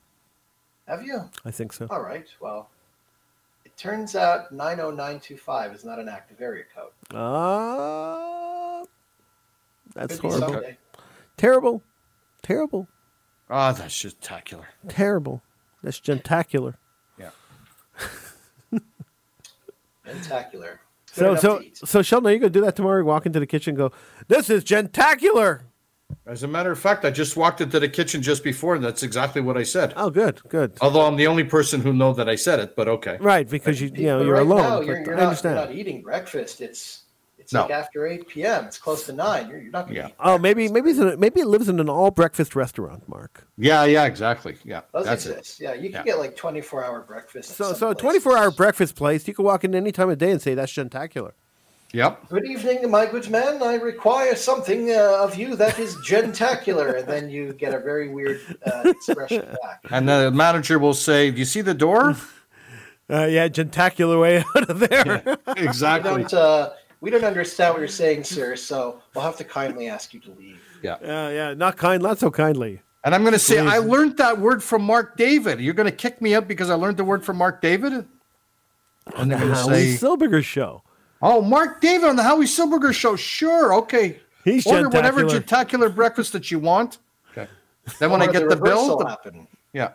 Have 0.86 1.04
you? 1.04 1.28
I 1.44 1.50
think 1.50 1.72
so. 1.72 1.86
All 1.90 2.02
right. 2.02 2.26
Well, 2.40 2.68
it 3.64 3.76
turns 3.76 4.16
out 4.16 4.52
90925 4.52 5.74
is 5.74 5.84
not 5.84 5.98
an 5.98 6.08
active 6.08 6.40
area 6.40 6.64
code. 6.74 7.16
Uh, 7.16 8.84
that's 9.94 10.18
Could 10.18 10.32
horrible. 10.32 10.62
Terrible. 11.36 11.82
Terrible. 12.42 12.88
Ah, 13.48 13.72
that's 13.72 13.98
just 13.98 14.16
spectacular. 14.16 14.68
Terrible. 14.88 15.42
That's 15.82 16.00
gentacular. 16.00 16.78
Yeah. 17.18 17.30
Tentacular. 20.04 20.80
Good 21.14 21.20
So, 21.20 21.36
so, 21.36 21.58
to 21.58 21.64
eat. 21.64 21.76
so, 21.78 22.02
Sheldon, 22.02 22.30
are 22.30 22.32
you 22.32 22.38
gonna 22.38 22.50
do 22.50 22.60
that 22.62 22.76
tomorrow? 22.76 23.02
Walk 23.04 23.26
into 23.26 23.40
the 23.40 23.46
kitchen, 23.46 23.72
and 23.72 23.78
go. 23.78 23.92
This 24.28 24.48
is 24.50 24.64
gentacular. 24.64 25.62
As 26.26 26.42
a 26.42 26.48
matter 26.48 26.70
of 26.70 26.78
fact, 26.78 27.04
I 27.04 27.10
just 27.10 27.36
walked 27.36 27.60
into 27.60 27.80
the 27.80 27.88
kitchen 27.88 28.22
just 28.22 28.44
before, 28.44 28.74
and 28.74 28.84
that's 28.84 29.02
exactly 29.02 29.40
what 29.40 29.56
I 29.56 29.62
said. 29.62 29.94
Oh, 29.96 30.10
good, 30.10 30.40
good. 30.48 30.76
Although 30.80 31.06
I'm 31.06 31.16
the 31.16 31.26
only 31.26 31.44
person 31.44 31.80
who 31.80 31.92
know 31.92 32.12
that 32.12 32.28
I 32.28 32.34
said 32.34 32.60
it, 32.60 32.76
but 32.76 32.86
okay. 32.88 33.16
Right, 33.20 33.48
because 33.48 33.80
you, 33.80 33.90
you 33.94 34.06
know, 34.06 34.22
you're 34.22 34.34
right 34.34 34.42
alone. 34.42 34.58
Now, 34.58 34.80
you're, 34.80 35.00
you're 35.02 35.14
I 35.14 35.20
not, 35.20 35.24
understand. 35.28 35.56
You're 35.56 35.66
not 35.66 35.74
eating 35.74 36.02
breakfast. 36.02 36.60
It's 36.60 37.04
it's 37.42 37.52
No. 37.52 37.62
like 37.62 37.70
after 37.72 38.06
8 38.06 38.28
p.m. 38.28 38.66
It's 38.66 38.78
close 38.78 39.04
to 39.06 39.12
9. 39.12 39.48
You're, 39.48 39.60
you're 39.60 39.70
not 39.72 39.86
going 39.86 39.96
to 39.96 40.00
Yeah. 40.02 40.08
eat. 40.08 40.14
Oh, 40.20 40.38
maybe, 40.38 40.68
maybe, 40.68 40.90
it's 40.90 40.98
in 41.00 41.08
a, 41.08 41.16
maybe 41.16 41.40
it 41.40 41.46
lives 41.48 41.68
in 41.68 41.80
an 41.80 41.88
all 41.88 42.10
breakfast 42.12 42.54
restaurant, 42.54 43.08
Mark. 43.08 43.46
Yeah, 43.58 43.84
yeah, 43.84 44.04
exactly. 44.04 44.56
Yeah, 44.64 44.82
Those 44.92 45.06
that's 45.06 45.26
it. 45.26 45.56
Yeah, 45.60 45.74
you 45.74 45.90
can 45.90 45.98
Yeah. 45.98 46.04
get 46.04 46.18
like 46.18 46.36
24 46.36 46.84
hour 46.84 47.00
breakfast. 47.00 47.50
So, 47.56 47.72
so 47.74 47.90
a 47.90 47.94
24 47.94 48.38
hour 48.38 48.50
breakfast 48.50 48.94
place, 48.94 49.26
you 49.26 49.34
can 49.34 49.44
walk 49.44 49.64
in 49.64 49.74
any 49.74 49.90
time 49.92 50.08
of 50.08 50.18
day 50.18 50.30
and 50.30 50.40
say 50.40 50.54
that's 50.54 50.72
gentacular. 50.72 51.34
Yep. 51.92 52.28
Good 52.30 52.46
evening, 52.46 52.90
my 52.90 53.04
good 53.04 53.28
man. 53.28 53.62
I 53.62 53.74
require 53.74 54.34
something 54.34 54.90
uh, 54.92 55.18
of 55.20 55.36
you 55.36 55.56
that 55.56 55.78
is 55.78 55.94
gentacular. 56.06 56.94
and 56.94 57.06
then 57.06 57.28
you 57.28 57.52
get 57.52 57.74
a 57.74 57.78
very 57.80 58.08
weird 58.08 58.40
uh, 58.64 58.82
expression 58.86 59.42
back. 59.62 59.80
And 59.90 60.08
the 60.08 60.30
manager 60.30 60.78
will 60.78 60.94
say, 60.94 61.30
"Do 61.30 61.38
you 61.38 61.44
see 61.44 61.60
the 61.60 61.74
door?" 61.74 62.16
Uh, 63.10 63.26
yeah, 63.26 63.46
gentacular 63.46 64.18
way 64.18 64.38
out 64.56 64.70
of 64.70 64.78
there. 64.78 65.22
We 65.54 65.62
exactly. 65.64 66.22
don't, 66.22 66.32
uh, 66.32 66.70
we 67.02 67.10
don't 67.10 67.24
understand 67.24 67.74
what 67.74 67.80
you're 67.80 67.88
saying, 67.88 68.22
sir, 68.22 68.54
so 68.54 69.02
we'll 69.12 69.24
have 69.24 69.36
to 69.36 69.44
kindly 69.44 69.88
ask 69.88 70.14
you 70.14 70.20
to 70.20 70.30
leave. 70.30 70.62
Yeah. 70.82 70.96
Yeah, 71.02 71.28
yeah, 71.30 71.54
not 71.54 71.76
kind, 71.76 72.00
not 72.00 72.18
so 72.18 72.30
kindly. 72.30 72.80
And 73.04 73.12
I'm 73.12 73.22
going 73.22 73.32
to 73.32 73.40
say, 73.40 73.60
Please. 73.60 73.68
I 73.68 73.78
learned 73.78 74.16
that 74.18 74.38
word 74.38 74.62
from 74.62 74.82
Mark 74.82 75.16
David. 75.16 75.60
You're 75.60 75.74
going 75.74 75.90
to 75.90 75.96
kick 75.96 76.22
me 76.22 76.36
out 76.36 76.46
because 76.46 76.70
I 76.70 76.74
learned 76.74 76.96
the 76.96 77.04
word 77.04 77.24
from 77.24 77.38
Mark 77.38 77.60
David? 77.60 78.06
On 79.16 79.28
the 79.28 79.36
nah, 79.36 79.52
Howie 79.52 79.96
say, 79.96 80.06
Silbiger 80.06 80.44
show. 80.44 80.84
"Oh, 81.20 81.42
Mark 81.42 81.80
David 81.80 82.08
on 82.08 82.14
the 82.14 82.22
Howie 82.22 82.46
Silbiger 82.46 82.94
show." 82.94 83.16
Sure, 83.16 83.74
okay. 83.74 84.20
He's 84.44 84.64
Order 84.64 84.88
whatever 84.88 85.22
gentacular. 85.22 85.40
gentacular 85.40 85.88
breakfast 85.88 86.32
that 86.34 86.52
you 86.52 86.60
want. 86.60 86.98
Okay. 87.32 87.50
Then 87.98 88.12
when 88.12 88.22
I 88.22 88.26
get 88.26 88.48
the 88.48 88.50
reverse 88.50 88.68
bill, 88.68 88.98
the- 88.98 89.08
happen. 89.08 89.48
Yeah, 89.72 89.88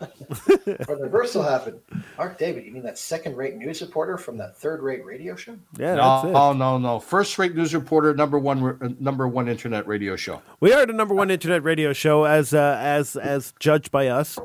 Or 0.88 0.96
the 0.96 0.98
reverse 1.02 1.34
will 1.34 1.42
happen. 1.44 1.80
Mark 2.16 2.36
David, 2.38 2.64
you 2.66 2.72
mean 2.72 2.82
that 2.82 2.98
second-rate 2.98 3.56
news 3.56 3.80
reporter 3.80 4.18
from 4.18 4.36
that 4.38 4.56
third-rate 4.56 5.04
radio 5.04 5.36
show? 5.36 5.56
Yeah, 5.78 5.94
no, 5.94 6.02
that's 6.02 6.24
it. 6.30 6.34
oh 6.34 6.52
no, 6.52 6.78
no, 6.78 6.98
first-rate 6.98 7.54
news 7.54 7.74
reporter, 7.74 8.14
number 8.14 8.38
one, 8.38 8.62
uh, 8.82 8.88
number 8.98 9.28
one 9.28 9.48
internet 9.48 9.86
radio 9.86 10.16
show. 10.16 10.42
We 10.60 10.72
are 10.72 10.84
the 10.84 10.92
number 10.92 11.14
one 11.14 11.30
internet 11.30 11.62
radio 11.62 11.92
show 11.92 12.24
as 12.24 12.52
uh, 12.54 12.76
as 12.80 13.16
as 13.16 13.52
judged 13.60 13.90
by 13.90 14.08
us. 14.08 14.38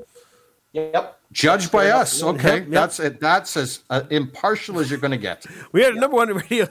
Yep. 0.73 1.19
Judged 1.31 1.71
by 1.71 1.85
Fair 1.85 1.95
us, 1.95 2.21
okay. 2.21 2.57
Yep, 2.57 2.61
yep. 2.61 2.69
That's 2.69 2.99
it. 2.99 3.19
That's 3.19 3.57
as 3.57 3.83
uh, 3.89 4.03
impartial 4.11 4.79
as 4.79 4.91
you're 4.91 4.99
going 4.99 5.11
to 5.11 5.17
get. 5.17 5.45
We 5.71 5.83
are 5.83 5.91
the 5.91 5.99
number 5.99 6.15
one 6.15 6.29
radio 6.49 6.67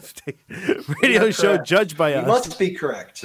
radio 1.03 1.31
show 1.33 1.55
correct. 1.55 1.67
judged 1.67 1.97
by 1.97 2.11
You 2.11 2.17
us, 2.19 2.23
You 2.23 2.29
must 2.29 2.59
be 2.61 2.71
correct. 2.71 3.25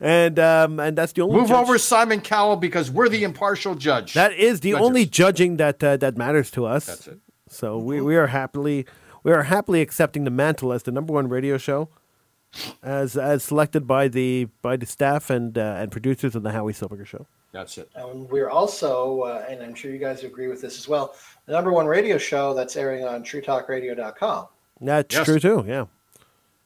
And 0.00 0.38
um, 0.38 0.78
and 0.78 0.96
that's 0.98 1.12
the 1.12 1.22
only 1.22 1.36
Move 1.38 1.48
judge- 1.48 1.56
over 1.56 1.78
Simon 1.78 2.20
Cowell 2.20 2.56
because 2.56 2.90
we're 2.90 3.08
the 3.08 3.24
impartial 3.24 3.74
judge. 3.74 4.12
That 4.14 4.32
is 4.34 4.60
the 4.60 4.72
Judges. 4.72 4.86
only 4.86 5.06
judging 5.06 5.56
that 5.56 5.82
uh, 5.82 5.96
that 5.96 6.16
matters 6.18 6.50
to 6.52 6.66
us. 6.66 6.84
That's 6.86 7.06
it. 7.08 7.18
So 7.48 7.78
we, 7.78 8.00
we 8.02 8.16
are 8.16 8.26
happily 8.26 8.84
we 9.22 9.32
are 9.32 9.44
happily 9.44 9.80
accepting 9.80 10.24
the 10.24 10.30
mantle 10.30 10.72
as 10.72 10.82
the 10.82 10.92
number 10.92 11.12
one 11.14 11.28
radio 11.28 11.56
show, 11.56 11.88
as 12.82 13.16
as 13.16 13.42
selected 13.44 13.86
by 13.86 14.08
the 14.08 14.48
by 14.60 14.76
the 14.76 14.84
staff 14.86 15.30
and 15.30 15.56
uh, 15.56 15.76
and 15.78 15.90
producers 15.90 16.34
of 16.34 16.42
the 16.42 16.52
Howie 16.52 16.72
Silbiger 16.74 17.06
show. 17.06 17.26
That's 17.52 17.78
it. 17.78 17.88
And 17.94 18.28
we're 18.28 18.50
also, 18.50 19.20
uh, 19.22 19.46
and 19.48 19.62
I'm 19.62 19.74
sure 19.74 19.90
you 19.90 19.96
guys 19.98 20.24
agree 20.24 20.46
with 20.48 20.60
this 20.60 20.76
as 20.78 20.88
well, 20.88 21.14
the 21.46 21.52
number 21.52 21.72
one 21.72 21.86
radio 21.86 22.18
show 22.18 22.52
that's 22.52 22.76
airing 22.76 23.06
on 23.06 23.22
TrueTalkRadio.com. 23.24 24.46
That's 24.82 25.14
Yes. 25.14 25.24
true 25.24 25.40
too. 25.40 25.64
Yeah. 25.66 25.86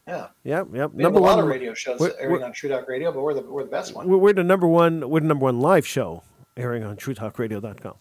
Yeah. 0.09 0.29
Yep. 0.45 0.45
Yep. 0.45 0.69
We 0.73 0.79
have 0.79 0.95
number 0.95 1.19
a 1.19 1.23
lot 1.23 1.37
one 1.37 1.45
of 1.45 1.51
radio 1.51 1.75
shows 1.75 2.01
we're- 2.01 2.15
airing 2.19 2.33
we're- 2.33 2.45
on 2.45 2.53
True 2.53 2.69
Talk 2.71 2.89
Radio, 2.89 3.13
but 3.13 3.21
we're 3.23 3.35
the 3.35 3.43
we're 3.43 3.63
the 3.65 3.71
best 3.71 3.95
one. 3.95 4.09
We're, 4.09 4.17
we're 4.17 4.33
the 4.33 4.43
number 4.45 4.67
one. 4.67 5.09
We're 5.09 5.21
the 5.21 5.27
number 5.27 5.45
one 5.45 5.61
live 5.61 5.87
show 5.87 6.23
airing 6.57 6.83
on 6.85 6.97
TrueTalkRadio.com. 6.97 7.95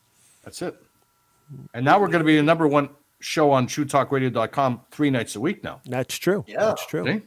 That's 0.43 0.62
it. 0.62 0.76
And 1.74 1.84
now 1.86 2.00
we're 2.00 2.08
going 2.08 2.20
to 2.20 2.26
be 2.26 2.36
the 2.38 2.43
number 2.43 2.68
one 2.68 2.89
show 3.20 3.52
on 3.52 3.68
TrueTalkRadio.com 3.68 4.82
three 4.91 5.10
nights 5.10 5.36
a 5.36 5.39
week 5.39 5.64
now. 5.64 5.82
That's 5.86 6.16
true. 6.18 6.45
Yeah. 6.47 6.60
That's 6.60 6.86
true. 6.86 7.06
See? 7.06 7.22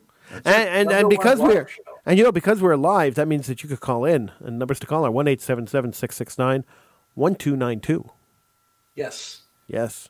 And 0.45 0.47
and, 0.47 0.93
and 0.93 1.09
because 1.11 1.39
we're 1.41 1.67
show. 1.69 1.83
and 2.07 2.17
you 2.19 2.25
know 2.25 2.33
because 2.33 2.63
we're 2.63 2.77
live, 2.77 3.17
that 3.17 3.29
means 3.29 3.47
that 3.49 3.63
you 3.63 3.69
could 3.69 3.81
call 3.81 4.05
in. 4.05 4.31
And 4.41 4.59
numbers 4.59 4.81
to 4.81 4.87
call 4.87 5.05
are 5.05 5.11
one 5.11 5.29
eight 5.29 5.43
seven 5.43 5.67
seven 5.67 5.93
six 5.93 6.17
six 6.17 6.39
nine 6.39 6.65
one 7.15 7.35
two 7.35 7.55
nine 7.57 7.81
two. 7.81 8.09
Yes. 8.95 9.43
Yes. 9.69 10.09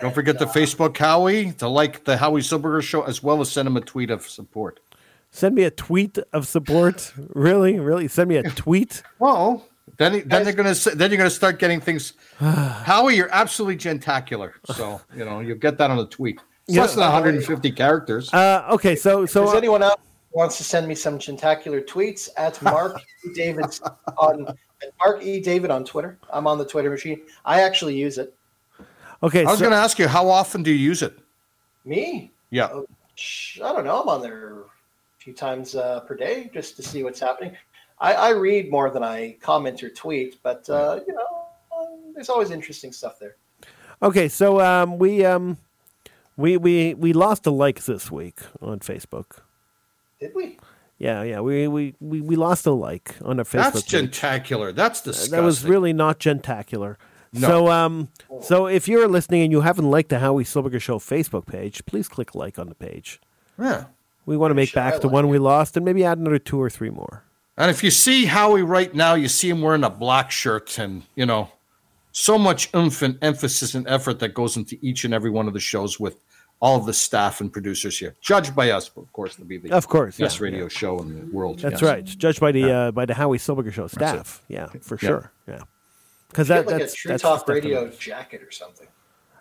Don't 0.00 0.14
forget 0.14 0.38
the 0.38 0.44
Facebook 0.46 0.96
Howie 0.96 1.52
to 1.52 1.68
like 1.68 2.04
the 2.04 2.16
Howie 2.18 2.42
Silbiger 2.42 2.82
show 2.82 3.02
as 3.02 3.22
well 3.22 3.40
as 3.40 3.50
send 3.50 3.66
him 3.66 3.76
a 3.76 3.80
tweet 3.80 4.10
of 4.10 4.26
support. 4.28 4.80
Send 5.30 5.54
me 5.54 5.62
a 5.64 5.70
tweet 5.70 6.18
of 6.32 6.46
support. 6.46 7.12
really, 7.34 7.78
really, 7.78 8.08
send 8.08 8.28
me 8.28 8.36
a 8.36 8.42
tweet. 8.42 9.02
Well, 9.18 9.66
then 9.98 10.14
he- 10.14 10.20
then 10.20 10.44
they're 10.44 10.52
going 10.52 10.72
to 10.74 10.90
then 10.96 11.10
you're 11.10 11.18
going 11.18 11.30
to 11.30 11.34
start 11.34 11.58
getting 11.58 11.80
things. 11.80 12.12
Howie, 12.38 13.16
you're 13.16 13.32
absolutely 13.32 13.76
gentacular. 13.76 14.54
So 14.74 15.00
you 15.16 15.24
know 15.24 15.40
you'll 15.40 15.58
get 15.58 15.78
that 15.78 15.90
on 15.90 15.98
a 15.98 16.06
tweet. 16.06 16.40
It's 16.66 16.74
Yeah. 16.76 16.82
less 16.82 16.94
than 16.94 17.02
150 17.04 17.70
characters. 17.72 18.32
Uh, 18.34 18.66
okay, 18.72 18.96
so 18.96 19.24
so 19.24 19.40
there's 19.44 19.54
uh, 19.54 19.58
anyone 19.58 19.82
else 19.82 20.00
wants 20.32 20.58
to 20.58 20.64
send 20.64 20.86
me 20.86 20.94
some 20.94 21.18
gentacular 21.18 21.80
tweets 21.80 22.28
at 22.36 22.60
Mark 22.70 23.00
E. 23.24 23.32
David's 23.34 23.80
on 24.18 24.46
at 24.48 24.92
Mark 25.02 25.22
E. 25.22 25.40
David 25.40 25.70
on 25.70 25.84
Twitter. 25.84 26.18
I'm 26.30 26.46
on 26.46 26.58
the 26.58 26.66
Twitter 26.66 26.90
machine. 26.90 27.22
I 27.46 27.62
actually 27.62 27.96
use 27.96 28.18
it. 28.18 28.34
Okay, 29.22 29.44
I 29.44 29.50
was 29.50 29.58
so, 29.58 29.64
going 29.64 29.72
to 29.72 29.78
ask 29.78 29.98
you 29.98 30.08
how 30.08 30.28
often 30.28 30.62
do 30.62 30.70
you 30.70 30.76
use 30.76 31.02
it? 31.02 31.18
Me? 31.84 32.32
Yeah. 32.50 32.68
Oh, 32.72 32.86
I 33.64 33.72
don't 33.72 33.84
know. 33.84 34.02
I'm 34.02 34.08
on 34.08 34.22
there 34.22 34.60
a 34.60 34.64
few 35.18 35.32
times 35.32 35.74
uh, 35.74 36.00
per 36.00 36.14
day 36.14 36.50
just 36.52 36.76
to 36.76 36.82
see 36.82 37.02
what's 37.02 37.20
happening. 37.20 37.56
I, 37.98 38.14
I 38.14 38.30
read 38.30 38.70
more 38.70 38.90
than 38.90 39.02
I 39.02 39.36
comment 39.40 39.82
or 39.82 39.88
tweet, 39.88 40.38
but 40.42 40.68
uh, 40.68 41.00
you 41.06 41.14
know, 41.14 41.46
there's 42.14 42.28
always 42.28 42.50
interesting 42.50 42.92
stuff 42.92 43.18
there. 43.18 43.36
okay, 44.02 44.28
so 44.28 44.60
um, 44.60 44.98
we 44.98 45.24
um, 45.24 45.56
we 46.36 46.56
we 46.56 46.94
we 46.94 47.12
lost 47.12 47.46
a 47.46 47.50
like 47.50 47.84
this 47.84 48.10
week 48.10 48.40
on 48.60 48.80
Facebook. 48.80 49.38
Did 50.20 50.34
we? 50.34 50.58
Yeah, 50.98 51.22
yeah, 51.22 51.40
we 51.40 51.68
we 51.68 51.94
we, 52.00 52.20
we 52.20 52.36
lost 52.36 52.66
a 52.66 52.72
like 52.72 53.14
on 53.22 53.38
our 53.38 53.44
Facebook. 53.44 53.52
That's 53.52 53.82
page. 53.82 53.90
gentacular. 53.90 54.72
That's 54.72 55.00
disgusting. 55.00 55.32
That 55.32 55.42
was 55.42 55.64
really 55.64 55.92
not 55.92 56.18
gentacular. 56.18 56.98
No. 57.36 57.48
So, 57.48 57.68
um, 57.68 58.08
so 58.42 58.66
if 58.66 58.88
you're 58.88 59.08
listening 59.08 59.42
and 59.42 59.52
you 59.52 59.60
haven't 59.62 59.90
liked 59.90 60.08
the 60.08 60.18
Howie 60.18 60.44
Silbiger 60.44 60.80
Show 60.80 60.98
Facebook 60.98 61.46
page, 61.46 61.84
please 61.86 62.08
click 62.08 62.34
like 62.34 62.58
on 62.58 62.68
the 62.68 62.74
page. 62.74 63.20
Yeah. 63.58 63.84
We 64.24 64.36
want 64.36 64.50
to 64.50 64.54
make 64.54 64.72
back 64.72 64.94
I 64.94 64.98
the 64.98 65.06
like 65.06 65.14
one 65.14 65.28
we 65.28 65.38
lost 65.38 65.76
and 65.76 65.84
maybe 65.84 66.04
add 66.04 66.18
another 66.18 66.38
two 66.38 66.60
or 66.60 66.68
three 66.68 66.90
more. 66.90 67.22
And 67.56 67.70
if 67.70 67.82
you 67.82 67.90
see 67.90 68.26
Howie 68.26 68.62
right 68.62 68.92
now, 68.94 69.14
you 69.14 69.28
see 69.28 69.48
him 69.48 69.62
wearing 69.62 69.84
a 69.84 69.90
black 69.90 70.30
shirt 70.30 70.78
and, 70.78 71.04
you 71.14 71.24
know, 71.24 71.50
so 72.12 72.36
much 72.38 72.74
oomph 72.74 73.02
and 73.02 73.18
emphasis 73.22 73.74
and 73.74 73.86
effort 73.88 74.18
that 74.18 74.34
goes 74.34 74.56
into 74.56 74.76
each 74.82 75.04
and 75.04 75.14
every 75.14 75.30
one 75.30 75.46
of 75.46 75.54
the 75.54 75.60
shows 75.60 76.00
with 76.00 76.18
all 76.60 76.78
of 76.78 76.86
the 76.86 76.92
staff 76.92 77.40
and 77.40 77.52
producers 77.52 77.98
here. 77.98 78.14
Judged 78.20 78.54
by 78.54 78.70
us, 78.70 78.90
of 78.96 79.12
course, 79.12 79.36
to 79.36 79.44
be 79.44 79.58
the 79.58 79.70
Of 79.70 79.88
course, 79.88 80.16
best 80.16 80.38
yeah, 80.38 80.44
radio 80.44 80.68
show 80.68 80.98
in 81.00 81.14
the 81.20 81.34
world. 81.34 81.58
That's 81.58 81.82
yes. 81.82 81.82
right. 81.82 82.04
Judged 82.04 82.40
by 82.40 82.52
the 82.52 82.70
uh, 82.70 82.90
by 82.92 83.04
the 83.04 83.14
Howie 83.14 83.38
Silbiger 83.38 83.72
Show 83.72 83.86
staff. 83.86 84.42
Yeah, 84.48 84.68
for 84.80 84.98
Yeah. 85.00 85.08
sure. 85.08 85.32
Yeah. 85.46 85.60
Because 86.28 86.48
Get 86.48 86.66
that, 86.66 86.72
like 86.72 86.80
that's 86.80 86.92
a 86.94 86.96
True 86.96 87.08
that's 87.10 87.22
Talk 87.22 87.32
the 87.32 87.38
stuff 87.38 87.46
that- 87.46 87.54
Radio 87.68 87.90
jacket 87.90 88.42
or 88.42 88.50
something. 88.50 88.86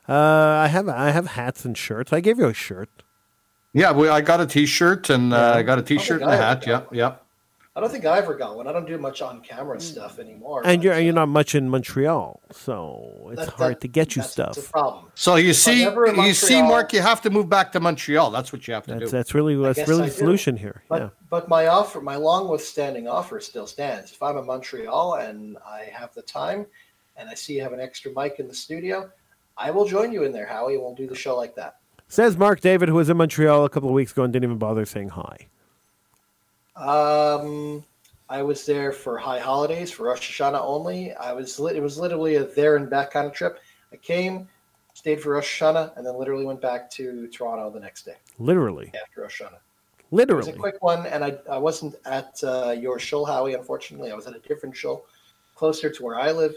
Uh, 0.07 0.13
I 0.13 0.67
have 0.67 0.87
I 0.87 1.09
have 1.11 1.27
hats 1.27 1.65
and 1.65 1.75
shirts. 1.77 2.13
I 2.13 2.19
gave 2.19 2.37
you 2.37 2.45
a 2.45 2.53
shirt. 2.53 2.89
Yeah, 3.73 3.91
well, 3.91 4.13
I 4.13 4.21
got 4.21 4.39
a 4.39 4.45
T-shirt 4.45 5.09
and 5.09 5.33
uh, 5.33 5.53
I 5.55 5.63
got 5.63 5.79
a 5.79 5.81
T-shirt 5.81 6.21
and 6.21 6.31
a 6.31 6.37
hat. 6.37 6.63
ever 6.67 6.71
Yeah, 6.71 6.79
got 6.79 6.95
yeah. 6.95 7.15
I 7.77 7.81
don't 7.81 7.89
think 7.91 8.05
I 8.05 8.17
ever 8.19 8.35
got 8.35 8.55
one. 8.55 8.67
I 8.67 8.71
don't 8.71 8.87
do 8.87 8.97
much 8.97 9.21
on 9.21 9.41
camera 9.41 9.81
stuff 9.81 10.17
anymore. 10.17 10.61
And 10.63 10.81
you're 10.81 10.93
uh, 10.93 10.97
you're 10.97 11.13
not 11.13 11.27
much 11.27 11.55
in 11.55 11.69
Montreal, 11.69 12.41
so 12.49 13.27
it's 13.33 13.41
that- 13.41 13.49
hard 13.49 13.71
that- 13.73 13.81
to 13.81 13.87
get 13.89 14.15
you 14.15 14.21
that's 14.21 14.31
stuff. 14.31 14.55
The 14.55 14.61
problem. 14.61 15.07
So 15.13 15.35
you 15.35 15.53
see, 15.53 15.83
ever 15.83 16.05
in 16.05 16.15
you 16.15 16.33
see, 16.33 16.61
Mark, 16.61 16.93
you 16.93 17.01
have 17.01 17.21
to 17.23 17.29
move 17.29 17.49
back 17.49 17.73
to 17.73 17.81
Montreal. 17.81 18.31
That's 18.31 18.53
what 18.53 18.65
you 18.65 18.73
have 18.73 18.85
to 18.85 18.91
That's 18.93 19.11
do. 19.11 19.17
that's 19.17 19.33
really 19.33 19.57
that's 19.57 19.89
really 19.89 20.03
I 20.03 20.05
the 20.05 20.11
do. 20.11 20.17
solution 20.19 20.55
here. 20.55 20.83
But 20.87 21.01
yeah. 21.01 21.09
but 21.29 21.49
my 21.49 21.67
offer, 21.67 21.99
my 21.99 22.15
long 22.15 22.47
withstanding 22.47 23.09
offer 23.09 23.41
still 23.41 23.67
stands. 23.67 24.13
If 24.13 24.23
I'm 24.23 24.37
in 24.37 24.45
Montreal 24.45 25.15
and 25.15 25.57
I 25.65 25.89
have 25.91 26.13
the 26.13 26.21
time, 26.21 26.65
and 27.17 27.29
I 27.29 27.33
see 27.33 27.55
you 27.57 27.61
have 27.61 27.73
an 27.73 27.81
extra 27.81 28.09
mic 28.15 28.39
in 28.39 28.47
the 28.47 28.55
studio, 28.55 29.09
I 29.57 29.69
will 29.71 29.85
join 29.85 30.13
you 30.13 30.23
in 30.23 30.31
there, 30.31 30.45
Howie, 30.45 30.75
and 30.75 30.81
we'll 30.83 30.95
do 30.95 31.07
the 31.07 31.15
show 31.15 31.35
like 31.35 31.55
that. 31.55 31.75
Says 32.07 32.37
Mark 32.37 32.61
David, 32.61 32.87
who 32.87 32.95
was 32.95 33.09
in 33.09 33.17
Montreal 33.17 33.65
a 33.65 33.69
couple 33.69 33.89
of 33.89 33.95
weeks 33.95 34.13
ago 34.13 34.23
and 34.23 34.31
didn't 34.31 34.45
even 34.45 34.57
bother 34.59 34.85
saying 34.85 35.09
hi. 35.09 35.47
Um, 36.75 37.83
I 38.29 38.41
was 38.41 38.65
there 38.65 38.91
for 38.91 39.17
high 39.17 39.39
holidays 39.39 39.91
for 39.91 40.03
Rosh 40.07 40.39
Hashanah 40.41 40.61
only. 40.61 41.13
I 41.13 41.31
was 41.33 41.59
lit- 41.59 41.75
it 41.75 41.81
was 41.81 41.97
literally 41.97 42.35
a 42.35 42.43
there 42.43 42.75
and 42.75 42.89
back 42.89 43.11
kind 43.11 43.27
of 43.27 43.33
trip. 43.33 43.59
I 43.93 43.97
came, 43.97 44.47
stayed 44.93 45.21
for 45.21 45.31
Rosh 45.31 45.61
Hashanah, 45.61 45.95
and 45.95 46.05
then 46.05 46.17
literally 46.17 46.45
went 46.45 46.61
back 46.61 46.89
to 46.91 47.27
Toronto 47.27 47.69
the 47.69 47.79
next 47.79 48.03
day 48.03 48.15
Literally, 48.39 48.91
after 49.01 49.21
Rosh 49.21 49.41
Hashanah. 49.41 49.59
Literally, 50.11 50.43
It 50.49 50.51
was 50.51 50.55
a 50.55 50.59
quick 50.59 50.81
one, 50.83 51.05
and 51.07 51.23
I, 51.23 51.37
I 51.49 51.57
wasn't 51.57 51.95
at 52.05 52.39
uh, 52.43 52.71
your 52.77 52.99
show, 52.99 53.25
Howie. 53.25 53.53
Unfortunately, 53.53 54.11
I 54.11 54.15
was 54.15 54.27
at 54.27 54.35
a 54.35 54.39
different 54.39 54.75
show 54.75 55.03
closer 55.55 55.89
to 55.89 56.03
where 56.03 56.19
I 56.19 56.31
live. 56.31 56.55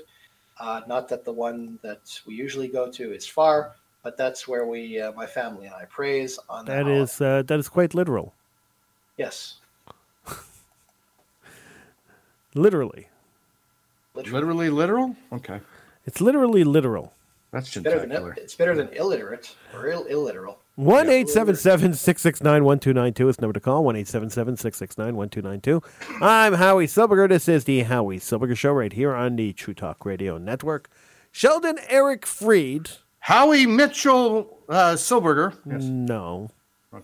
Uh, 0.60 0.82
not 0.86 1.08
that 1.08 1.24
the 1.24 1.32
one 1.32 1.78
that 1.82 2.20
we 2.26 2.34
usually 2.34 2.68
go 2.68 2.90
to 2.90 3.12
is 3.14 3.26
far, 3.26 3.74
but 4.02 4.16
that's 4.16 4.46
where 4.48 4.66
we, 4.66 5.00
uh, 5.00 5.12
my 5.12 5.26
family 5.26 5.66
and 5.66 5.74
I, 5.74 5.84
praise 5.86 6.38
on 6.48 6.64
That 6.66 6.82
holiday. 6.84 7.00
is 7.00 7.20
uh, 7.20 7.42
that 7.46 7.58
is 7.58 7.68
quite 7.68 7.94
literal. 7.94 8.34
yes, 9.16 9.58
Literally, 12.54 13.08
literally. 14.14 14.32
Literally, 14.40 14.70
literal. 14.70 15.16
Okay, 15.32 15.60
it's 16.06 16.20
literally 16.20 16.64
literal. 16.64 17.12
that's 17.52 17.74
Better 17.76 18.06
than, 18.06 18.32
it's 18.36 18.54
better 18.54 18.74
than 18.74 18.88
illiterate 18.88 19.54
or 19.74 19.88
Ill, 19.88 20.04
illiteral. 20.04 20.58
One 20.76 21.08
eight 21.08 21.28
seven 21.28 21.56
seven 21.56 21.92
six 21.92 22.22
six 22.22 22.40
nine 22.40 22.64
one 22.64 22.78
two 22.78 22.92
nine 22.94 23.12
two 23.12 23.28
is 23.28 23.36
the 23.36 23.42
number 23.42 23.54
to 23.54 23.60
call. 23.60 23.82
One 23.84 23.96
eight 23.96 24.06
seven 24.06 24.30
seven 24.30 24.56
six 24.56 24.78
six 24.78 24.96
nine 24.96 25.16
one 25.16 25.28
two 25.28 25.42
nine 25.42 25.60
two. 25.60 25.82
I'm 26.20 26.54
Howie 26.54 26.86
Silbiger. 26.86 27.28
This 27.28 27.48
is 27.48 27.64
the 27.64 27.82
Howie 27.82 28.20
Silbiger 28.20 28.56
Show 28.56 28.72
right 28.72 28.92
here 28.92 29.12
on 29.12 29.34
the 29.34 29.52
True 29.52 29.74
Talk 29.74 30.04
Radio 30.06 30.38
Network. 30.38 30.88
Sheldon 31.32 31.78
Eric 31.88 32.24
Freed. 32.26 32.90
Howie 33.18 33.66
Mitchell 33.66 34.60
uh, 34.68 34.92
Silbiger. 34.94 35.58
Yes. 35.68 35.82
No, 35.82 36.50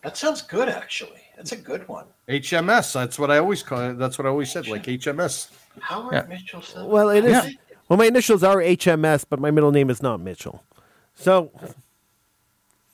That 0.03 0.17
sounds 0.17 0.41
good, 0.43 0.69
actually. 0.69 1.21
That's 1.37 1.53
a 1.53 1.57
good 1.57 1.87
one. 1.89 2.05
HMS. 2.29 2.93
That's 2.93 3.19
what 3.19 3.31
I 3.31 3.39
always 3.39 3.63
call 3.63 3.91
it. 3.91 3.99
That's 3.99 4.19
what 4.19 4.27
I 4.27 4.31
always 4.31 4.51
said, 4.51 4.67
like 4.69 4.85
HMS. 4.85 5.51
Howard 5.81 6.13
Yeah. 6.15 6.23
Mitchell. 6.29 6.63
Silver? 6.63 6.89
well 6.89 7.11
it 7.11 7.25
is. 7.25 7.33
Yeah. 7.33 7.51
Well, 7.89 7.99
my 7.99 8.07
initials 8.07 8.43
are 8.43 8.57
HMS, 8.59 9.25
but 9.29 9.41
my 9.41 9.51
middle 9.51 9.73
name 9.73 9.91
is 9.91 10.03
not 10.03 10.21
Mitchell. 10.21 10.63
So, 11.15 11.51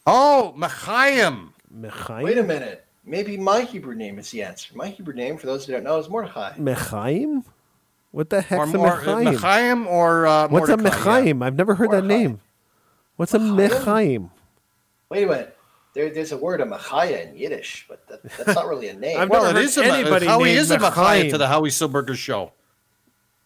Oh, 0.06 0.54
Machaim. 0.56 1.50
Mechaim. 1.72 2.22
Wait 2.22 2.38
a 2.38 2.42
minute. 2.42 2.86
Maybe 3.04 3.36
my 3.36 3.62
Hebrew 3.62 3.94
name 3.94 4.18
is 4.18 4.30
the 4.30 4.42
answer. 4.42 4.74
My 4.76 4.88
Hebrew 4.88 5.14
name, 5.14 5.36
for 5.36 5.46
those 5.46 5.64
who 5.66 5.72
don't 5.72 5.84
know, 5.84 5.98
is 5.98 6.08
Mordechai. 6.08 6.52
Mechaim? 6.54 7.44
What 8.10 8.30
the 8.30 8.38
Or 8.38 8.42
heck's 8.42 8.72
a 8.74 8.76
more, 8.76 9.00
Mechaim? 9.00 9.86
Or 9.86 10.26
uh, 10.26 10.48
What's 10.48 10.68
a 10.68 10.76
Mordecai, 10.76 11.20
yeah. 11.20 11.34
I've 11.42 11.54
never 11.54 11.74
heard 11.76 11.92
that 11.92 12.04
name. 12.04 12.40
What's 13.16 13.34
a 13.34 13.38
Mechaim? 13.38 13.70
Mechaim? 13.70 14.30
Wait 15.10 15.24
a 15.24 15.26
minute. 15.26 15.56
There, 15.92 16.08
there's 16.10 16.32
a 16.32 16.36
word, 16.36 16.60
a 16.60 16.64
Machaya 16.66 17.28
in 17.28 17.36
Yiddish, 17.36 17.86
but 17.88 18.06
that, 18.08 18.22
that's 18.22 18.54
not 18.54 18.68
really 18.68 18.88
a 18.88 18.94
name. 18.98 19.18
I've 19.18 19.28
Well, 19.28 19.42
never 19.44 19.58
it 19.58 19.62
heard 19.62 19.64
is 19.68 19.78
a 19.78 19.84
anybody 19.84 20.26
Howie 20.26 20.50
is 20.52 20.70
a 20.70 20.78
Machaim 20.78 20.90
Machaim. 21.24 21.30
to 21.30 21.38
the 21.38 21.48
Howie 21.48 21.70
Silbiger 21.70 22.14
show. 22.14 22.52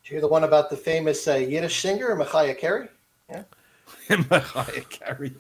Did 0.03 0.11
you 0.11 0.15
hear 0.17 0.21
the 0.21 0.29
one 0.29 0.45
about 0.45 0.69
the 0.69 0.77
famous 0.77 1.27
uh, 1.27 1.37
Yiddish 1.37 1.81
singer, 1.81 2.15
Machaya 2.17 2.57
Carey? 2.57 2.89
Machaim 4.09 4.89
Carey. 4.91 5.35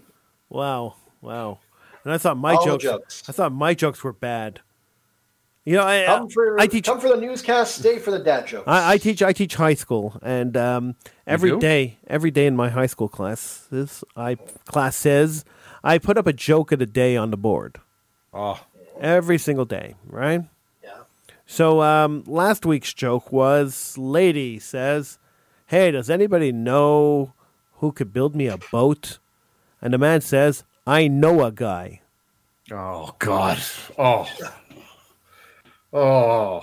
Wow, 0.48 0.94
wow. 1.20 1.58
And 2.04 2.12
I 2.12 2.18
thought 2.18 2.36
my 2.38 2.54
All 2.54 2.64
jokes, 2.64 2.84
jokes. 2.84 3.22
I 3.28 3.32
thought 3.32 3.52
my 3.52 3.74
jokes 3.74 4.02
were 4.02 4.12
bad. 4.12 4.60
You 5.66 5.76
know, 5.76 5.82
I, 5.84 6.04
Come 6.04 6.28
for, 6.28 6.60
I 6.60 6.66
teach 6.66 6.84
come 6.84 7.00
for 7.00 7.08
the 7.08 7.16
newscast, 7.16 7.76
stay 7.78 7.98
for 7.98 8.10
the 8.10 8.18
dad 8.18 8.46
jokes. 8.46 8.68
I, 8.68 8.94
I 8.94 8.98
teach 8.98 9.22
I 9.22 9.32
teach 9.32 9.54
high 9.54 9.72
school, 9.72 10.18
and 10.22 10.54
um, 10.58 10.96
every 11.26 11.50
do? 11.50 11.58
day, 11.58 11.98
every 12.06 12.30
day 12.30 12.46
in 12.46 12.54
my 12.54 12.68
high 12.68 12.84
school 12.84 13.08
classes, 13.08 14.04
I 14.14 14.34
class 14.66 14.94
says 14.96 15.46
I 15.84 15.98
put 15.98 16.16
up 16.16 16.26
a 16.26 16.32
joke 16.32 16.72
of 16.72 16.78
the 16.78 16.86
day 16.86 17.14
on 17.16 17.30
the 17.30 17.36
board 17.36 17.78
Oh, 18.32 18.58
every 19.00 19.36
single 19.38 19.66
day, 19.66 19.94
right? 20.06 20.40
Yeah. 20.82 21.02
So 21.46 21.82
um, 21.82 22.24
last 22.26 22.64
week's 22.64 22.94
joke 22.94 23.30
was 23.30 23.96
lady 23.98 24.58
says, 24.58 25.18
"Hey, 25.66 25.90
does 25.90 26.08
anybody 26.08 26.50
know 26.52 27.34
who 27.74 27.92
could 27.92 28.12
build 28.12 28.34
me 28.34 28.46
a 28.46 28.58
boat?" 28.72 29.18
And 29.82 29.92
the 29.92 29.98
man 29.98 30.22
says, 30.22 30.64
"I 30.86 31.06
know 31.06 31.44
a 31.44 31.52
guy." 31.52 32.00
oh 32.72 33.14
God. 33.18 33.58
Oh. 33.98 34.26
Oh. 35.92 36.62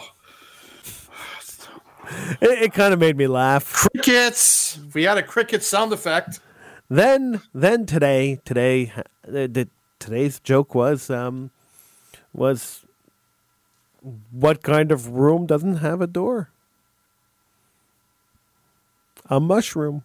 It, 2.42 2.64
it 2.64 2.74
kind 2.74 2.94
of 2.94 3.00
made 3.00 3.16
me 3.16 3.28
laugh. 3.28 3.72
Crickets. 3.72 4.80
We 4.94 5.04
had 5.04 5.18
a 5.18 5.24
cricket 5.24 5.64
sound 5.64 5.94
effect. 5.94 6.40
Then, 6.96 7.42
then 7.54 7.86
today, 7.86 8.42
today, 8.44 8.92
uh, 8.98 9.04
the, 9.24 9.70
today's 9.98 10.42
joke 10.42 10.76
was 10.76 11.10
um, 11.10 11.52
was 12.34 12.86
what 14.30 14.62
kind 14.62 14.92
of 14.92 15.08
room 15.08 15.46
doesn't 15.46 15.78
have 15.78 16.02
a 16.02 16.08
door? 16.08 16.50
A 19.30 19.40
mushroom. 19.40 20.04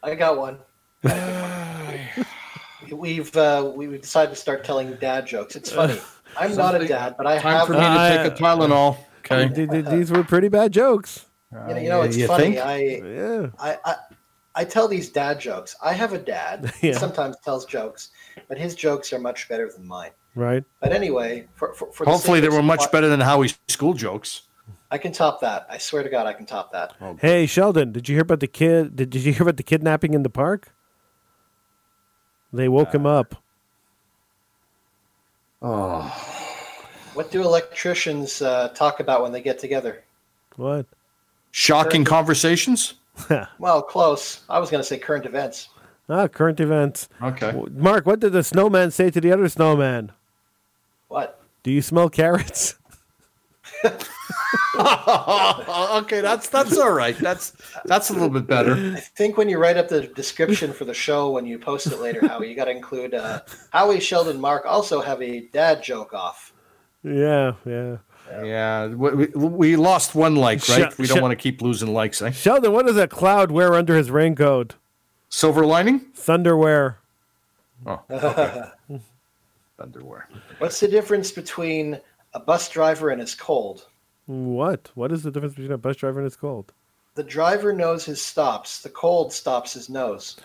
I 0.00 0.14
got 0.14 0.38
one. 0.38 0.58
we've 2.92 3.36
uh, 3.36 3.72
we've 3.74 4.00
decided 4.00 4.30
to 4.30 4.36
start 4.36 4.62
telling 4.62 4.94
dad 4.94 5.26
jokes. 5.26 5.56
It's 5.56 5.72
funny. 5.72 5.98
I'm 6.38 6.54
not 6.54 6.80
a 6.80 6.86
dad, 6.86 7.16
but 7.18 7.26
I 7.26 7.38
Time 7.40 7.52
have. 7.58 7.66
for 7.66 7.72
me 7.72 7.80
to 7.80 7.84
I- 7.84 8.16
take 8.18 8.32
a 8.32 8.36
Tylenol. 8.36 8.96
Okay. 9.28 9.48
Th- 9.52 9.68
th- 9.68 9.86
These 9.86 10.12
were 10.12 10.22
pretty 10.22 10.46
bad 10.46 10.70
jokes. 10.72 11.26
You 11.52 11.58
know, 11.74 11.76
you 11.80 11.88
know 11.88 12.02
it's 12.02 12.16
You 12.16 12.28
funny. 12.28 12.44
think? 12.54 12.58
I, 12.58 12.76
Yeah. 13.04 13.46
I 13.58 13.76
I 13.84 13.96
I 14.58 14.64
tell 14.64 14.88
these 14.88 15.10
dad 15.10 15.38
jokes. 15.38 15.76
I 15.82 15.92
have 15.92 16.12
a 16.14 16.18
dad. 16.18 16.72
He 16.80 16.88
Yeah. 16.88 16.98
sometimes 16.98 17.36
tells 17.44 17.66
jokes, 17.66 18.10
but 18.48 18.56
his 18.58 18.74
jokes 18.74 19.12
are 19.12 19.18
much 19.18 19.48
better 19.48 19.70
than 19.70 19.86
mine. 19.86 20.10
Right. 20.34 20.64
But 20.80 20.92
anyway, 20.92 21.46
for, 21.54 21.74
for, 21.74 21.92
for 21.92 22.04
Hopefully, 22.04 22.40
sake 22.40 22.50
they 22.50 22.56
were 22.56 22.62
much 22.62 22.80
support- 22.80 22.92
better 22.92 23.08
than 23.08 23.20
Howie's 23.20 23.58
school 23.68 23.92
jokes. 23.94 24.42
I 24.90 24.98
can 24.98 25.12
top 25.12 25.40
that. 25.40 25.66
I 25.68 25.78
swear 25.78 26.02
to 26.02 26.08
God, 26.08 26.26
I 26.26 26.32
can 26.32 26.46
top 26.46 26.72
that. 26.72 26.94
Hey, 27.20 27.46
Sheldon, 27.46 27.92
did 27.92 28.08
you 28.08 28.14
hear 28.14 28.22
about 28.22 28.40
the 28.40 28.46
kid? 28.46 28.96
Did, 28.96 29.10
did 29.10 29.22
you 29.24 29.32
hear 29.32 29.42
about 29.42 29.56
the 29.56 29.62
kidnapping 29.62 30.14
in 30.14 30.22
the 30.22 30.30
park? 30.30 30.72
They 32.52 32.68
woke 32.68 32.94
him 32.94 33.04
up. 33.04 33.34
Oh. 35.60 36.02
What 37.14 37.30
do 37.30 37.42
electricians 37.42 38.42
uh, 38.42 38.68
talk 38.68 39.00
about 39.00 39.22
when 39.22 39.32
they 39.32 39.40
get 39.42 39.58
together? 39.58 40.04
What? 40.56 40.86
Shocking 41.50 42.04
conversations. 42.04 42.94
Well, 43.58 43.82
close. 43.82 44.42
I 44.48 44.58
was 44.58 44.70
going 44.70 44.82
to 44.82 44.86
say 44.86 44.98
current 44.98 45.26
events. 45.26 45.68
ah, 46.08 46.28
current 46.28 46.60
events. 46.60 47.08
Okay. 47.22 47.52
Mark, 47.72 48.06
what 48.06 48.20
did 48.20 48.32
the 48.32 48.44
snowman 48.44 48.90
say 48.90 49.10
to 49.10 49.20
the 49.20 49.32
other 49.32 49.48
snowman? 49.48 50.12
What? 51.08 51.40
Do 51.62 51.70
you 51.70 51.82
smell 51.82 52.08
carrots? 52.08 52.76
okay, 54.78 56.20
that's 56.20 56.48
that's 56.48 56.76
all 56.76 56.92
right. 56.92 57.16
That's 57.18 57.52
that's 57.84 58.10
a 58.10 58.12
little 58.12 58.28
bit 58.28 58.46
better. 58.46 58.72
I 58.96 59.00
think 59.00 59.36
when 59.36 59.48
you 59.48 59.58
write 59.58 59.76
up 59.76 59.88
the 59.88 60.02
description 60.08 60.72
for 60.72 60.84
the 60.84 60.94
show, 60.94 61.30
when 61.30 61.46
you 61.46 61.58
post 61.58 61.86
it 61.86 62.00
later, 62.00 62.26
Howie, 62.26 62.50
you 62.50 62.56
got 62.56 62.66
to 62.66 62.70
include 62.70 63.14
uh, 63.14 63.40
Howie, 63.70 64.00
Sheldon, 64.00 64.40
Mark 64.40 64.64
also 64.66 65.00
have 65.00 65.22
a 65.22 65.40
dad 65.48 65.82
joke 65.82 66.12
off. 66.12 66.52
Yeah, 67.02 67.54
yeah. 67.64 67.96
Yeah, 68.30 68.86
we, 68.88 69.10
we- 69.26 69.26
we 69.48 69.76
lost 69.76 70.14
one 70.14 70.36
like, 70.36 70.66
right? 70.68 70.92
Sh- 70.92 70.98
we 70.98 71.06
don't 71.06 71.18
sh- 71.18 71.20
want 71.22 71.32
to 71.32 71.36
keep 71.36 71.62
losing 71.62 71.92
likes. 71.92 72.20
Eh? 72.22 72.30
Sheldon, 72.30 72.72
what 72.72 72.86
does 72.86 72.96
a 72.96 73.06
cloud 73.08 73.50
wear 73.50 73.74
under 73.74 73.96
his 73.96 74.10
raincoat? 74.10 74.74
Silver 75.28 75.64
lining? 75.66 76.00
Thunderwear. 76.16 76.96
Oh, 77.86 78.00
okay. 78.10 78.62
Underwear. 79.78 80.28
What's 80.58 80.80
the 80.80 80.88
difference 80.88 81.30
between 81.30 82.00
a 82.34 82.40
bus 82.40 82.68
driver 82.70 83.10
and 83.10 83.20
his 83.20 83.34
cold? 83.34 83.86
What? 84.26 84.90
What 84.94 85.12
is 85.12 85.22
the 85.22 85.30
difference 85.30 85.54
between 85.54 85.72
a 85.72 85.78
bus 85.78 85.96
driver 85.96 86.18
and 86.20 86.24
his 86.24 86.36
cold? 86.36 86.72
The 87.14 87.22
driver 87.22 87.72
knows 87.72 88.04
his 88.04 88.20
stops. 88.22 88.80
The 88.80 88.88
cold 88.90 89.32
stops 89.32 89.72
his 89.74 89.88
nose. 89.88 90.36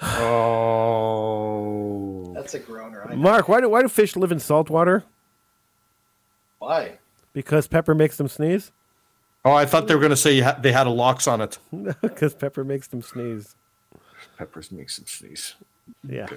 Oh. 0.88 2.32
That's 2.34 2.54
a 2.54 2.58
groaner. 2.58 3.06
I. 3.08 3.14
Mark, 3.16 3.48
why 3.48 3.60
do 3.60 3.68
why 3.68 3.82
do 3.82 3.88
fish 3.88 4.14
live 4.16 4.30
in 4.32 4.38
salt 4.38 4.70
water? 4.70 5.04
Why? 6.58 6.98
Because 7.32 7.68
pepper 7.68 7.94
makes 7.94 8.16
them 8.16 8.28
sneeze. 8.28 8.72
Oh, 9.44 9.52
I 9.52 9.64
thought 9.64 9.86
they 9.86 9.94
were 9.94 10.00
going 10.00 10.10
to 10.10 10.16
say 10.16 10.34
you 10.34 10.44
ha- 10.44 10.58
they 10.60 10.72
had 10.72 10.86
a 10.86 10.90
locks 10.90 11.26
on 11.26 11.40
it. 11.40 11.58
Because 12.02 12.34
pepper 12.34 12.64
makes 12.64 12.88
them 12.88 13.02
sneeze. 13.02 13.54
Peppers 14.36 14.72
makes 14.72 14.96
them 14.96 15.06
sneeze. 15.06 15.54
Yeah. 16.06 16.24
Okay. 16.24 16.36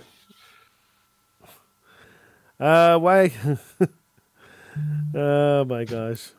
Uh, 2.60 2.98
why? 3.00 3.32
oh 5.16 5.66
my 5.66 5.84
gosh. 5.84 6.30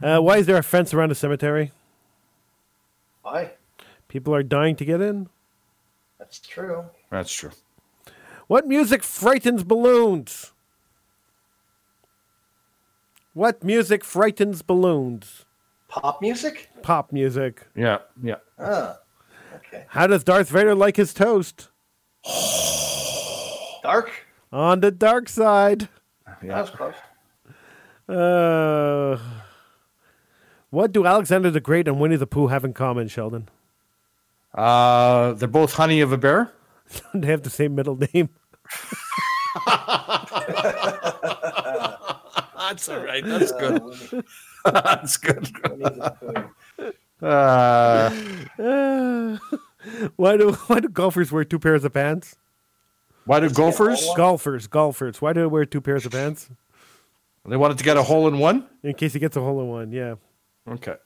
Uh, 0.00 0.20
why 0.20 0.38
is 0.38 0.46
there 0.46 0.56
a 0.56 0.62
fence 0.62 0.94
around 0.94 1.10
a 1.10 1.14
cemetery? 1.16 1.72
Why? 3.22 3.52
People 4.08 4.34
are 4.34 4.42
dying 4.42 4.76
to 4.76 4.84
get 4.84 5.00
in. 5.00 5.28
That's 6.18 6.38
true. 6.38 6.84
That's 7.10 7.32
true. 7.32 7.50
What 8.46 8.66
music 8.66 9.02
frightens 9.02 9.64
balloons? 9.64 10.51
What 13.34 13.64
music 13.64 14.04
frightens 14.04 14.60
balloons? 14.62 15.46
Pop 15.88 16.20
music? 16.20 16.68
Pop 16.82 17.12
music. 17.12 17.66
Yeah, 17.74 17.98
yeah. 18.22 18.36
Ah, 18.58 18.98
okay. 19.56 19.84
How 19.88 20.06
does 20.06 20.22
Darth 20.22 20.50
Vader 20.50 20.74
like 20.74 20.96
his 20.96 21.14
toast? 21.14 21.68
Dark? 23.82 24.10
On 24.52 24.80
the 24.80 24.90
dark 24.90 25.28
side. 25.30 25.88
That 26.42 26.60
was 26.60 26.70
close. 26.70 26.94
Uh, 28.08 29.18
what 30.68 30.92
do 30.92 31.06
Alexander 31.06 31.50
the 31.50 31.60
Great 31.60 31.88
and 31.88 31.98
Winnie 31.98 32.16
the 32.16 32.26
Pooh 32.26 32.48
have 32.48 32.64
in 32.64 32.74
common, 32.74 33.08
Sheldon? 33.08 33.48
Uh, 34.54 35.32
they're 35.32 35.48
both 35.48 35.74
honey 35.74 36.02
of 36.02 36.12
a 36.12 36.18
bear. 36.18 36.52
they 37.14 37.28
have 37.28 37.42
the 37.42 37.50
same 37.50 37.74
middle 37.74 37.98
name. 38.12 38.28
That's 42.72 42.88
all 42.88 43.04
right. 43.04 43.22
That's 43.22 43.52
good. 43.52 44.24
That's 44.64 45.18
good. 45.18 45.46
Winnie 45.68 46.00
the 46.00 46.48
Pooh. 47.20 47.26
Uh, 47.26 48.08
why 50.16 50.38
do 50.38 50.52
why 50.52 50.80
do 50.80 50.88
golfers 50.88 51.30
wear 51.30 51.44
two 51.44 51.58
pairs 51.58 51.84
of 51.84 51.92
pants? 51.92 52.34
why 53.26 53.40
do 53.40 53.50
golfers? 53.50 54.02
Golfers, 54.16 54.66
golfers. 54.68 55.20
Why 55.20 55.34
do 55.34 55.40
they 55.40 55.46
wear 55.46 55.66
two 55.66 55.82
pairs 55.82 56.06
of 56.06 56.12
pants? 56.12 56.48
They 57.46 57.58
wanted 57.58 57.76
to 57.76 57.84
get 57.84 57.98
a 57.98 58.02
hole 58.02 58.26
in 58.26 58.38
one. 58.38 58.66
In 58.82 58.94
case 58.94 59.12
he 59.12 59.18
gets 59.18 59.36
a 59.36 59.42
hole 59.42 59.60
in 59.60 59.68
one. 59.68 59.92
Yeah. 59.92 60.14
Okay. 60.66 60.96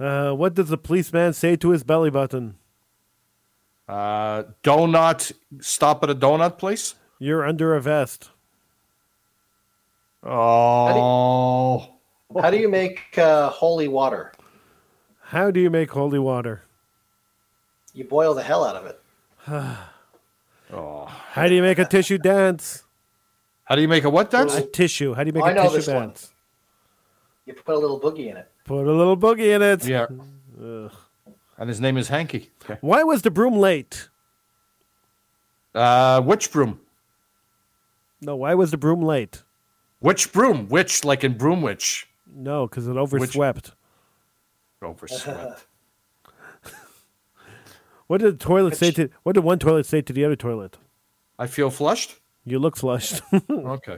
Uh, 0.00 0.32
what 0.32 0.54
does 0.54 0.70
the 0.70 0.78
policeman 0.78 1.34
say 1.34 1.54
to 1.54 1.70
his 1.70 1.84
belly 1.84 2.10
button? 2.10 2.56
Uh, 3.86 4.42
donut. 4.64 5.30
Stop 5.60 6.02
at 6.02 6.10
a 6.10 6.16
donut 6.16 6.58
place. 6.58 6.96
You're 7.20 7.46
under 7.46 7.76
a 7.76 7.80
vest. 7.80 8.30
Oh. 10.24 11.86
How 12.40 12.50
do 12.50 12.56
you 12.56 12.68
make 12.68 13.16
uh, 13.18 13.50
holy 13.50 13.88
water? 13.88 14.32
How 15.20 15.50
do 15.50 15.60
you 15.60 15.70
make 15.70 15.90
holy 15.90 16.18
water? 16.18 16.62
You 17.92 18.04
boil 18.04 18.34
the 18.34 18.42
hell 18.42 18.64
out 18.64 18.76
of 18.76 18.86
it. 18.86 19.00
oh. 20.72 21.04
How 21.06 21.48
do 21.48 21.54
you 21.54 21.62
make 21.62 21.78
a 21.78 21.84
tissue 21.84 22.18
dance? 22.18 22.84
How 23.64 23.76
do 23.76 23.82
you 23.82 23.88
make 23.88 24.04
a 24.04 24.10
what 24.10 24.30
dance? 24.30 24.54
A 24.54 24.62
tissue. 24.62 25.14
How 25.14 25.24
do 25.24 25.28
you 25.28 25.32
make 25.32 25.44
I 25.44 25.50
a 25.52 25.54
know 25.54 25.62
tissue 25.64 25.76
this 25.76 25.88
one. 25.88 26.08
dance? 26.08 26.32
You 27.46 27.54
put 27.54 27.74
a 27.74 27.78
little 27.78 28.00
boogie 28.00 28.30
in 28.30 28.36
it. 28.36 28.50
Put 28.64 28.86
a 28.86 28.92
little 28.92 29.16
boogie 29.16 29.54
in 29.54 29.62
it. 29.62 29.84
Yeah. 29.86 30.06
And 31.58 31.68
his 31.68 31.80
name 31.80 31.96
is 31.96 32.08
Hanky. 32.08 32.50
Okay. 32.64 32.78
Why 32.80 33.02
was 33.04 33.22
the 33.22 33.30
broom 33.30 33.56
late? 33.56 34.08
Uh, 35.74 36.20
which 36.22 36.50
broom? 36.50 36.80
No, 38.20 38.36
why 38.36 38.54
was 38.54 38.70
the 38.70 38.78
broom 38.78 39.02
late? 39.02 39.42
Which 40.04 40.34
broom? 40.34 40.68
Which, 40.68 41.02
like 41.02 41.24
in 41.24 41.38
broom 41.38 41.62
witch? 41.62 42.06
No, 42.30 42.66
because 42.66 42.86
it 42.86 42.98
overswept. 42.98 43.72
Overswept. 44.82 45.66
What 48.06 48.20
did 48.20 48.38
the 48.38 48.44
toilet 48.44 48.76
say 48.76 48.90
to? 48.90 49.08
What 49.22 49.32
did 49.32 49.44
one 49.44 49.58
toilet 49.58 49.86
say 49.86 50.02
to 50.02 50.12
the 50.12 50.26
other 50.26 50.36
toilet? 50.36 50.76
I 51.38 51.46
feel 51.46 51.70
flushed. 51.70 52.16
You 52.44 52.58
look 52.58 52.76
flushed. 52.76 53.22
Okay. 53.50 53.96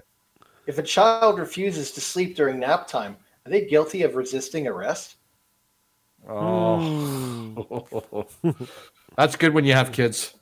If 0.68 0.78
a 0.78 0.82
child 0.84 1.40
refuses 1.40 1.90
to 1.90 2.00
sleep 2.00 2.36
during 2.36 2.60
nap 2.60 2.86
time, 2.86 3.16
are 3.44 3.50
they 3.50 3.66
guilty 3.66 4.04
of 4.04 4.14
resisting 4.14 4.68
arrest? 4.68 5.16
Oh. 6.28 8.28
That's 9.16 9.34
good 9.34 9.54
when 9.54 9.64
you 9.64 9.72
have 9.72 9.90
kids. 9.90 10.34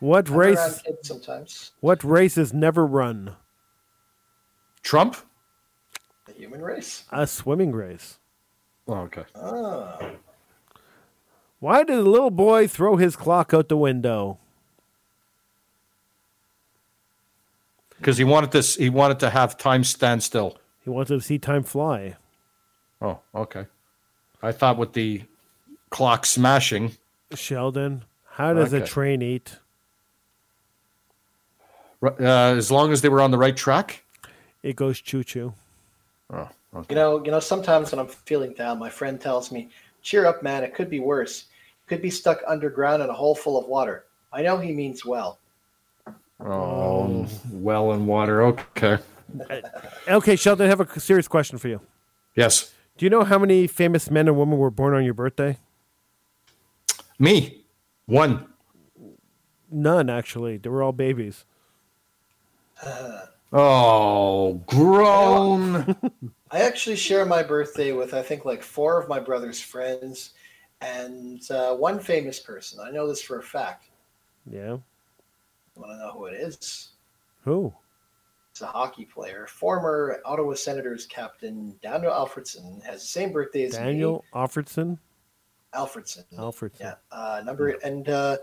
what 0.00 0.28
I'm 0.28 0.36
race? 0.36 0.82
kids 0.82 1.08
sometimes. 1.08 1.70
What 1.80 2.04
races 2.04 2.52
never 2.52 2.86
run? 2.86 3.34
Trump? 4.82 5.16
A 6.28 6.32
human 6.32 6.62
race. 6.62 7.04
A 7.10 7.26
swimming 7.26 7.72
race. 7.72 8.18
Oh, 8.88 8.94
okay. 9.02 9.24
Ah, 9.36 9.98
Why 11.60 11.84
did 11.84 11.96
the 11.98 12.02
little 12.02 12.30
boy 12.30 12.66
throw 12.66 12.96
his 12.96 13.14
clock 13.16 13.54
out 13.54 13.68
the 13.68 13.76
window? 13.76 14.38
Because 17.98 18.18
he 18.18 18.24
wanted 18.24 18.50
this. 18.50 18.74
He 18.74 18.90
wanted 18.90 19.20
to 19.20 19.30
have 19.30 19.56
time 19.56 19.84
stand 19.84 20.24
still. 20.24 20.58
He 20.82 20.90
wanted 20.90 21.14
to 21.14 21.20
see 21.20 21.38
time 21.38 21.62
fly. 21.62 22.16
Oh, 23.00 23.20
okay. 23.34 23.66
I 24.42 24.50
thought 24.50 24.76
with 24.76 24.92
the 24.94 25.22
clock 25.90 26.26
smashing. 26.26 26.96
Sheldon, 27.34 28.04
how 28.24 28.54
does 28.54 28.72
a 28.72 28.84
train 28.84 29.22
eat? 29.22 29.58
Uh, 32.02 32.10
as 32.18 32.72
long 32.72 32.90
as 32.90 33.02
they 33.02 33.08
were 33.08 33.20
on 33.20 33.30
the 33.30 33.38
right 33.38 33.56
track. 33.56 34.02
It 34.62 34.76
goes 34.76 35.00
choo 35.00 35.24
choo. 35.24 35.54
Oh, 36.32 36.48
okay. 36.74 36.86
you 36.90 36.96
know, 36.96 37.24
you 37.24 37.30
know. 37.30 37.40
Sometimes 37.40 37.92
when 37.92 37.98
I'm 37.98 38.08
feeling 38.08 38.52
down, 38.52 38.78
my 38.78 38.88
friend 38.88 39.20
tells 39.20 39.50
me, 39.50 39.68
"Cheer 40.02 40.26
up, 40.26 40.42
man. 40.42 40.64
It 40.64 40.74
could 40.74 40.88
be 40.88 41.00
worse. 41.00 41.46
Could 41.86 42.00
be 42.00 42.10
stuck 42.10 42.40
underground 42.46 43.02
in 43.02 43.10
a 43.10 43.12
hole 43.12 43.34
full 43.34 43.58
of 43.58 43.66
water." 43.66 44.04
I 44.32 44.42
know 44.42 44.58
he 44.58 44.72
means 44.72 45.04
well. 45.04 45.38
Oh, 46.40 46.46
oh. 46.46 47.28
well 47.50 47.92
in 47.92 48.06
water. 48.06 48.42
Okay. 48.42 48.98
Uh, 49.50 49.60
okay, 50.08 50.36
Sheldon, 50.36 50.66
I 50.66 50.68
have 50.68 50.80
a 50.80 51.00
serious 51.00 51.28
question 51.28 51.58
for 51.58 51.68
you. 51.68 51.80
Yes. 52.34 52.72
Do 52.96 53.06
you 53.06 53.10
know 53.10 53.24
how 53.24 53.38
many 53.38 53.66
famous 53.66 54.10
men 54.10 54.28
and 54.28 54.36
women 54.36 54.58
were 54.58 54.70
born 54.70 54.94
on 54.94 55.04
your 55.04 55.14
birthday? 55.14 55.58
Me. 57.18 57.64
One. 58.06 58.46
None, 59.70 60.10
actually. 60.10 60.58
They 60.58 60.68
were 60.68 60.82
all 60.82 60.92
babies. 60.92 61.44
Uh, 62.82 63.26
Oh, 63.52 64.54
grown. 64.66 65.96
I 66.50 66.60
actually 66.60 66.96
share 66.96 67.26
my 67.26 67.42
birthday 67.42 67.92
with 67.92 68.14
I 68.14 68.22
think 68.22 68.44
like 68.44 68.62
four 68.62 69.00
of 69.00 69.08
my 69.08 69.20
brother's 69.20 69.60
friends 69.60 70.32
and 70.80 71.42
uh, 71.50 71.74
one 71.74 72.00
famous 72.00 72.40
person. 72.40 72.80
I 72.80 72.90
know 72.90 73.06
this 73.06 73.22
for 73.22 73.38
a 73.38 73.42
fact. 73.42 73.90
Yeah. 74.50 74.78
Want 75.76 75.90
to 75.90 75.98
know 75.98 76.12
who 76.12 76.26
it 76.26 76.34
is? 76.34 76.92
Who? 77.44 77.72
It's 78.50 78.60
a 78.60 78.66
hockey 78.66 79.06
player, 79.06 79.46
former 79.46 80.20
Ottawa 80.26 80.54
Senators 80.54 81.06
captain 81.06 81.74
Daniel 81.82 82.12
Alfredsson 82.12 82.82
has 82.84 83.00
the 83.00 83.06
same 83.06 83.32
birthday 83.32 83.64
as 83.64 83.72
me. 83.72 83.78
Daniel 83.78 84.24
Alfredsson? 84.34 84.98
Alfredsson. 85.74 86.24
Alfredsson. 86.36 86.80
Yeah, 86.80 86.94
uh, 87.10 87.42
number 87.46 87.70
and 87.82 88.08
uh, 88.10 88.36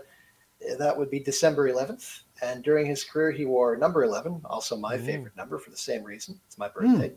that 0.78 0.96
would 0.96 1.10
be 1.10 1.20
December 1.20 1.68
11th. 1.68 2.22
And 2.42 2.62
during 2.62 2.86
his 2.86 3.04
career, 3.04 3.30
he 3.30 3.44
wore 3.44 3.76
number 3.76 4.04
11, 4.04 4.40
also 4.44 4.76
my 4.76 4.96
Mm. 4.96 5.06
favorite 5.06 5.36
number 5.36 5.58
for 5.58 5.70
the 5.70 5.76
same 5.76 6.02
reason. 6.04 6.40
It's 6.46 6.58
my 6.58 6.68
birthday. 6.68 7.12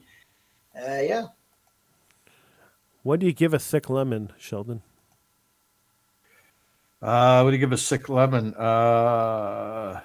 Uh, 0.76 1.02
yeah, 1.02 1.28
What 3.04 3.20
do 3.20 3.26
you 3.26 3.34
give 3.34 3.54
a 3.54 3.60
sick 3.60 3.90
lemon, 3.90 4.32
Sheldon? 4.38 4.82
Uh, 7.02 7.42
what 7.42 7.50
do 7.52 7.56
you 7.58 7.60
give 7.60 7.74
a 7.74 7.78
sick 7.78 8.08
lemon? 8.08 8.54
Uh, 8.56 10.00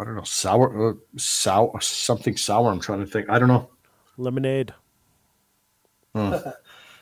I 0.00 0.04
don't 0.04 0.16
know. 0.16 0.22
Sour, 0.24 0.90
uh, 0.90 0.94
sour, 1.18 1.78
something 1.82 2.38
sour. 2.38 2.70
I'm 2.72 2.80
trying 2.80 3.00
to 3.00 3.06
think. 3.06 3.28
I 3.28 3.38
don't 3.38 3.48
know. 3.48 3.68
Lemonade. 4.16 4.72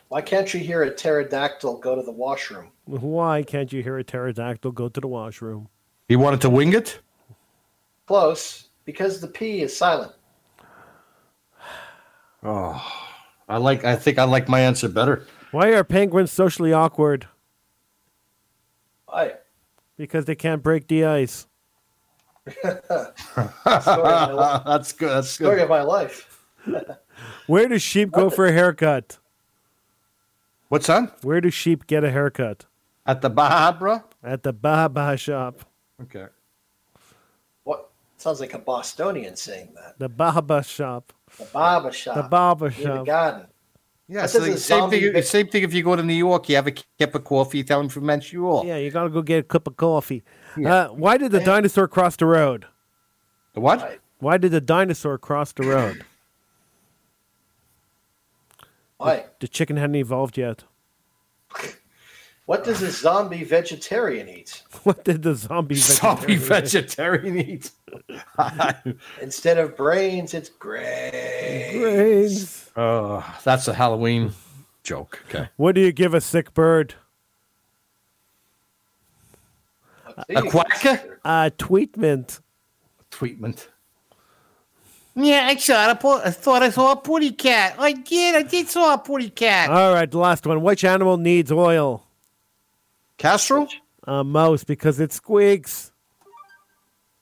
why 0.09 0.21
can't 0.21 0.53
you 0.53 0.59
hear 0.59 0.83
a 0.83 0.91
pterodactyl 0.91 1.79
go 1.79 1.95
to 1.95 2.03
the 2.03 2.11
washroom? 2.11 2.72
Why 3.01 3.43
can't 3.43 3.73
you 3.73 3.83
hear 3.83 3.97
a 3.97 4.05
pterodactyl 4.05 4.73
go 4.73 4.91
to 4.91 5.01
the 5.01 5.07
washroom? 5.09 5.69
He 6.09 6.17
wanted 6.17 6.43
to 6.43 6.51
wing 6.51 6.75
it. 6.75 7.01
Close, 8.07 8.69
because 8.85 9.19
the 9.21 9.29
P 9.29 9.63
is 9.63 9.77
silent. 9.77 10.13
Oh, 12.45 12.85
I 13.49 13.59
like. 13.59 13.85
I 13.85 13.95
think 13.95 14.19
I 14.19 14.25
like 14.25 14.49
my 14.49 14.59
answer 14.59 14.89
better. 14.89 15.29
Why 15.53 15.69
are 15.75 15.85
penguins 15.85 16.33
socially 16.33 16.73
awkward? 16.73 17.29
Why? 19.07 19.35
Because 19.97 20.25
they 20.25 20.35
can't 20.35 20.61
break 20.61 20.89
the 20.89 21.05
ice. 21.05 21.47
Story 22.59 22.75
of 22.75 23.85
my, 23.85 24.33
li- 24.33 24.63
That's 24.67 24.91
good. 24.93 25.11
That's 25.11 25.29
story 25.29 25.55
good. 25.59 25.63
of 25.63 25.69
my 25.69 25.83
life. 25.83 26.45
Where 27.47 27.69
do 27.69 27.79
sheep 27.79 28.11
go 28.11 28.29
for 28.29 28.45
a 28.45 28.53
haircut? 28.53 29.19
What's 30.69 30.89
that? 30.89 31.23
Where 31.23 31.41
do 31.41 31.49
sheep 31.49 31.87
get 31.87 32.03
a 32.03 32.11
haircut? 32.11 32.67
At 33.05 33.21
the 33.21 33.31
Bahadra? 33.31 34.05
At 34.23 34.43
the 34.43 34.53
Baha 34.53 34.89
Baha 34.89 35.17
shop. 35.17 35.65
Okay. 36.03 36.27
What 37.65 37.91
sounds 38.17 38.41
like 38.41 38.55
a 38.55 38.59
Bostonian 38.59 39.37
saying 39.37 39.71
that. 39.75 39.99
The 39.99 40.09
Baha 40.09 40.43
Baha 40.43 40.63
shop. 40.63 41.13
The 41.39 41.45
barber 41.47 41.93
shop. 41.93 42.15
The 42.17 42.23
barber 42.25 42.71
near 42.79 42.99
the 42.99 43.05
garden. 43.05 43.47
Yeah, 44.09 44.23
That's 44.23 44.35
so 44.35 44.41
the 44.41 44.59
same 44.59 44.91
thing. 44.91 45.13
bit- 45.13 45.27
Same 45.27 45.49
thing. 45.49 45.63
If 45.63 45.73
you 45.73 45.83
go 45.83 45.97
to 45.97 46.03
New 46.03 46.13
York, 46.13 46.49
you 46.49 46.57
have 46.57 46.67
a 46.67 46.73
cup 46.73 47.15
of 47.15 47.25
coffee. 47.25 47.65
Tell 47.65 47.79
them 47.81 47.89
from 47.89 48.05
Montreal. 48.07 48.65
Yeah, 48.67 48.77
you 48.77 48.91
gotta 48.91 49.09
go 49.09 49.23
get 49.23 49.39
a 49.39 49.43
cup 49.43 49.67
of 49.67 49.77
coffee. 49.77 50.23
Uh, 50.65 50.89
why 50.89 51.17
did 51.17 51.33
the 51.33 51.41
dinosaur 51.41 51.89
cross 51.89 52.17
the 52.17 52.27
road? 52.27 52.67
The 53.55 53.61
what? 53.61 53.81
Right. 53.81 54.01
Why 54.19 54.37
did 54.37 54.51
the 54.53 54.61
dinosaur 54.61 55.17
cross 55.19 55.53
the 55.53 55.63
road? 55.65 56.05
Why? 58.99 59.25
The 59.41 59.49
chicken 59.49 59.77
hadn't 59.79 59.97
evolved 59.97 60.37
yet. 60.39 60.65
What 62.47 62.65
does 62.65 62.83
a 62.83 62.91
zombie 62.91 63.45
vegetarian 63.45 64.29
eat? 64.29 64.63
What 64.83 65.05
did 65.05 65.23
the 65.23 65.35
zombie 65.37 65.77
Zombie 65.77 66.37
vegetarian 66.37 67.35
vegetarian 67.35 67.39
eat. 67.39 67.71
Instead 69.23 69.59
of 69.59 69.77
brains, 69.77 70.35
it's 70.35 70.49
gray. 70.49 71.79
Brains. 71.79 72.71
Oh, 72.77 73.17
uh, 73.17 73.33
that's 73.45 73.69
a 73.69 73.75
Halloween 73.75 74.33
joke. 74.83 75.23
Okay. 75.29 75.49
What 75.57 75.77
do 75.77 75.81
you 75.81 75.93
give 75.93 76.15
a 76.15 76.21
sick 76.21 76.53
bird? 76.53 76.95
A 80.29 80.43
quacker? 80.43 81.21
A 81.25 81.53
tweetment. 81.57 82.41
Tweetment. 83.11 83.69
Yeah, 85.15 85.47
I 85.47 85.57
saw 85.57 85.91
it. 85.91 86.05
I 86.05 86.31
thought 86.31 86.63
I 86.63 86.71
saw 86.71 86.93
a 86.93 86.97
putty 86.97 87.31
cat. 87.31 87.77
I 87.79 87.93
did. 87.93 88.35
I 88.35 88.43
did 88.43 88.69
saw 88.69 88.95
a 88.95 88.99
putty 88.99 89.31
cat. 89.31 89.71
All 89.71 89.93
right, 89.93 90.11
the 90.11 90.19
last 90.19 90.47
one. 90.47 90.63
Which 90.63 90.85
animal 90.85 91.19
needs 91.19 91.53
oil? 91.53 92.07
Castro? 93.23 93.69
A 94.09 94.25
mouse 94.25 94.65
because 94.65 94.99
it 94.99 95.13
squeaks. 95.13 95.93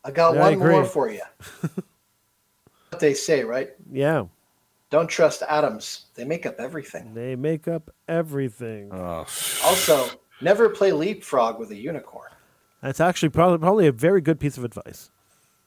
I 0.03 0.11
got 0.11 0.35
Yeah, 0.35 0.47
I 0.47 0.51
one 0.57 0.59
more 0.61 0.85
for 0.87 1.11
you. 1.11 1.21
what 2.89 3.01
they 3.01 3.13
say, 3.13 3.45
right? 3.45 3.71
Yeah, 3.93 4.25
Don't 4.89 5.09
trust 5.09 5.43
atoms. 5.47 6.07
They 6.15 6.25
make 6.25 6.47
up 6.47 6.57
everything. 6.59 7.13
they 7.13 7.37
make 7.37 7.69
up 7.69 7.91
everything. 8.09 8.89
Oh, 8.93 9.27
Also, 9.63 10.09
never 10.41 10.71
play 10.71 10.91
leapfrog 10.93 11.59
with 11.59 11.71
a 11.71 11.77
unicorn. 11.77 12.31
That's 12.81 12.99
actually 13.01 13.29
probably 13.29 13.59
probably 13.59 13.87
a 13.87 13.93
very 13.93 14.23
good 14.23 14.41
piece 14.41 14.57
of 14.57 14.65
advice. 14.65 15.11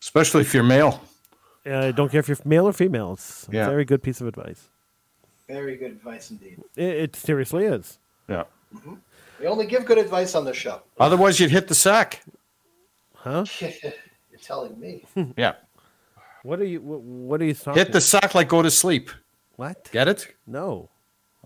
especially 0.02 0.42
if 0.42 0.52
you're 0.54 0.64
male. 0.64 1.00
Uh, 1.66 1.78
I 1.78 1.92
don't 1.92 2.10
care 2.12 2.20
if 2.20 2.28
you're 2.28 2.38
male 2.44 2.66
or 2.68 2.74
female. 2.74 3.14
It's 3.14 3.48
a 3.48 3.52
Yeah. 3.52 3.70
very 3.70 3.86
good 3.86 4.02
piece 4.02 4.20
of 4.20 4.26
advice. 4.28 4.68
Very 5.48 5.78
good 5.78 5.92
advice 5.92 6.32
indeed. 6.32 6.58
It, 6.76 6.96
it 7.04 7.16
seriously 7.16 7.66
is. 7.66 8.00
Yeah. 8.28 8.46
We 9.44 9.50
only 9.50 9.66
give 9.66 9.86
good 9.86 9.98
advice 9.98 10.36
on 10.36 10.46
the 10.46 10.54
show. 10.54 10.82
Otherwise, 11.02 11.38
you'd 11.38 11.52
hit 11.52 11.68
the 11.68 11.76
sack. 11.76 12.24
Huh? 13.14 13.44
You're 13.60 14.40
telling 14.42 14.80
me. 14.80 15.04
Yeah. 15.38 15.56
What 16.44 16.60
are 16.62 16.66
you? 16.66 16.80
What, 16.82 17.02
what 17.02 17.42
are 17.42 17.46
you 17.46 17.54
talking? 17.54 17.78
Hit 17.78 17.92
the 17.92 18.00
sack 18.00 18.36
like 18.36 18.48
go 18.48 18.62
to 18.62 18.72
sleep. 18.72 19.10
what? 19.58 19.90
Get 19.92 20.08
it? 20.08 20.34
No. 20.48 20.90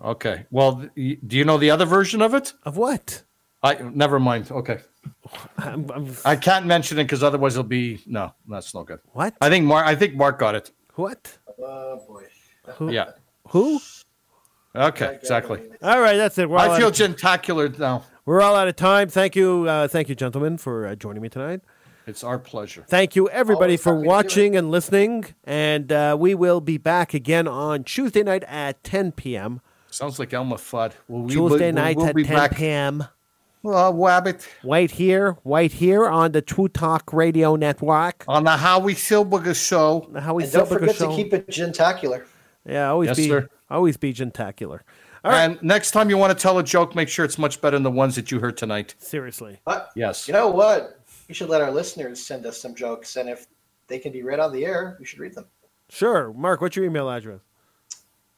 Okay. 0.03 0.45
Well, 0.51 0.87
th- 0.95 1.19
do 1.25 1.37
you 1.37 1.43
know 1.43 1.57
the 1.57 1.71
other 1.71 1.85
version 1.85 2.21
of 2.21 2.35
it? 2.35 2.53
Of 2.63 2.77
what? 2.77 3.23
I 3.63 3.75
never 3.75 4.19
mind. 4.19 4.51
Okay. 4.51 4.79
I'm, 5.57 5.89
I'm, 5.91 6.15
I 6.23 6.35
can't 6.35 6.67
mention 6.67 6.99
it 6.99 7.05
because 7.05 7.23
otherwise 7.23 7.55
it'll 7.55 7.63
be 7.63 7.99
no. 8.05 8.31
That's 8.47 8.75
no 8.75 8.83
good. 8.83 8.99
what? 9.13 9.33
I 9.41 9.49
think 9.49 9.65
Mark. 9.65 9.87
I 9.87 9.95
think 9.95 10.13
Mark 10.13 10.37
got 10.37 10.53
it. 10.53 10.69
what? 10.95 11.35
Oh 11.59 11.99
boy. 12.07 12.25
Who? 12.75 12.91
Yeah. 12.91 13.11
Who? 13.49 13.79
Okay. 14.77 15.15
Exactly. 15.15 15.61
All 15.81 15.99
right, 15.99 16.17
that's 16.17 16.37
it. 16.37 16.49
We're 16.49 16.57
all, 16.57 16.69
I 16.69 16.73
out, 16.73 16.77
feel 16.77 16.87
of, 16.89 16.93
gentacular 16.95 17.69
now. 17.69 18.03
we're 18.25 18.41
all 18.41 18.55
out 18.55 18.67
of 18.67 18.75
time. 18.75 19.09
Thank 19.09 19.35
you, 19.35 19.65
uh, 19.67 19.87
thank 19.87 20.07
you, 20.09 20.15
gentlemen, 20.15 20.57
for 20.57 20.85
uh, 20.87 20.95
joining 20.95 21.21
me 21.21 21.29
tonight. 21.29 21.61
It's 22.05 22.23
our 22.23 22.39
pleasure. 22.39 22.85
Thank 22.87 23.15
you, 23.15 23.27
everybody, 23.29 23.73
Always 23.73 23.81
for 23.83 23.89
happy 23.93 23.99
to 23.99 24.03
do 24.03 24.07
watching 24.09 24.55
and 24.55 24.71
listening. 24.71 25.25
And 25.43 25.91
uh, 25.91 26.15
we 26.17 26.35
will 26.35 26.61
be 26.61 26.77
back 26.77 27.13
again 27.13 27.47
on 27.47 27.83
Tuesday 27.83 28.23
night 28.23 28.43
at 28.47 28.81
10 28.83 29.11
p.m. 29.13 29.59
Sounds 29.89 30.17
like 30.19 30.33
Elmer 30.33 30.55
Fudd. 30.57 30.93
Well, 31.07 31.23
we, 31.23 31.33
Tuesday 31.33 31.65
we'll- 31.65 31.73
night 31.73 31.97
we'll 31.97 32.05
at 32.07 32.15
be 32.15 32.23
10 32.23 32.35
back. 32.35 32.55
p.m. 32.55 33.03
Oh, 33.65 33.91
wabbit. 33.91 34.47
Right 34.63 34.89
here, 34.89 35.35
right 35.43 35.71
here 35.71 36.07
on 36.07 36.31
the 36.31 36.41
True 36.41 36.69
Talk 36.69 37.11
Radio 37.11 37.57
Network. 37.57 38.23
On 38.27 38.45
the 38.45 38.55
Howie 38.55 38.93
Silbiger 38.93 39.53
show. 39.55 40.07
The 40.13 40.21
Howie 40.21 40.43
And 40.43 40.53
don't 40.53 40.65
Silbiger 40.67 40.79
forget 40.79 40.95
Show. 40.95 41.09
to 41.09 41.15
keep 41.15 41.33
it 41.33 41.49
gentacular. 41.49 42.25
yeah, 42.65 42.89
always 42.91 43.07
Yes, 43.07 43.17
be, 43.17 43.27
sir. 43.27 43.49
Always 43.69 43.97
be 43.97 44.13
gentacular. 44.13 44.83
All 45.23 45.31
right, 45.31 45.43
And 45.43 45.61
next 45.61 45.91
time 45.91 46.09
you 46.09 46.17
want 46.17 46.37
to 46.37 46.41
tell 46.41 46.57
a 46.57 46.63
joke, 46.63 46.95
make 46.95 47.09
sure 47.09 47.25
it's 47.25 47.37
much 47.37 47.59
better 47.59 47.75
than 47.75 47.83
the 47.83 47.91
ones 47.91 48.15
that 48.15 48.31
you 48.31 48.39
heard 48.39 48.55
tonight. 48.57 48.95
seriously. 48.99 49.59
But 49.65 49.91
Yes. 49.95 50.27
you 50.27 50.33
know 50.33 50.47
what? 50.49 51.01
We 51.27 51.33
should 51.33 51.49
let 51.49 51.61
our 51.61 51.71
listeners 51.71 52.23
send 52.25 52.45
us 52.45 52.61
some 52.61 52.73
jokes, 52.75 53.17
and 53.17 53.27
if 53.27 53.47
they 53.87 53.99
can 53.99 54.13
be 54.13 54.23
read 54.23 54.39
on 54.39 54.53
the 54.53 54.63
air, 54.65 54.95
we 54.99 55.05
should 55.05 55.19
read 55.19 55.35
them. 55.35 55.45
Sure, 55.89 56.31
Mark. 56.33 56.61
What's 56.61 56.75
your 56.77 56.85
email 56.85 57.09
address? 57.09 57.41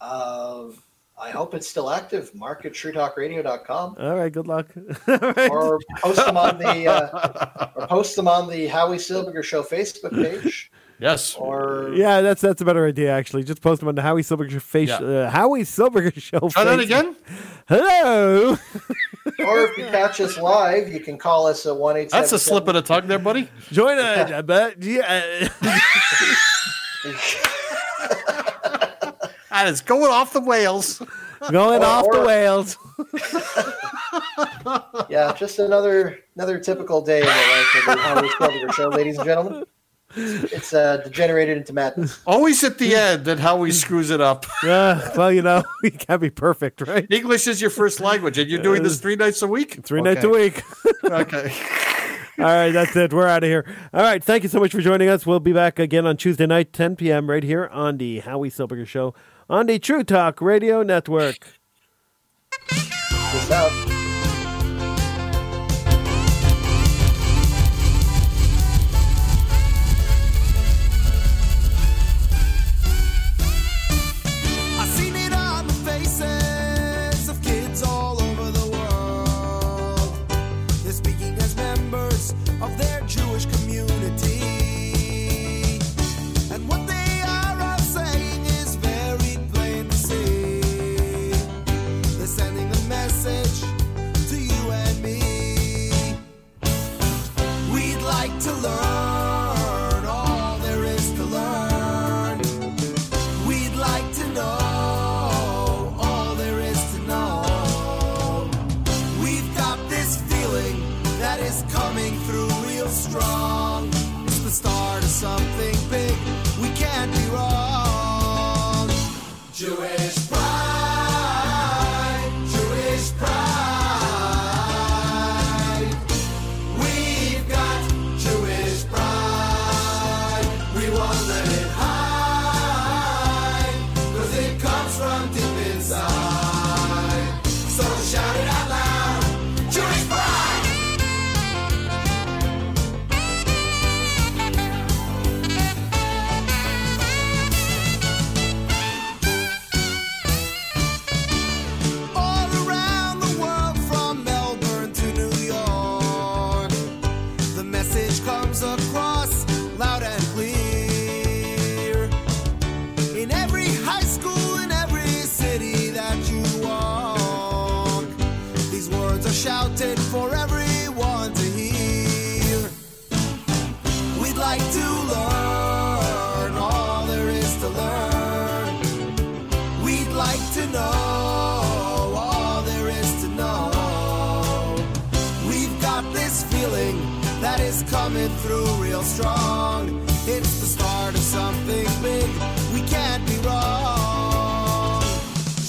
Uh, 0.01 0.67
I 1.19 1.29
hope 1.31 1.53
it's 1.53 1.67
still 1.67 1.89
active. 1.91 2.33
Mark 2.33 2.65
at 2.65 2.73
truetalkradio.com. 2.73 3.95
All 3.99 4.15
right, 4.15 4.31
good 4.31 4.47
luck. 4.47 4.67
All 5.07 5.17
right. 5.17 5.51
Or 5.51 5.79
post 5.97 6.25
them 6.25 6.37
on 6.37 6.57
the 6.57 6.87
uh, 6.87 7.69
or 7.75 7.87
post 7.87 8.15
them 8.15 8.27
on 8.27 8.49
the 8.49 8.67
Howie 8.67 8.97
Silbiger 8.97 9.43
Show 9.43 9.61
Facebook 9.61 10.11
page. 10.13 10.71
Yes. 10.99 11.35
Or 11.35 11.91
Yeah, 11.95 12.21
that's 12.21 12.41
that's 12.41 12.61
a 12.61 12.65
better 12.65 12.85
idea 12.85 13.11
actually. 13.11 13.43
Just 13.43 13.61
post 13.61 13.79
them 13.79 13.87
on 13.89 13.95
the 13.95 14.01
Howie 14.01 14.21
Silbiger 14.21 14.61
face, 14.61 14.89
Yeah. 14.89 14.97
uh, 14.97 15.29
Howie 15.29 15.61
Silbiger 15.63 16.13
show. 16.21 16.49
Try 16.49 16.63
that 16.65 16.79
again. 16.79 17.15
Hello. 17.69 18.57
or 19.39 19.59
if 19.61 19.77
you 19.77 19.85
catch 19.85 20.19
us 20.19 20.37
live, 20.37 20.89
you 20.91 20.99
can 20.99 21.17
call 21.17 21.47
us 21.47 21.65
at 21.65 21.75
one 21.75 21.95
eight. 21.97 22.09
That's 22.09 22.31
a 22.33 22.39
slip 22.39 22.67
of 22.67 22.73
the 22.73 22.81
tongue 22.81 23.07
there, 23.07 23.19
buddy. 23.19 23.47
Join 23.71 23.97
us. 23.97 24.43
but 24.45 24.81
yeah. 24.83 25.47
That 29.51 29.67
is 29.67 29.81
going 29.81 30.11
off 30.11 30.31
the 30.33 30.39
whales. 30.41 31.01
Going 31.51 31.81
Or- 31.81 31.85
off 31.85 32.05
the 32.11 32.19
or- 32.19 32.25
whales. 32.25 32.77
Yeah, 35.09 35.33
just 35.37 35.59
another 35.59 36.19
another 36.35 36.59
typical 36.59 37.01
day 37.01 37.19
in 37.21 37.25
the 37.25 37.31
life 37.31 37.75
of 37.75 37.85
the 37.85 37.97
Howie 38.01 38.29
Silbiger 38.29 38.73
Show, 38.73 38.87
ladies 38.89 39.17
and 39.17 39.25
gentlemen. 39.25 39.63
It's 40.15 40.73
uh, 40.73 40.97
degenerated 40.97 41.57
into 41.57 41.73
madness. 41.73 42.19
Always 42.27 42.63
at 42.63 42.77
the 42.77 42.95
end 42.95 43.25
that 43.25 43.39
Howie 43.39 43.71
screws 43.71 44.09
it 44.09 44.21
up. 44.21 44.45
Yeah, 44.63 45.11
well, 45.15 45.31
you 45.31 45.41
know, 45.41 45.63
we 45.83 45.89
can't 45.91 46.19
be 46.21 46.29
perfect, 46.29 46.81
right? 46.81 47.07
English 47.09 47.47
is 47.47 47.61
your 47.61 47.69
first 47.69 47.99
language, 48.01 48.37
and 48.37 48.49
you're 48.49 48.61
doing 48.61 48.83
this 48.83 48.99
three 48.99 49.15
nights 49.15 49.41
a 49.41 49.47
week. 49.47 49.79
Three 49.83 50.01
nights 50.01 50.23
a 50.23 50.29
week. 50.29 50.61
Okay. 51.05 51.53
All 52.37 52.45
right, 52.45 52.71
that's 52.71 52.95
it. 52.95 53.13
We're 53.13 53.27
out 53.27 53.43
of 53.43 53.49
here. 53.49 53.65
All 53.93 54.01
right, 54.01 54.23
thank 54.23 54.43
you 54.43 54.49
so 54.49 54.59
much 54.59 54.71
for 54.71 54.81
joining 54.81 55.09
us. 55.09 55.25
We'll 55.25 55.39
be 55.39 55.53
back 55.53 55.79
again 55.79 56.05
on 56.05 56.17
Tuesday 56.17 56.45
night, 56.45 56.73
10 56.73 56.97
p.m., 56.97 57.29
right 57.29 57.43
here 57.43 57.67
on 57.67 57.97
the 57.97 58.19
Howie 58.19 58.49
Silbiger 58.49 58.87
Show 58.87 59.13
on 59.49 59.65
the 59.65 59.79
True 59.79 60.03
Talk 60.03 60.41
Radio 60.41 60.83
Network. 60.83 61.47
Peace 62.69 63.51
out. 63.51 63.98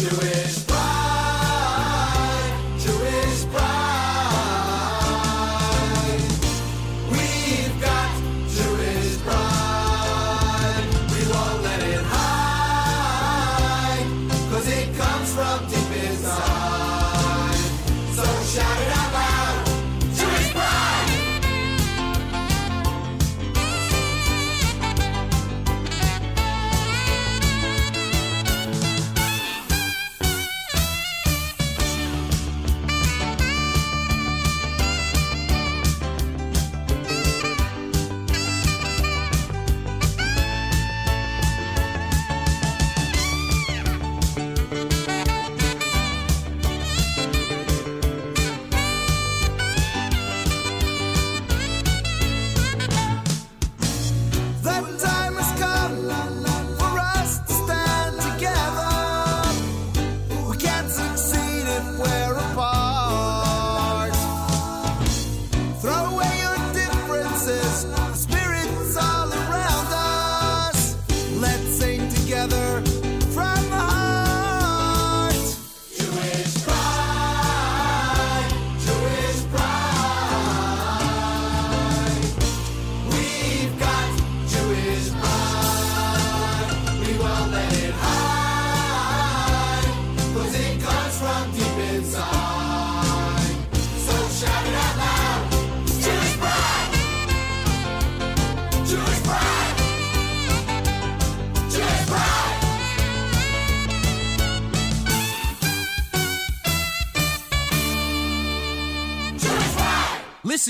to 0.00 0.20
it. 0.26 0.39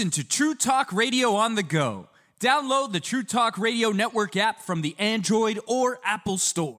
Listen 0.00 0.10
to 0.12 0.26
True 0.26 0.54
Talk 0.54 0.94
Radio 0.94 1.34
on 1.34 1.56
the 1.56 1.62
go. 1.62 2.08
Download 2.40 2.90
the 2.90 3.00
True 3.00 3.22
Talk 3.22 3.58
Radio 3.58 3.90
Network 3.90 4.34
app 4.34 4.62
from 4.62 4.80
the 4.80 4.96
Android 4.98 5.60
or 5.66 6.00
Apple 6.02 6.38
Store. 6.38 6.78